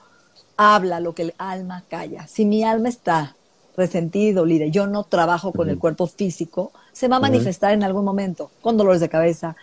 habla 0.56 1.00
lo 1.00 1.14
que 1.14 1.22
el 1.22 1.34
alma 1.36 1.84
calla. 1.88 2.26
Si 2.26 2.46
mi 2.46 2.64
alma 2.64 2.88
está 2.88 3.36
resentida 3.76 4.30
y 4.30 4.32
dolida, 4.32 4.66
yo 4.66 4.86
no 4.86 5.04
trabajo 5.04 5.52
con 5.52 5.70
el 5.70 5.78
cuerpo 5.78 6.06
físico, 6.06 6.72
se 6.92 7.08
va 7.08 7.16
a 7.16 7.20
manifestar 7.20 7.72
en 7.72 7.82
algún 7.82 8.04
momento 8.04 8.50
con 8.60 8.76
dolores 8.76 9.00
de 9.00 9.08
cabeza. 9.08 9.56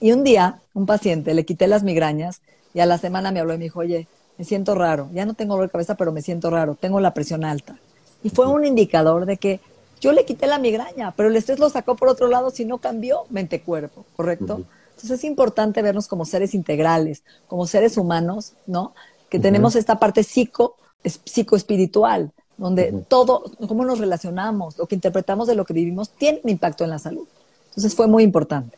Y 0.00 0.12
un 0.12 0.24
día, 0.24 0.60
un 0.74 0.86
paciente, 0.86 1.34
le 1.34 1.44
quité 1.44 1.66
las 1.66 1.82
migrañas 1.82 2.42
y 2.74 2.80
a 2.80 2.86
la 2.86 2.98
semana 2.98 3.32
me 3.32 3.40
habló 3.40 3.54
y 3.54 3.58
me 3.58 3.64
dijo, 3.64 3.80
oye, 3.80 4.06
me 4.38 4.44
siento 4.44 4.74
raro, 4.74 5.08
ya 5.12 5.24
no 5.24 5.34
tengo 5.34 5.54
dolor 5.54 5.68
de 5.68 5.72
cabeza, 5.72 5.94
pero 5.96 6.12
me 6.12 6.22
siento 6.22 6.50
raro, 6.50 6.74
tengo 6.74 7.00
la 7.00 7.14
presión 7.14 7.44
alta. 7.44 7.78
Y 8.22 8.30
fue 8.30 8.46
un 8.46 8.64
indicador 8.64 9.26
de 9.26 9.36
que 9.36 9.60
yo 10.00 10.12
le 10.12 10.24
quité 10.24 10.46
la 10.46 10.58
migraña, 10.58 11.12
pero 11.16 11.28
el 11.28 11.36
estrés 11.36 11.58
lo 11.58 11.70
sacó 11.70 11.96
por 11.96 12.08
otro 12.08 12.28
lado 12.28 12.50
si 12.50 12.64
no 12.64 12.78
cambió 12.78 13.24
mente-cuerpo, 13.30 14.04
¿correcto? 14.14 14.62
Entonces 14.90 15.10
es 15.10 15.24
importante 15.24 15.82
vernos 15.82 16.06
como 16.06 16.24
seres 16.24 16.54
integrales, 16.54 17.22
como 17.48 17.66
seres 17.66 17.96
humanos, 17.96 18.54
¿no? 18.66 18.94
Que 19.28 19.38
tenemos 19.38 19.74
esta 19.76 19.98
parte 19.98 20.22
psico, 20.22 20.76
psicoespiritual, 21.04 22.32
donde 22.56 23.04
todo, 23.08 23.44
cómo 23.68 23.84
nos 23.84 23.98
relacionamos, 23.98 24.78
lo 24.78 24.86
que 24.86 24.94
interpretamos 24.94 25.46
de 25.46 25.54
lo 25.54 25.64
que 25.64 25.74
vivimos, 25.74 26.10
tiene 26.10 26.40
un 26.42 26.50
impacto 26.50 26.84
en 26.84 26.90
la 26.90 26.98
salud. 26.98 27.26
Entonces 27.68 27.94
fue 27.94 28.06
muy 28.06 28.22
importante. 28.22 28.76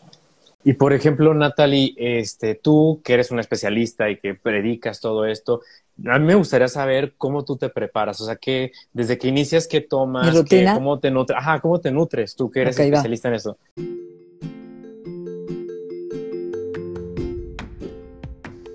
Y 0.64 0.72
por 0.72 0.92
ejemplo, 0.92 1.32
Natalie, 1.34 1.94
este, 1.96 2.56
tú 2.56 3.00
que 3.04 3.14
eres 3.14 3.30
una 3.30 3.40
especialista 3.40 4.10
y 4.10 4.18
que 4.18 4.34
predicas 4.34 5.00
todo 5.00 5.24
esto, 5.24 5.62
a 6.06 6.18
mí 6.18 6.26
me 6.26 6.34
gustaría 6.34 6.68
saber 6.68 7.14
cómo 7.16 7.44
tú 7.44 7.56
te 7.56 7.68
preparas, 7.68 8.20
o 8.20 8.26
sea, 8.26 8.36
que 8.36 8.72
desde 8.92 9.18
que 9.18 9.28
inicias, 9.28 9.66
¿qué 9.66 9.80
tomas? 9.80 10.28
¿Cómo 10.74 10.98
te 10.98 11.10
nutres? 11.10 11.38
Ajá, 11.38 11.60
¿cómo 11.60 11.80
te 11.80 11.90
nutres 11.90 12.34
tú 12.34 12.50
que 12.50 12.62
eres 12.62 12.78
especialista 12.78 13.28
en 13.28 13.34
eso? 13.34 13.56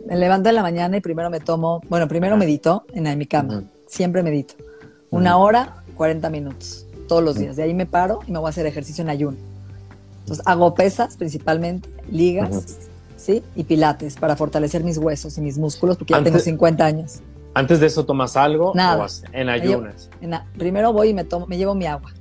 Me 0.06 0.18
levanto 0.18 0.50
en 0.50 0.56
la 0.56 0.62
mañana 0.62 0.98
y 0.98 1.02
primero 1.02 1.30
me 1.30 1.40
tomo, 1.40 1.82
bueno, 1.90 2.08
primero 2.08 2.38
medito 2.38 2.86
en, 2.94 3.18
mi 3.18 3.26
cama, 3.26 3.64
siempre 3.88 4.24
medito. 4.24 4.56
Una 5.14 5.38
hora, 5.38 5.84
40 5.96 6.30
minutos, 6.30 6.86
todos 7.08 7.24
los 7.24 7.36
días. 7.36 7.56
De 7.56 7.64
ahí 7.64 7.74
me 7.74 7.86
paro 7.86 8.20
y 8.28 8.32
me 8.32 8.40
voy 8.40 8.48
a 8.48 8.50
hacer 8.50 8.66
ejercicio 8.66 9.04
en 9.04 9.10
ayuno 9.10 9.38
entonces 10.24 10.46
hago 10.48 10.74
pesas 10.74 11.18
principalmente, 11.18 11.90
ligas, 12.10 12.90
¿sí? 13.18 13.44
Y 13.56 13.66
pilates 13.66 14.16
para 14.16 14.36
fortalecer 14.38 14.84
mis 14.84 14.98
huesos 14.98 15.38
y 15.38 15.42
mis 15.42 15.58
músculos 15.58 15.98
porque 15.98 16.14
ya 16.14 16.24
tengo 16.24 16.40
50 16.40 16.86
años. 16.86 17.20
¿Antes 17.54 17.82
de 17.82 17.88
eso 17.88 18.06
tomas 18.06 18.38
algo? 18.38 18.72
Nada. 18.74 19.06
en 19.34 19.50
ayunas. 19.50 20.10
primero 20.58 20.94
voy 20.94 21.10
y 21.10 21.14
me, 21.14 21.26
tomo, 21.26 21.46
me 21.46 21.58
llevo 21.58 21.76
mi 21.76 21.86
agua, 21.86 22.14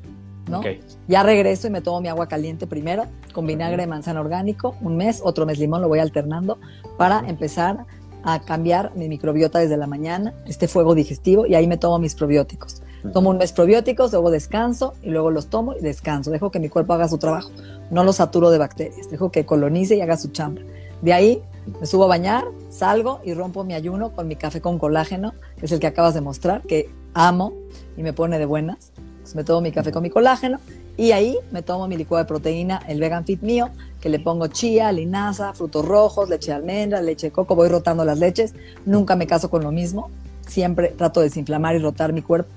¿no? 0.48 0.62
Ya 1.06 1.22
regreso 1.22 1.68
y 1.68 1.70
me 1.70 1.80
tomo 1.80 2.00
mi 2.00 2.08
agua 2.08 2.26
caliente 2.26 2.66
primero 2.66 3.06
con 3.32 3.46
vinagre 3.46 3.82
de 3.82 3.86
manzana 3.86 4.20
orgánico, 4.20 4.74
un 4.80 4.96
mes, 4.96 5.20
otro 5.22 5.46
mes 5.46 5.58
limón, 5.58 5.80
lo 5.80 5.88
voy 5.88 6.00
alternando 6.00 6.58
para 6.98 7.20
empezar 7.28 7.86
a 8.24 8.40
cambiar 8.40 8.92
mi 8.96 9.08
microbiota 9.08 9.60
desde 9.60 9.76
la 9.76 9.86
mañana, 9.86 10.34
este 10.46 10.68
fuego 10.68 10.94
digestivo, 10.94 11.46
y 11.46 11.54
ahí 11.54 11.66
me 11.66 11.76
tomo 11.76 11.98
mis 11.98 12.14
probióticos. 12.14 12.81
Tomo 13.10 13.30
un 13.30 13.38
mes 13.38 13.52
probióticos, 13.52 14.12
luego 14.12 14.30
descanso 14.30 14.94
y 15.02 15.10
luego 15.10 15.30
los 15.30 15.48
tomo 15.48 15.74
y 15.74 15.80
descanso. 15.80 16.30
Dejo 16.30 16.50
que 16.50 16.60
mi 16.60 16.68
cuerpo 16.68 16.92
haga 16.92 17.08
su 17.08 17.18
trabajo. 17.18 17.50
No 17.90 18.04
lo 18.04 18.12
saturo 18.12 18.50
de 18.50 18.58
bacterias. 18.58 19.10
Dejo 19.10 19.30
que 19.30 19.44
colonice 19.44 19.96
y 19.96 20.00
haga 20.00 20.16
su 20.16 20.28
chamba. 20.28 20.62
De 21.00 21.12
ahí 21.12 21.42
me 21.80 21.86
subo 21.86 22.04
a 22.04 22.08
bañar, 22.08 22.44
salgo 22.70 23.20
y 23.24 23.34
rompo 23.34 23.64
mi 23.64 23.74
ayuno 23.74 24.12
con 24.12 24.28
mi 24.28 24.36
café 24.36 24.60
con 24.60 24.78
colágeno, 24.78 25.34
que 25.58 25.66
es 25.66 25.72
el 25.72 25.80
que 25.80 25.88
acabas 25.88 26.14
de 26.14 26.20
mostrar, 26.20 26.62
que 26.62 26.90
amo 27.12 27.52
y 27.96 28.02
me 28.02 28.12
pone 28.12 28.38
de 28.38 28.46
buenas. 28.46 28.92
me 29.34 29.42
tomo 29.42 29.60
mi 29.60 29.72
café 29.72 29.90
con 29.90 30.02
mi 30.02 30.10
colágeno 30.10 30.58
y 30.96 31.10
ahí 31.12 31.38
me 31.50 31.62
tomo 31.62 31.88
mi 31.88 31.96
licuado 31.96 32.22
de 32.22 32.28
proteína, 32.28 32.82
el 32.86 33.00
Vegan 33.00 33.24
Fit 33.24 33.42
mío, 33.42 33.70
que 34.00 34.08
le 34.08 34.20
pongo 34.20 34.46
chía, 34.46 34.92
linaza, 34.92 35.52
frutos 35.54 35.84
rojos, 35.84 36.28
leche 36.28 36.52
de 36.52 36.56
almendra, 36.56 37.02
leche 37.02 37.28
de 37.28 37.32
coco, 37.32 37.56
voy 37.56 37.68
rotando 37.68 38.04
las 38.04 38.18
leches. 38.18 38.54
Nunca 38.84 39.16
me 39.16 39.26
caso 39.26 39.50
con 39.50 39.62
lo 39.62 39.72
mismo. 39.72 40.10
Siempre 40.46 40.88
trato 40.88 41.20
de 41.20 41.28
desinflamar 41.28 41.74
y 41.76 41.78
rotar 41.78 42.12
mi 42.12 42.22
cuerpo 42.22 42.50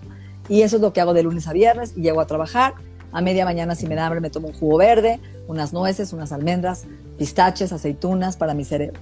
y 0.48 0.62
eso 0.62 0.76
es 0.78 0.82
lo 0.82 0.94
que 0.94 1.02
hago 1.02 1.14
de 1.14 1.24
lunes 1.24 1.48
a 1.48 1.54
viernes 1.54 1.94
y 1.96 2.02
llego 2.02 2.22
a 2.22 2.28
trabajar. 2.28 2.74
A 3.12 3.22
media 3.22 3.46
mañana, 3.46 3.76
si 3.76 3.88
me 3.88 3.96
da 3.96 4.06
hambre, 4.06 4.20
me 4.20 4.30
tomo 4.30 4.50
un 4.50 4.54
jugo 4.54 4.78
verde, 4.78 5.20
unas 5.48 5.74
nueces, 5.74 6.14
unas 6.14 6.32
almendras, 6.32 6.86
pistaches, 7.18 7.72
aceitunas 7.72 8.36
para 8.36 8.54
mi 8.54 8.66
cerebro. 8.66 9.00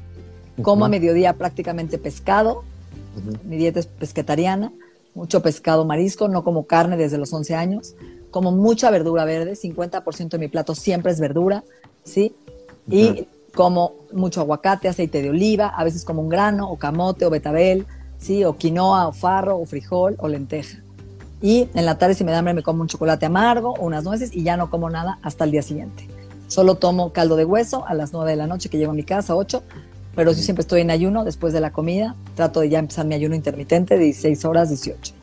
Como 0.61 0.85
a 0.85 0.89
mediodía 0.89 1.33
prácticamente 1.33 1.97
pescado. 1.97 2.63
Mi 3.43 3.57
dieta 3.57 3.79
es 3.79 3.87
pesquetariana, 3.87 4.71
mucho 5.15 5.41
pescado 5.41 5.85
marisco, 5.85 6.27
no 6.27 6.43
como 6.43 6.65
carne 6.65 6.97
desde 6.97 7.17
los 7.17 7.33
11 7.33 7.55
años. 7.55 7.95
Como 8.31 8.51
mucha 8.51 8.89
verdura 8.91 9.25
verde, 9.25 9.53
50% 9.53 10.29
de 10.29 10.37
mi 10.37 10.47
plato 10.47 10.75
siempre 10.75 11.11
es 11.11 11.19
verdura, 11.19 11.63
¿sí? 12.03 12.35
Y 12.89 13.27
como 13.53 13.93
mucho 14.11 14.41
aguacate, 14.41 14.87
aceite 14.87 15.21
de 15.21 15.29
oliva, 15.29 15.67
a 15.67 15.83
veces 15.83 16.05
como 16.05 16.21
un 16.21 16.29
grano, 16.29 16.69
o 16.69 16.77
camote, 16.77 17.25
o 17.25 17.29
betabel, 17.29 17.85
¿sí? 18.17 18.43
O 18.43 18.57
quinoa, 18.57 19.07
o 19.07 19.11
farro, 19.11 19.57
o 19.57 19.65
frijol, 19.65 20.15
o 20.19 20.27
lenteja. 20.27 20.82
Y 21.43 21.67
en 21.73 21.85
la 21.85 21.97
tarde, 21.97 22.15
si 22.15 22.23
me 22.23 22.31
da 22.31 22.39
hambre, 22.39 22.53
me 22.53 22.63
como 22.63 22.83
un 22.83 22.87
chocolate 22.87 23.25
amargo 23.25 23.73
o 23.73 23.85
unas 23.85 24.05
nueces 24.05 24.33
y 24.33 24.43
ya 24.43 24.55
no 24.55 24.69
como 24.69 24.89
nada 24.89 25.19
hasta 25.21 25.43
el 25.43 25.51
día 25.51 25.61
siguiente. 25.61 26.07
Solo 26.47 26.75
tomo 26.75 27.11
caldo 27.11 27.35
de 27.35 27.43
hueso 27.43 27.85
a 27.85 27.93
las 27.93 28.13
9 28.13 28.31
de 28.31 28.37
la 28.37 28.47
noche 28.47 28.69
que 28.69 28.77
llego 28.77 28.91
a 28.91 28.95
mi 28.95 29.03
casa, 29.03 29.35
8, 29.35 29.61
pero 30.15 30.31
yo 30.31 30.37
siempre 30.37 30.61
estoy 30.61 30.79
en 30.79 30.89
ayuno 30.89 31.25
después 31.25 31.51
de 31.51 31.59
la 31.59 31.73
comida. 31.73 32.15
Trato 32.35 32.61
de 32.61 32.69
ya 32.69 32.79
empezar 32.79 33.05
mi 33.05 33.15
ayuno 33.15 33.35
intermitente 33.35 33.97
de 33.97 34.05
16 34.05 34.45
horas, 34.45 34.69
18. 34.69 35.13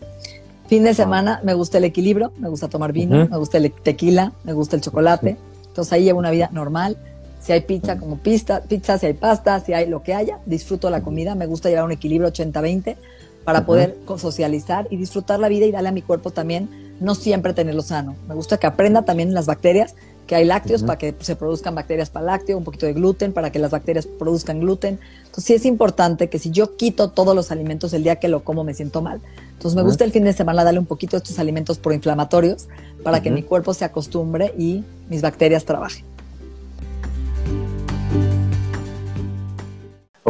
Fin 0.66 0.84
de 0.84 0.92
semana 0.92 1.40
me 1.42 1.54
gusta 1.54 1.78
el 1.78 1.84
equilibrio, 1.84 2.32
me 2.38 2.50
gusta 2.50 2.68
tomar 2.68 2.92
vino, 2.92 3.26
me 3.26 3.38
gusta 3.38 3.56
el 3.56 3.72
tequila, 3.72 4.34
me 4.44 4.52
gusta 4.52 4.76
el 4.76 4.82
chocolate. 4.82 5.38
Entonces 5.68 5.90
ahí 5.94 6.04
llevo 6.04 6.18
una 6.18 6.30
vida 6.30 6.50
normal. 6.52 6.98
Si 7.40 7.52
hay 7.52 7.62
pizza, 7.62 7.98
como 7.98 8.18
pizza, 8.18 8.60
pizza, 8.60 8.98
si 8.98 9.06
hay 9.06 9.14
pasta, 9.14 9.58
si 9.60 9.72
hay 9.72 9.88
lo 9.88 10.02
que 10.02 10.12
haya, 10.12 10.38
disfruto 10.44 10.90
la 10.90 11.00
comida. 11.00 11.34
Me 11.34 11.46
gusta 11.46 11.70
llevar 11.70 11.86
un 11.86 11.92
equilibrio 11.92 12.30
80-20 12.30 12.96
para 13.44 13.66
poder 13.66 13.96
socializar 14.16 14.86
y 14.90 14.96
disfrutar 14.96 15.40
la 15.40 15.48
vida 15.48 15.66
y 15.66 15.72
darle 15.72 15.88
a 15.88 15.92
mi 15.92 16.02
cuerpo 16.02 16.30
también, 16.30 16.68
no 17.00 17.14
siempre 17.14 17.54
tenerlo 17.54 17.82
sano. 17.82 18.14
Me 18.28 18.34
gusta 18.34 18.58
que 18.58 18.66
aprenda 18.66 19.02
también 19.02 19.34
las 19.34 19.46
bacterias, 19.46 19.94
que 20.26 20.36
hay 20.36 20.44
lácteos 20.44 20.84
para 20.84 20.96
que 20.96 21.12
se 21.18 21.34
produzcan 21.34 21.74
bacterias 21.74 22.08
para 22.08 22.26
lácteo, 22.26 22.56
un 22.56 22.62
poquito 22.62 22.86
de 22.86 22.92
gluten 22.92 23.32
para 23.32 23.50
que 23.50 23.58
las 23.58 23.72
bacterias 23.72 24.06
produzcan 24.06 24.60
gluten. 24.60 25.00
Entonces 25.22 25.44
sí 25.44 25.54
es 25.54 25.64
importante 25.64 26.28
que 26.28 26.38
si 26.38 26.50
yo 26.50 26.76
quito 26.76 27.10
todos 27.10 27.34
los 27.34 27.50
alimentos 27.50 27.92
el 27.94 28.04
día 28.04 28.16
que 28.16 28.28
lo 28.28 28.44
como 28.44 28.62
me 28.62 28.74
siento 28.74 29.02
mal. 29.02 29.20
Entonces 29.54 29.74
me 29.74 29.82
gusta 29.82 30.04
el 30.04 30.12
fin 30.12 30.22
de 30.22 30.32
semana 30.32 30.62
darle 30.62 30.78
un 30.78 30.86
poquito 30.86 31.16
de 31.16 31.22
estos 31.24 31.40
alimentos 31.40 31.78
proinflamatorios 31.78 32.68
para 33.02 33.20
que 33.20 33.30
mi 33.30 33.42
cuerpo 33.42 33.74
se 33.74 33.84
acostumbre 33.84 34.54
y 34.56 34.84
mis 35.08 35.20
bacterias 35.20 35.64
trabajen. 35.64 36.04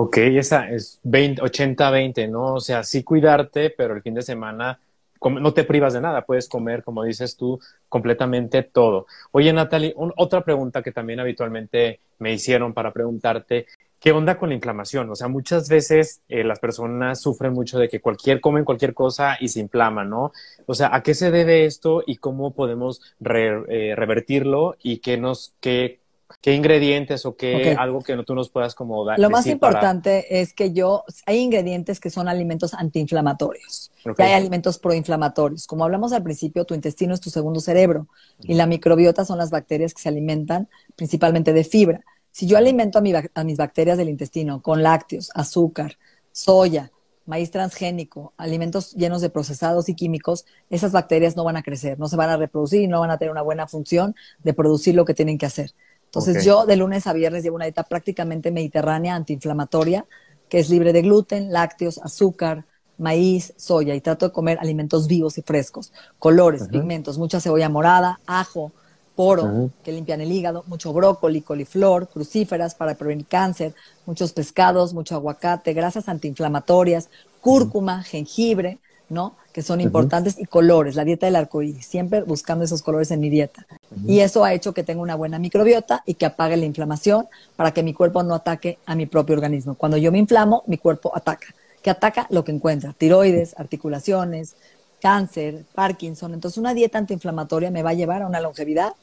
Ok, 0.02 0.16
esa 0.16 0.70
es 0.70 0.98
80-20, 1.04 2.26
¿no? 2.26 2.54
O 2.54 2.60
sea, 2.60 2.82
sí 2.84 3.04
cuidarte, 3.04 3.68
pero 3.68 3.94
el 3.94 4.00
fin 4.00 4.14
de 4.14 4.22
semana 4.22 4.80
no 5.22 5.52
te 5.52 5.64
privas 5.64 5.92
de 5.92 6.00
nada, 6.00 6.24
puedes 6.24 6.48
comer, 6.48 6.82
como 6.82 7.04
dices 7.04 7.36
tú, 7.36 7.60
completamente 7.86 8.62
todo. 8.62 9.06
Oye, 9.30 9.52
Natalie, 9.52 9.94
otra 10.16 10.42
pregunta 10.42 10.82
que 10.82 10.92
también 10.92 11.20
habitualmente 11.20 12.00
me 12.18 12.32
hicieron 12.32 12.72
para 12.72 12.94
preguntarte, 12.94 13.66
¿qué 13.98 14.12
onda 14.12 14.38
con 14.38 14.48
la 14.48 14.54
inflamación? 14.54 15.10
O 15.10 15.14
sea, 15.16 15.28
muchas 15.28 15.68
veces 15.68 16.22
eh, 16.30 16.44
las 16.44 16.60
personas 16.60 17.20
sufren 17.20 17.52
mucho 17.52 17.78
de 17.78 17.90
que 17.90 18.00
cualquier 18.00 18.40
comen 18.40 18.64
cualquier 18.64 18.94
cosa 18.94 19.36
y 19.38 19.48
se 19.48 19.60
inflaman, 19.60 20.08
¿no? 20.08 20.32
O 20.64 20.72
sea, 20.72 20.94
¿a 20.94 21.02
qué 21.02 21.12
se 21.12 21.30
debe 21.30 21.66
esto 21.66 22.02
y 22.06 22.16
cómo 22.16 22.54
podemos 22.54 23.02
eh, 23.22 23.94
revertirlo 23.94 24.76
y 24.82 25.00
qué 25.00 25.18
nos, 25.18 25.52
qué 25.60 25.99
¿Qué 26.40 26.54
ingredientes 26.54 27.26
o 27.26 27.36
qué 27.36 27.76
algo 27.78 28.00
que 28.00 28.16
no, 28.16 28.24
tú 28.24 28.34
nos 28.34 28.50
puedas 28.50 28.74
como 28.74 29.04
dar? 29.04 29.18
Lo 29.18 29.30
más 29.30 29.46
importante 29.46 30.40
es 30.40 30.52
que 30.52 30.72
yo, 30.72 31.04
hay 31.26 31.38
ingredientes 31.38 32.00
que 32.00 32.10
son 32.10 32.28
alimentos 32.28 32.74
antiinflamatorios 32.74 33.90
y 34.04 34.22
hay 34.22 34.32
alimentos 34.32 34.78
proinflamatorios. 34.78 35.66
Como 35.66 35.84
hablamos 35.84 36.12
al 36.12 36.22
principio, 36.22 36.64
tu 36.64 36.74
intestino 36.74 37.14
es 37.14 37.20
tu 37.20 37.30
segundo 37.30 37.60
cerebro 37.60 38.06
y 38.42 38.54
la 38.54 38.66
microbiota 38.66 39.24
son 39.24 39.38
las 39.38 39.50
bacterias 39.50 39.94
que 39.94 40.02
se 40.02 40.08
alimentan 40.08 40.68
principalmente 40.96 41.52
de 41.52 41.64
fibra. 41.64 42.00
Si 42.32 42.46
yo 42.46 42.56
alimento 42.56 42.98
a, 42.98 43.44
mis 43.44 43.56
bacterias 43.56 43.98
del 43.98 44.08
intestino 44.08 44.62
con 44.62 44.82
lácteos, 44.82 45.30
azúcar, 45.34 45.98
soya, 46.32 46.92
maíz 47.26 47.50
transgénico, 47.50 48.32
alimentos 48.36 48.92
llenos 48.94 49.20
de 49.20 49.30
procesados 49.30 49.88
y 49.88 49.94
químicos, 49.94 50.46
esas 50.68 50.92
bacterias 50.92 51.36
no 51.36 51.44
van 51.44 51.56
a 51.56 51.62
crecer, 51.62 51.98
no 51.98 52.08
se 52.08 52.16
van 52.16 52.30
a 52.30 52.36
reproducir 52.36 52.82
y 52.82 52.88
no 52.88 53.00
van 53.00 53.10
a 53.10 53.18
tener 53.18 53.32
una 53.32 53.42
buena 53.42 53.66
función 53.66 54.14
de 54.42 54.54
producir 54.54 54.94
lo 54.94 55.04
que 55.04 55.14
tienen 55.14 55.38
que 55.38 55.46
hacer. 55.46 55.72
Entonces 56.10 56.44
yo 56.44 56.66
de 56.66 56.76
lunes 56.76 57.06
a 57.06 57.12
viernes 57.12 57.44
llevo 57.44 57.54
una 57.54 57.66
dieta 57.66 57.84
prácticamente 57.84 58.50
mediterránea, 58.50 59.14
antiinflamatoria, 59.14 60.06
que 60.48 60.58
es 60.58 60.68
libre 60.68 60.92
de 60.92 61.02
gluten, 61.02 61.52
lácteos, 61.52 61.98
azúcar, 61.98 62.64
maíz, 62.98 63.54
soya 63.56 63.94
y 63.94 64.00
trato 64.00 64.26
de 64.26 64.32
comer 64.32 64.58
alimentos 64.60 65.06
vivos 65.06 65.38
y 65.38 65.42
frescos, 65.42 65.92
colores, 66.18 66.66
pigmentos, 66.68 67.16
mucha 67.16 67.40
cebolla 67.40 67.68
morada, 67.68 68.20
ajo, 68.26 68.72
poro, 69.14 69.54
que 69.84 69.92
limpian 69.92 70.20
el 70.20 70.32
hígado, 70.32 70.64
mucho 70.66 70.92
brócoli, 70.92 71.42
coliflor, 71.42 72.08
crucíferas 72.08 72.74
para 72.74 72.96
prevenir 72.96 73.26
cáncer, 73.26 73.74
muchos 74.04 74.32
pescados, 74.32 74.92
mucho 74.92 75.14
aguacate, 75.14 75.72
grasas 75.74 76.08
antiinflamatorias, 76.08 77.08
cúrcuma, 77.40 78.02
jengibre, 78.02 78.80
¿no? 79.10 79.36
Que 79.52 79.60
son 79.60 79.82
importantes 79.82 80.38
y 80.38 80.46
colores, 80.46 80.94
la 80.96 81.04
dieta 81.04 81.26
del 81.26 81.36
arcoíris, 81.36 81.84
siempre 81.84 82.22
buscando 82.22 82.64
esos 82.64 82.80
colores 82.80 83.10
en 83.10 83.20
mi 83.20 83.28
dieta. 83.28 83.66
Y 84.06 84.20
eso 84.20 84.44
ha 84.44 84.54
hecho 84.54 84.72
que 84.72 84.84
tenga 84.84 85.02
una 85.02 85.16
buena 85.16 85.38
microbiota 85.38 86.02
y 86.06 86.14
que 86.14 86.24
apague 86.24 86.56
la 86.56 86.64
inflamación 86.64 87.26
para 87.56 87.72
que 87.72 87.82
mi 87.82 87.92
cuerpo 87.92 88.22
no 88.22 88.34
ataque 88.34 88.78
a 88.86 88.94
mi 88.94 89.06
propio 89.06 89.34
organismo. 89.34 89.74
Cuando 89.74 89.98
yo 89.98 90.10
me 90.10 90.18
inflamo, 90.18 90.62
mi 90.66 90.78
cuerpo 90.78 91.12
ataca 91.14 91.48
que 91.82 91.90
ataca 91.90 92.26
lo 92.30 92.44
que 92.44 92.52
encuentra, 92.52 92.92
tiroides, 92.92 93.54
articulaciones, 93.58 94.56
cáncer, 95.00 95.64
Parkinson. 95.74 96.34
Entonces 96.34 96.58
una 96.58 96.74
dieta 96.74 96.98
antiinflamatoria 96.98 97.70
me 97.70 97.82
va 97.82 97.90
a 97.90 97.94
llevar 97.94 98.22
a 98.22 98.26
una 98.26 98.40
longevidad 98.40 98.94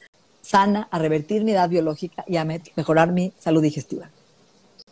sana, 0.42 0.88
a 0.90 0.98
revertir 0.98 1.44
mi 1.44 1.52
edad 1.52 1.68
biológica 1.68 2.24
y 2.26 2.36
a 2.36 2.44
mejorar 2.44 3.12
mi 3.12 3.32
salud 3.38 3.62
digestiva. 3.62 4.10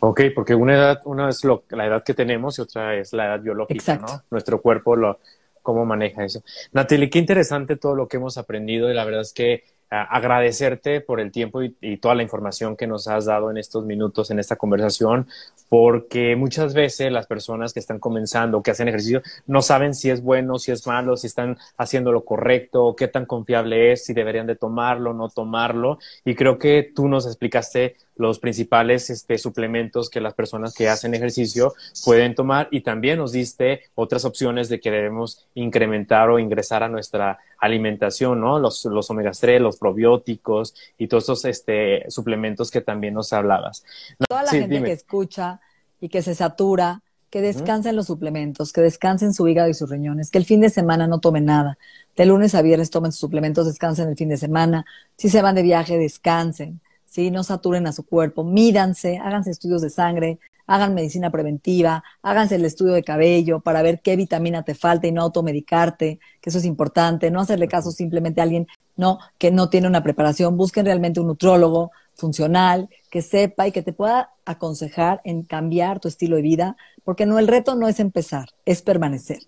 Ok, 0.09 0.21
porque 0.35 0.55
una 0.55 0.75
edad, 0.75 1.01
una 1.05 1.29
es 1.29 1.43
la 1.71 1.87
edad 1.87 2.05
que 2.05 2.15
tenemos 2.15 2.59
y 2.59 2.63
otra 2.63 2.95
es 2.95 3.13
la 3.13 3.27
edad 3.27 3.41
biológica, 3.41 3.97
¿no? 3.97 4.23
Nuestro 4.31 4.63
cuerpo 4.63 4.95
lo, 4.95 5.19
cómo 5.63 5.85
maneja 5.85 6.25
eso. 6.25 6.45
Natalie, 6.71 7.11
qué 7.11 7.19
interesante 7.19 7.75
todo 7.75 7.97
lo 7.97 8.07
que 8.07 8.19
hemos 8.19 8.39
aprendido 8.39 8.89
y 8.89 8.95
la 8.95 9.05
verdad 9.05 9.23
es 9.23 9.33
que 9.33 9.65
agradecerte 9.91 11.01
por 11.01 11.21
el 11.21 11.31
tiempo 11.31 11.63
y, 11.63 11.97
toda 11.99 12.15
la 12.15 12.23
información 12.23 12.77
que 12.77 12.87
nos 12.87 13.09
has 13.09 13.27
dado 13.27 13.51
en 13.51 13.57
estos 13.57 13.85
minutos, 13.85 14.31
en 14.31 14.39
esta 14.39 14.57
conversación, 14.57 15.27
porque 15.69 16.37
muchas 16.37 16.75
veces 16.75 17.13
las 17.13 17.27
personas 17.27 17.73
que 17.73 17.81
están 17.81 17.99
comenzando, 17.99 18.63
que 18.63 18.71
hacen 18.71 18.89
ejercicio, 18.89 19.23
no 19.47 19.63
saben 19.63 19.95
si 19.95 20.11
es 20.11 20.23
bueno, 20.23 20.59
si 20.59 20.73
es 20.73 20.87
malo, 20.87 21.17
si 21.17 21.27
están 21.27 21.57
haciendo 21.77 22.13
lo 22.13 22.25
correcto, 22.25 22.95
qué 22.97 23.09
tan 23.09 23.27
confiable 23.27 23.93
es, 23.93 24.05
si 24.05 24.13
deberían 24.13 24.47
de 24.47 24.57
tomarlo, 24.57 25.15
no 25.15 25.29
tomarlo. 25.29 25.99
Y 26.25 26.35
creo 26.35 26.59
que 26.59 26.91
tú 26.95 27.09
nos 27.09 27.27
explicaste 27.27 27.97
los 28.17 28.39
principales 28.39 29.11
este, 29.11 29.39
suplementos 29.39 30.11
que 30.11 30.21
las 30.21 30.35
personas 30.35 30.75
que 30.75 30.89
hacen 30.89 31.15
ejercicio 31.15 31.75
pueden 32.05 32.35
tomar 32.35 32.69
y 32.71 32.81
también 32.81 33.19
nos 33.19 33.33
diste 33.33 33.83
otras 33.95 34.25
opciones 34.25 34.69
de 34.69 34.81
que 34.81 34.91
debemos 34.91 35.47
incrementar 35.55 36.31
o 36.31 36.39
ingresar 36.39 36.83
a 36.83 36.89
nuestra 36.89 37.39
alimentación, 37.59 38.41
¿no? 38.41 38.59
Los, 38.59 38.85
los 38.87 39.11
omega 39.11 39.33
3, 39.39 39.61
los 39.61 39.76
probióticos 39.77 40.75
y 40.99 41.09
todos 41.09 41.25
esos 41.25 41.45
este, 41.45 42.11
suplementos 42.11 42.71
que 42.71 42.81
también 42.81 43.15
nos 43.15 43.33
hablabas. 43.33 43.85
Toda 44.29 44.43
la 44.43 44.51
gente 44.51 44.83
que 44.83 44.93
escucha 44.93 45.61
y 46.01 46.09
que 46.09 46.23
se 46.23 46.35
satura, 46.35 47.03
que 47.31 47.41
descansen 47.41 47.97
los 47.97 48.07
suplementos, 48.07 48.73
que 48.73 48.81
descansen 48.81 49.35
su 49.35 49.47
hígado 49.49 49.69
y 49.69 49.75
sus 49.75 49.91
riñones, 49.91 50.31
que 50.31 50.39
el 50.39 50.45
fin 50.45 50.61
de 50.61 50.71
semana 50.71 51.07
no 51.07 51.21
tomen 51.21 51.45
nada. 51.45 51.79
De 52.17 52.25
lunes 52.25 52.55
a 52.55 52.63
viernes 52.63 52.91
tomen 52.91 53.13
sus 53.13 53.21
suplementos, 53.21 53.67
descansen 53.67 54.09
el 54.09 54.17
fin 54.17 54.29
de 54.29 54.37
semana. 54.37 54.87
Si 55.17 55.29
se 55.29 55.43
van 55.43 55.55
de 55.55 55.63
viaje, 55.63 55.99
descansen 55.99 56.81
¿sí? 57.17 57.31
No 57.31 57.43
saturen 57.43 57.87
a 57.87 57.93
su 57.93 58.05
cuerpo, 58.05 58.45
mídanse, 58.45 59.17
háganse 59.17 59.51
estudios 59.51 59.81
de 59.81 59.89
sangre, 59.89 60.39
hagan 60.67 60.93
medicina 60.95 61.31
preventiva, 61.31 62.05
háganse 62.21 62.57
el 62.57 62.65
estudio 62.67 62.93
de 62.93 63.03
cabello 63.03 63.61
para 63.61 63.81
ver 63.81 64.01
qué 64.03 64.17
vitamina 64.17 64.65
te 64.65 64.75
falta 64.75 65.07
y 65.07 65.13
no 65.13 65.23
automedicarte, 65.23 66.21
que 66.43 66.51
eso 66.51 66.59
es 66.59 66.67
importante, 66.67 67.31
no 67.31 67.41
hacerle 67.41 67.69
caso 67.69 67.91
simplemente 67.91 68.43
a 68.43 68.45
alguien 68.45 68.67
no 68.97 69.19
que 69.39 69.51
no 69.51 69.71
tiene 69.71 69.89
una 69.89 70.03
preparación, 70.03 70.59
busquen 70.59 70.85
realmente 70.85 71.21
un 71.21 71.29
nutrólogo 71.29 71.91
funcional 72.15 72.91
que 73.11 73.23
sepa 73.23 73.67
y 73.67 73.73
que 73.73 73.83
te 73.83 73.95
pueda 73.95 74.33
aconsejar 74.45 75.23
en 75.25 75.43
cambiar 75.43 76.01
tu 76.01 76.09
estilo 76.09 76.37
de 76.37 76.43
vida, 76.43 76.77
porque 77.03 77.25
no 77.25 77.39
el 77.39 77.49
reto 77.49 77.77
no 77.77 77.89
es 77.89 77.99
empezar, 77.99 78.51
es 78.67 78.83
permanecer. 78.83 79.41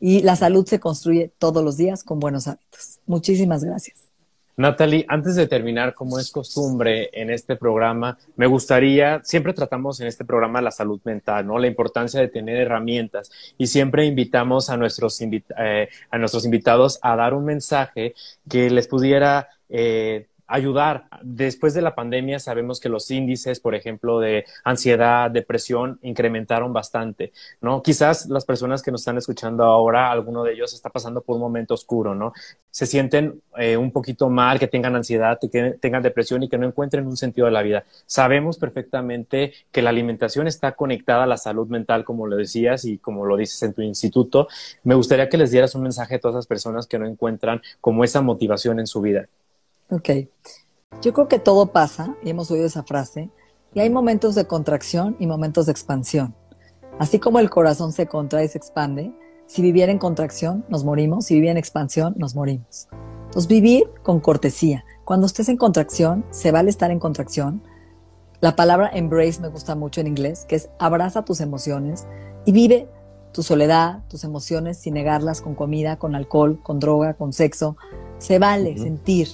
Y 0.00 0.22
la 0.22 0.34
salud 0.34 0.66
se 0.66 0.80
construye 0.80 1.30
todos 1.38 1.62
los 1.62 1.76
días 1.76 2.02
con 2.02 2.18
buenos 2.18 2.48
hábitos. 2.48 2.98
Muchísimas 3.06 3.62
gracias. 3.62 4.15
Natalie, 4.56 5.04
antes 5.08 5.36
de 5.36 5.46
terminar, 5.46 5.92
como 5.92 6.18
es 6.18 6.30
costumbre 6.30 7.10
en 7.12 7.30
este 7.30 7.56
programa, 7.56 8.16
me 8.36 8.46
gustaría, 8.46 9.20
siempre 9.22 9.52
tratamos 9.52 10.00
en 10.00 10.06
este 10.06 10.24
programa 10.24 10.62
la 10.62 10.70
salud 10.70 10.98
mental, 11.04 11.46
¿no? 11.46 11.58
La 11.58 11.66
importancia 11.66 12.20
de 12.20 12.28
tener 12.28 12.56
herramientas 12.56 13.30
y 13.58 13.66
siempre 13.66 14.06
invitamos 14.06 14.70
a 14.70 14.78
nuestros, 14.78 15.20
eh, 15.20 15.88
a 16.10 16.18
nuestros 16.18 16.46
invitados 16.46 16.98
a 17.02 17.16
dar 17.16 17.34
un 17.34 17.44
mensaje 17.44 18.14
que 18.48 18.70
les 18.70 18.88
pudiera 18.88 19.48
eh, 19.68 20.26
ayudar. 20.46 21.08
Después 21.22 21.74
de 21.74 21.82
la 21.82 21.94
pandemia 21.94 22.38
sabemos 22.38 22.80
que 22.80 22.88
los 22.88 23.10
índices, 23.10 23.60
por 23.60 23.74
ejemplo, 23.74 24.20
de 24.20 24.44
ansiedad, 24.64 25.30
depresión, 25.30 25.98
incrementaron 26.02 26.72
bastante, 26.72 27.32
¿no? 27.60 27.82
Quizás 27.82 28.26
las 28.28 28.44
personas 28.44 28.82
que 28.82 28.90
nos 28.90 29.00
están 29.02 29.18
escuchando 29.18 29.64
ahora, 29.64 30.10
alguno 30.10 30.42
de 30.44 30.52
ellos 30.52 30.72
está 30.74 30.90
pasando 30.90 31.20
por 31.20 31.36
un 31.36 31.42
momento 31.42 31.74
oscuro, 31.74 32.14
¿no? 32.14 32.32
Se 32.70 32.86
sienten 32.86 33.42
eh, 33.56 33.76
un 33.76 33.90
poquito 33.90 34.28
mal, 34.28 34.58
que 34.58 34.68
tengan 34.68 34.94
ansiedad, 34.94 35.38
que 35.40 35.76
tengan 35.80 36.02
depresión 36.02 36.42
y 36.42 36.48
que 36.48 36.58
no 36.58 36.66
encuentren 36.66 37.06
un 37.06 37.16
sentido 37.16 37.46
de 37.46 37.52
la 37.52 37.62
vida. 37.62 37.84
Sabemos 38.06 38.58
perfectamente 38.58 39.52
que 39.72 39.82
la 39.82 39.90
alimentación 39.90 40.46
está 40.46 40.72
conectada 40.72 41.24
a 41.24 41.26
la 41.26 41.36
salud 41.36 41.68
mental, 41.68 42.04
como 42.04 42.26
lo 42.26 42.36
decías 42.36 42.84
y 42.84 42.98
como 42.98 43.24
lo 43.24 43.36
dices 43.36 43.62
en 43.62 43.74
tu 43.74 43.82
instituto. 43.82 44.48
Me 44.84 44.94
gustaría 44.94 45.28
que 45.28 45.36
les 45.36 45.50
dieras 45.50 45.74
un 45.74 45.82
mensaje 45.82 46.16
a 46.16 46.20
todas 46.20 46.36
esas 46.36 46.46
personas 46.46 46.86
que 46.86 46.98
no 46.98 47.06
encuentran 47.06 47.62
como 47.80 48.04
esa 48.04 48.20
motivación 48.20 48.80
en 48.80 48.86
su 48.86 49.00
vida. 49.00 49.28
Ok. 49.90 50.10
Yo 51.02 51.12
creo 51.12 51.28
que 51.28 51.38
todo 51.38 51.72
pasa, 51.72 52.16
y 52.22 52.30
hemos 52.30 52.50
oído 52.50 52.66
esa 52.66 52.82
frase, 52.82 53.30
y 53.74 53.80
hay 53.80 53.90
momentos 53.90 54.34
de 54.34 54.46
contracción 54.46 55.16
y 55.20 55.26
momentos 55.26 55.66
de 55.66 55.72
expansión. 55.72 56.34
Así 56.98 57.18
como 57.18 57.38
el 57.38 57.50
corazón 57.50 57.92
se 57.92 58.06
contrae 58.06 58.46
y 58.46 58.48
se 58.48 58.58
expande, 58.58 59.12
si 59.46 59.62
viviera 59.62 59.92
en 59.92 59.98
contracción, 59.98 60.64
nos 60.68 60.82
morimos, 60.82 61.26
si 61.26 61.34
viviera 61.34 61.52
en 61.52 61.58
expansión, 61.58 62.14
nos 62.16 62.34
morimos. 62.34 62.88
Entonces, 63.26 63.46
vivir 63.46 63.88
con 64.02 64.20
cortesía. 64.20 64.84
Cuando 65.04 65.26
estés 65.26 65.48
en 65.48 65.56
contracción, 65.56 66.24
se 66.30 66.50
vale 66.50 66.70
estar 66.70 66.90
en 66.90 66.98
contracción. 66.98 67.62
La 68.40 68.56
palabra 68.56 68.90
embrace 68.92 69.40
me 69.40 69.48
gusta 69.48 69.74
mucho 69.74 70.00
en 70.00 70.08
inglés, 70.08 70.46
que 70.48 70.56
es 70.56 70.68
abraza 70.78 71.24
tus 71.24 71.40
emociones 71.40 72.06
y 72.44 72.52
vive 72.52 72.88
tu 73.32 73.42
soledad, 73.42 74.02
tus 74.08 74.24
emociones 74.24 74.78
sin 74.78 74.94
negarlas 74.94 75.42
con 75.42 75.54
comida, 75.54 75.98
con 75.98 76.14
alcohol, 76.14 76.58
con 76.62 76.80
droga, 76.80 77.14
con 77.14 77.32
sexo. 77.32 77.76
Se 78.18 78.38
vale 78.38 78.78
sentir, 78.78 79.28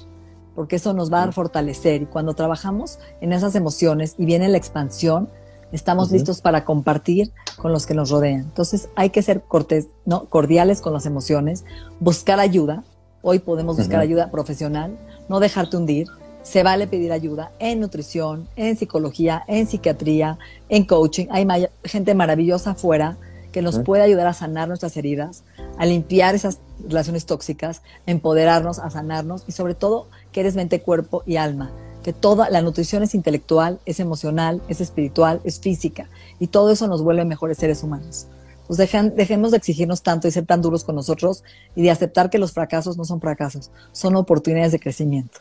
porque 0.54 0.76
eso 0.76 0.92
nos 0.92 1.12
va 1.12 1.22
a 1.22 1.32
fortalecer 1.32 2.02
y 2.02 2.06
cuando 2.06 2.34
trabajamos 2.34 2.98
en 3.20 3.32
esas 3.32 3.54
emociones 3.54 4.14
y 4.18 4.26
viene 4.26 4.48
la 4.48 4.58
expansión, 4.58 5.28
estamos 5.72 6.10
listos 6.10 6.40
para 6.40 6.64
compartir 6.64 7.32
con 7.56 7.72
los 7.72 7.86
que 7.86 7.94
nos 7.94 8.10
rodean. 8.10 8.40
Entonces 8.40 8.88
hay 8.94 9.10
que 9.10 9.22
ser 9.22 9.42
cortés, 9.42 9.88
¿no? 10.04 10.26
cordiales 10.26 10.80
con 10.80 10.92
las 10.92 11.06
emociones, 11.06 11.64
buscar 12.00 12.40
ayuda. 12.40 12.84
Hoy 13.22 13.38
podemos 13.38 13.76
buscar 13.76 14.00
ayuda 14.00 14.30
profesional, 14.30 14.96
no 15.28 15.40
dejarte 15.40 15.76
hundir. 15.76 16.08
Se 16.42 16.64
vale 16.64 16.88
pedir 16.88 17.12
ayuda 17.12 17.52
en 17.60 17.78
nutrición, 17.78 18.48
en 18.56 18.76
psicología, 18.76 19.44
en 19.46 19.68
psiquiatría, 19.68 20.38
en 20.68 20.84
coaching. 20.84 21.26
Hay 21.30 21.46
gente 21.84 22.14
maravillosa 22.16 22.72
afuera 22.72 23.16
que 23.52 23.62
nos 23.62 23.78
puede 23.78 24.02
ayudar 24.02 24.26
a 24.26 24.32
sanar 24.32 24.66
nuestras 24.66 24.96
heridas, 24.96 25.44
a 25.78 25.86
limpiar 25.86 26.34
esas 26.34 26.58
relaciones 26.82 27.26
tóxicas, 27.26 27.82
a 28.06 28.10
empoderarnos, 28.10 28.78
a 28.78 28.90
sanarnos 28.90 29.44
y 29.46 29.52
sobre 29.52 29.74
todo 29.74 30.08
que 30.32 30.40
eres 30.40 30.56
mente, 30.56 30.80
cuerpo 30.80 31.22
y 31.26 31.36
alma. 31.36 31.70
Que 32.02 32.12
toda 32.12 32.50
la 32.50 32.62
nutrición 32.62 33.04
es 33.04 33.14
intelectual, 33.14 33.78
es 33.86 34.00
emocional, 34.00 34.60
es 34.68 34.80
espiritual, 34.80 35.40
es 35.44 35.60
física 35.60 36.08
y 36.40 36.48
todo 36.48 36.72
eso 36.72 36.88
nos 36.88 37.02
vuelve 37.02 37.24
mejores 37.24 37.58
seres 37.58 37.82
humanos. 37.84 38.26
Pues 38.66 38.78
dejemos 38.78 39.50
de 39.50 39.56
exigirnos 39.56 40.02
tanto 40.02 40.26
y 40.26 40.30
ser 40.30 40.46
tan 40.46 40.62
duros 40.62 40.82
con 40.82 40.94
nosotros 40.94 41.44
y 41.76 41.82
de 41.82 41.90
aceptar 41.90 42.30
que 42.30 42.38
los 42.38 42.52
fracasos 42.52 42.96
no 42.96 43.04
son 43.04 43.20
fracasos, 43.20 43.70
son 43.92 44.16
oportunidades 44.16 44.72
de 44.72 44.80
crecimiento. 44.80 45.40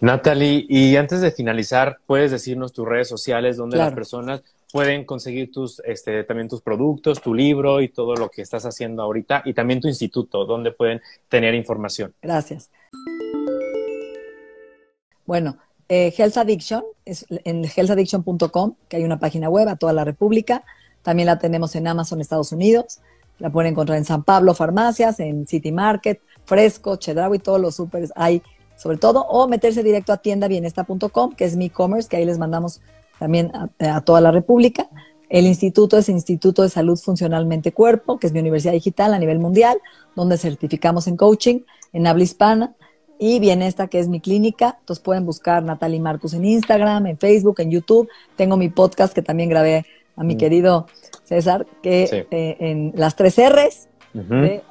Natalie, 0.00 0.66
y 0.68 0.96
antes 0.96 1.20
de 1.20 1.30
finalizar, 1.30 1.98
¿puedes 2.06 2.32
decirnos 2.32 2.72
tus 2.72 2.88
redes 2.88 3.08
sociales 3.08 3.56
donde 3.56 3.76
las 3.76 3.94
personas 3.94 4.42
pueden 4.72 5.04
conseguir 5.04 5.50
tus, 5.50 5.80
este, 5.84 6.24
también 6.24 6.48
tus 6.48 6.60
productos, 6.60 7.20
tu 7.20 7.34
libro 7.34 7.80
y 7.80 7.88
todo 7.88 8.14
lo 8.14 8.28
que 8.28 8.42
estás 8.42 8.64
haciendo 8.64 9.02
ahorita 9.02 9.42
y 9.44 9.54
también 9.54 9.80
tu 9.80 9.88
instituto, 9.88 10.44
donde 10.44 10.72
pueden 10.72 11.00
tener 11.28 11.54
información? 11.54 12.14
Gracias. 12.22 12.70
Bueno, 15.26 15.58
eh, 15.88 16.12
Health 16.16 16.36
Addiction, 16.36 16.84
es 17.04 17.26
en 17.30 17.64
healthaddiction.com, 17.64 18.74
que 18.88 18.96
hay 18.96 19.04
una 19.04 19.18
página 19.18 19.48
web 19.48 19.68
a 19.68 19.76
toda 19.76 19.92
la 19.92 20.04
República. 20.04 20.64
También 21.02 21.26
la 21.26 21.38
tenemos 21.38 21.74
en 21.76 21.86
Amazon 21.86 22.20
Estados 22.20 22.52
Unidos. 22.52 23.00
La 23.38 23.50
pueden 23.50 23.72
encontrar 23.72 23.98
en 23.98 24.04
San 24.04 24.22
Pablo 24.22 24.54
Farmacias, 24.54 25.18
en 25.20 25.46
City 25.46 25.72
Market, 25.72 26.20
Fresco, 26.44 26.96
Chedraui, 26.96 27.38
todos 27.38 27.60
los 27.60 27.76
supers 27.76 28.12
hay 28.16 28.42
sobre 28.80 28.96
todo, 28.96 29.26
o 29.26 29.46
meterse 29.46 29.82
directo 29.82 30.10
a 30.10 30.16
tiendabienesta.com, 30.16 31.34
que 31.34 31.44
es 31.44 31.54
mi 31.54 31.66
e-commerce, 31.66 32.08
que 32.08 32.16
ahí 32.16 32.24
les 32.24 32.38
mandamos 32.38 32.80
también 33.20 33.52
a, 33.78 34.00
toda 34.00 34.22
la 34.22 34.32
República. 34.32 34.88
El 35.28 35.46
instituto 35.46 35.98
es 35.98 36.08
Instituto 36.08 36.62
de 36.62 36.70
Salud 36.70 36.98
Funcionalmente 36.98 37.70
Cuerpo, 37.70 38.18
que 38.18 38.26
es 38.26 38.32
mi 38.32 38.40
universidad 38.40 38.72
digital 38.72 39.12
a 39.12 39.18
nivel 39.18 39.38
mundial, 39.38 39.78
donde 40.16 40.38
certificamos 40.38 41.06
en 41.06 41.16
coaching 41.16 41.60
en 41.92 42.06
habla 42.06 42.24
hispana. 42.24 42.74
Y 43.18 43.38
viene 43.38 43.66
esta 43.66 43.88
que 43.88 43.98
es 43.98 44.08
mi 44.08 44.20
clínica. 44.20 44.78
Entonces 44.80 45.04
pueden 45.04 45.26
buscar 45.26 45.62
Natalie 45.62 46.00
Marcus 46.00 46.32
en 46.32 46.46
Instagram, 46.46 47.06
en 47.06 47.18
Facebook, 47.18 47.60
en 47.60 47.70
YouTube. 47.70 48.08
Tengo 48.36 48.56
mi 48.56 48.70
podcast 48.70 49.12
que 49.12 49.20
también 49.20 49.50
grabé 49.50 49.84
a 50.16 50.24
mi 50.24 50.34
mm. 50.34 50.38
querido 50.38 50.86
César, 51.22 51.66
que 51.82 52.26
eh, 52.30 52.56
en 52.58 52.92
las 52.96 53.16
tres 53.16 53.36
R's 53.36 53.88
de, 54.14 54.62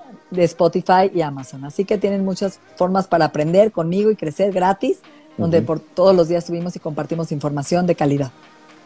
Spotify 0.43 1.11
y 1.13 1.21
Amazon. 1.21 1.65
Así 1.65 1.85
que 1.85 1.99
tienen 1.99 2.25
muchas 2.25 2.59
formas 2.75 3.07
para 3.07 3.25
aprender 3.25 3.71
conmigo 3.71 4.09
y 4.09 4.15
crecer 4.15 4.51
gratis, 4.51 5.01
donde 5.37 5.61
por 5.61 5.79
todos 5.79 6.15
los 6.15 6.27
días 6.27 6.45
subimos 6.45 6.75
y 6.75 6.79
compartimos 6.79 7.31
información 7.31 7.87
de 7.87 7.95
calidad. 7.95 8.31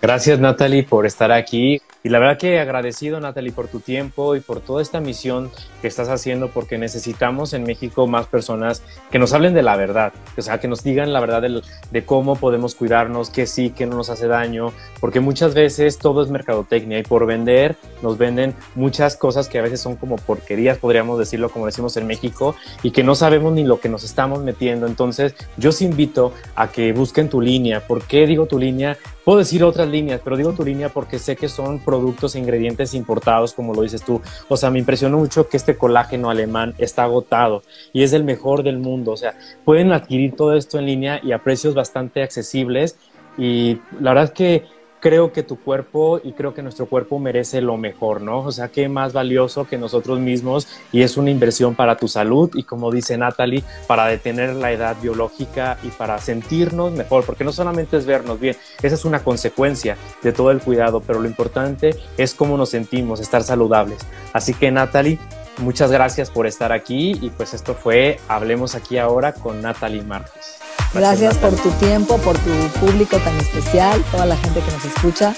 Gracias 0.04 0.38
Natalie 0.38 0.84
por 0.84 1.06
estar 1.06 1.32
aquí. 1.32 1.82
Y 2.04 2.10
la 2.10 2.20
verdad 2.20 2.38
que 2.38 2.60
agradecido 2.60 3.22
Natalie 3.22 3.54
por 3.54 3.70
tu 3.70 3.80
tiempo 3.80 4.36
y 4.36 4.41
por 4.41 4.60
toda 4.60 4.82
esta 4.82 4.99
misión 4.99 5.49
que 5.82 5.88
estás 5.88 6.10
haciendo 6.10 6.49
porque 6.49 6.78
necesitamos 6.78 7.54
en 7.54 7.64
México 7.64 8.06
más 8.06 8.28
personas 8.28 8.84
que 9.10 9.18
nos 9.18 9.32
hablen 9.32 9.54
de 9.54 9.62
la 9.64 9.78
verdad, 9.78 10.12
o 10.38 10.41
sea, 10.41 10.60
que 10.60 10.68
nos 10.68 10.84
digan 10.84 11.14
la 11.14 11.22
verdad 11.22 11.41
de, 11.41 12.06
cómo 12.06 12.36
podemos 12.36 12.76
cuidarnos, 12.76 13.30
qué 13.30 13.47
sí, 13.47 13.70
qué 13.70 13.86
no 13.86 13.95
nos 13.95 14.10
hace 14.10 14.28
daño, 14.28 14.74
porque 14.99 15.22
muchas 15.22 15.54
veces 15.54 15.97
todo 15.97 16.22
es 16.22 16.30
mercadotecnia 16.30 16.99
y 16.99 17.04
por 17.04 17.26
vender 17.26 17.78
nos 18.01 18.18
venden 18.18 18.54
muchas 18.76 19.16
cosas 19.16 19.47
que 19.47 19.60
a 19.60 19.62
veces 19.62 19.80
son 19.80 19.95
como 19.95 20.18
porquerías, 20.18 20.78
podríamos 20.78 21.18
decirlo 21.20 21.49
como 21.49 21.66
decimos 21.66 21.95
en 21.95 22.08
México, 22.08 22.56
y 22.82 22.91
que 22.91 23.04
no 23.04 23.16
sabemos 23.16 23.54
ni 23.54 23.64
lo 23.64 23.80
que 23.80 23.88
nos 23.88 24.04
estamos 24.04 24.43
metiendo. 24.43 24.88
Entonces 24.88 25.36
yo 25.56 25.70
os 25.70 25.82
invito 25.82 26.34
a 26.56 26.70
que 26.70 26.91
busquen 26.91 27.30
tu 27.30 27.39
línea. 27.39 27.88
¿Por 27.88 28.04
qué 28.04 28.28
digo 28.28 28.45
tu 28.45 28.60
línea? 28.60 28.97
Puedo 29.24 29.38
decir 29.38 29.63
otras 29.63 29.88
líneas, 29.88 30.19
pero 30.24 30.36
digo 30.36 30.51
tu 30.51 30.65
línea 30.65 30.89
porque 30.89 31.17
sé 31.17 31.36
que 31.38 31.47
son 31.47 31.80
productos 31.80 32.36
e 32.36 32.39
ingredientes 32.39 32.93
importados, 32.93 33.53
como 33.53 33.74
lo 33.74 33.82
dices 33.82 34.03
tú. 34.03 34.21
O 34.49 34.57
sea, 34.57 34.69
me 34.69 34.80
impresionó 34.80 35.17
mucho 35.17 35.47
que 35.47 35.55
este 35.55 35.78
colágeno 35.78 36.30
alemán 36.30 36.74
está 36.78 37.03
agotado 37.03 37.63
y 37.93 38.03
es 38.03 38.11
el 38.11 38.26
mejor 38.26 38.63
del 38.63 38.80
mundo. 38.80 39.11
O 39.11 39.17
sea, 39.17 39.36
pueden 39.63 39.93
adquirir 39.93 40.36
todo 40.36 40.55
esto 40.55 40.78
en 40.78 40.86
línea 40.88 41.21
y 41.24 41.32
a 41.32 41.39
precios 41.39 41.74
bastante 41.74 42.21
accesibles. 42.21 42.97
Y 43.38 43.80
la 43.99 44.11
verdad 44.11 44.26
es 44.26 44.32
que 44.32 44.65
creo 45.04 45.34
que 45.34 45.43
tu 45.43 45.60
cuerpo 45.60 46.22
y 46.24 46.32
creo 46.32 46.54
que 46.54 46.62
nuestro 46.62 46.86
cuerpo 46.86 47.20
merece 47.20 47.60
lo 47.60 47.76
mejor, 47.76 48.22
¿no? 48.22 48.39
O 48.39 48.54
sea, 48.54 48.70
qué 48.70 48.88
más 48.88 49.12
valioso 49.12 49.68
que 49.68 49.78
nosotros 49.78 50.18
mismos 50.20 50.66
y 50.93 51.01
es 51.01 51.18
una 51.18 51.30
inversión 51.30 51.76
para 51.76 51.97
tu 51.97 52.08
salud 52.08 52.49
y 52.54 52.64
como 52.64 52.89
dice 52.89 53.18
Natalie, 53.18 53.66
para 53.86 54.08
detener 54.08 54.56
la 54.56 54.72
edad 54.72 54.95
biológica 55.01 55.78
y 55.84 55.89
para 55.89 56.20
sentirnos 56.20 56.93
mejor, 56.93 57.26
porque 57.26 57.43
no 57.43 57.51
solamente 57.51 57.97
es 57.97 58.06
vernos 58.06 58.39
bien, 58.39 58.56
esa 58.82 58.95
es 58.95 59.04
una 59.04 59.22
consecuencia 59.26 59.97
de 60.22 60.32
todo 60.32 60.51
el 60.51 60.62
cuidado, 60.62 61.01
pero 61.06 61.20
lo 61.20 61.28
importante 61.28 61.97
es 62.16 62.34
cómo 62.34 62.56
nos 62.56 62.70
sentimos, 62.70 63.20
estar 63.20 63.43
saludables. 63.43 63.99
Así 64.32 64.54
que 64.54 64.72
Natalie, 64.72 65.20
muchas 65.58 65.91
gracias 65.91 66.32
por 66.32 66.47
estar 66.47 66.72
aquí 66.72 67.20
y 67.22 67.30
pues 67.30 67.54
esto 67.54 67.74
fue 67.74 68.22
Hablemos 68.30 68.74
aquí 68.74 68.97
ahora 68.99 69.34
con 69.34 69.62
Natalie 69.62 70.01
Marcos. 70.01 70.62
Gracias 70.93 71.37
por 71.39 71.55
tu 71.55 71.69
tiempo, 71.71 72.17
por 72.19 72.37
tu 72.37 72.51
público 72.79 73.17
tan 73.17 73.35
especial, 73.39 74.03
toda 74.11 74.27
la 74.27 74.37
gente 74.37 74.59
que 74.61 74.71
nos 74.71 74.85
escucha. 74.85 75.33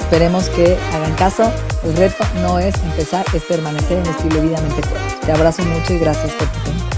Esperemos 0.00 0.48
que 0.50 0.76
hagan 0.92 1.14
caso. 1.14 1.50
El 1.84 1.96
reto 1.96 2.24
no 2.42 2.58
es 2.58 2.74
empezar, 2.82 3.24
es 3.32 3.42
permanecer 3.44 3.98
en 3.98 4.06
estilo 4.06 4.36
de 4.36 4.48
vida 4.48 4.60
mente 4.60 4.82
Te 5.24 5.32
abrazo 5.32 5.62
mucho 5.62 5.92
y 5.92 5.98
gracias 5.98 6.32
por 6.32 6.48
tu 6.48 6.58
tiempo. 6.60 6.95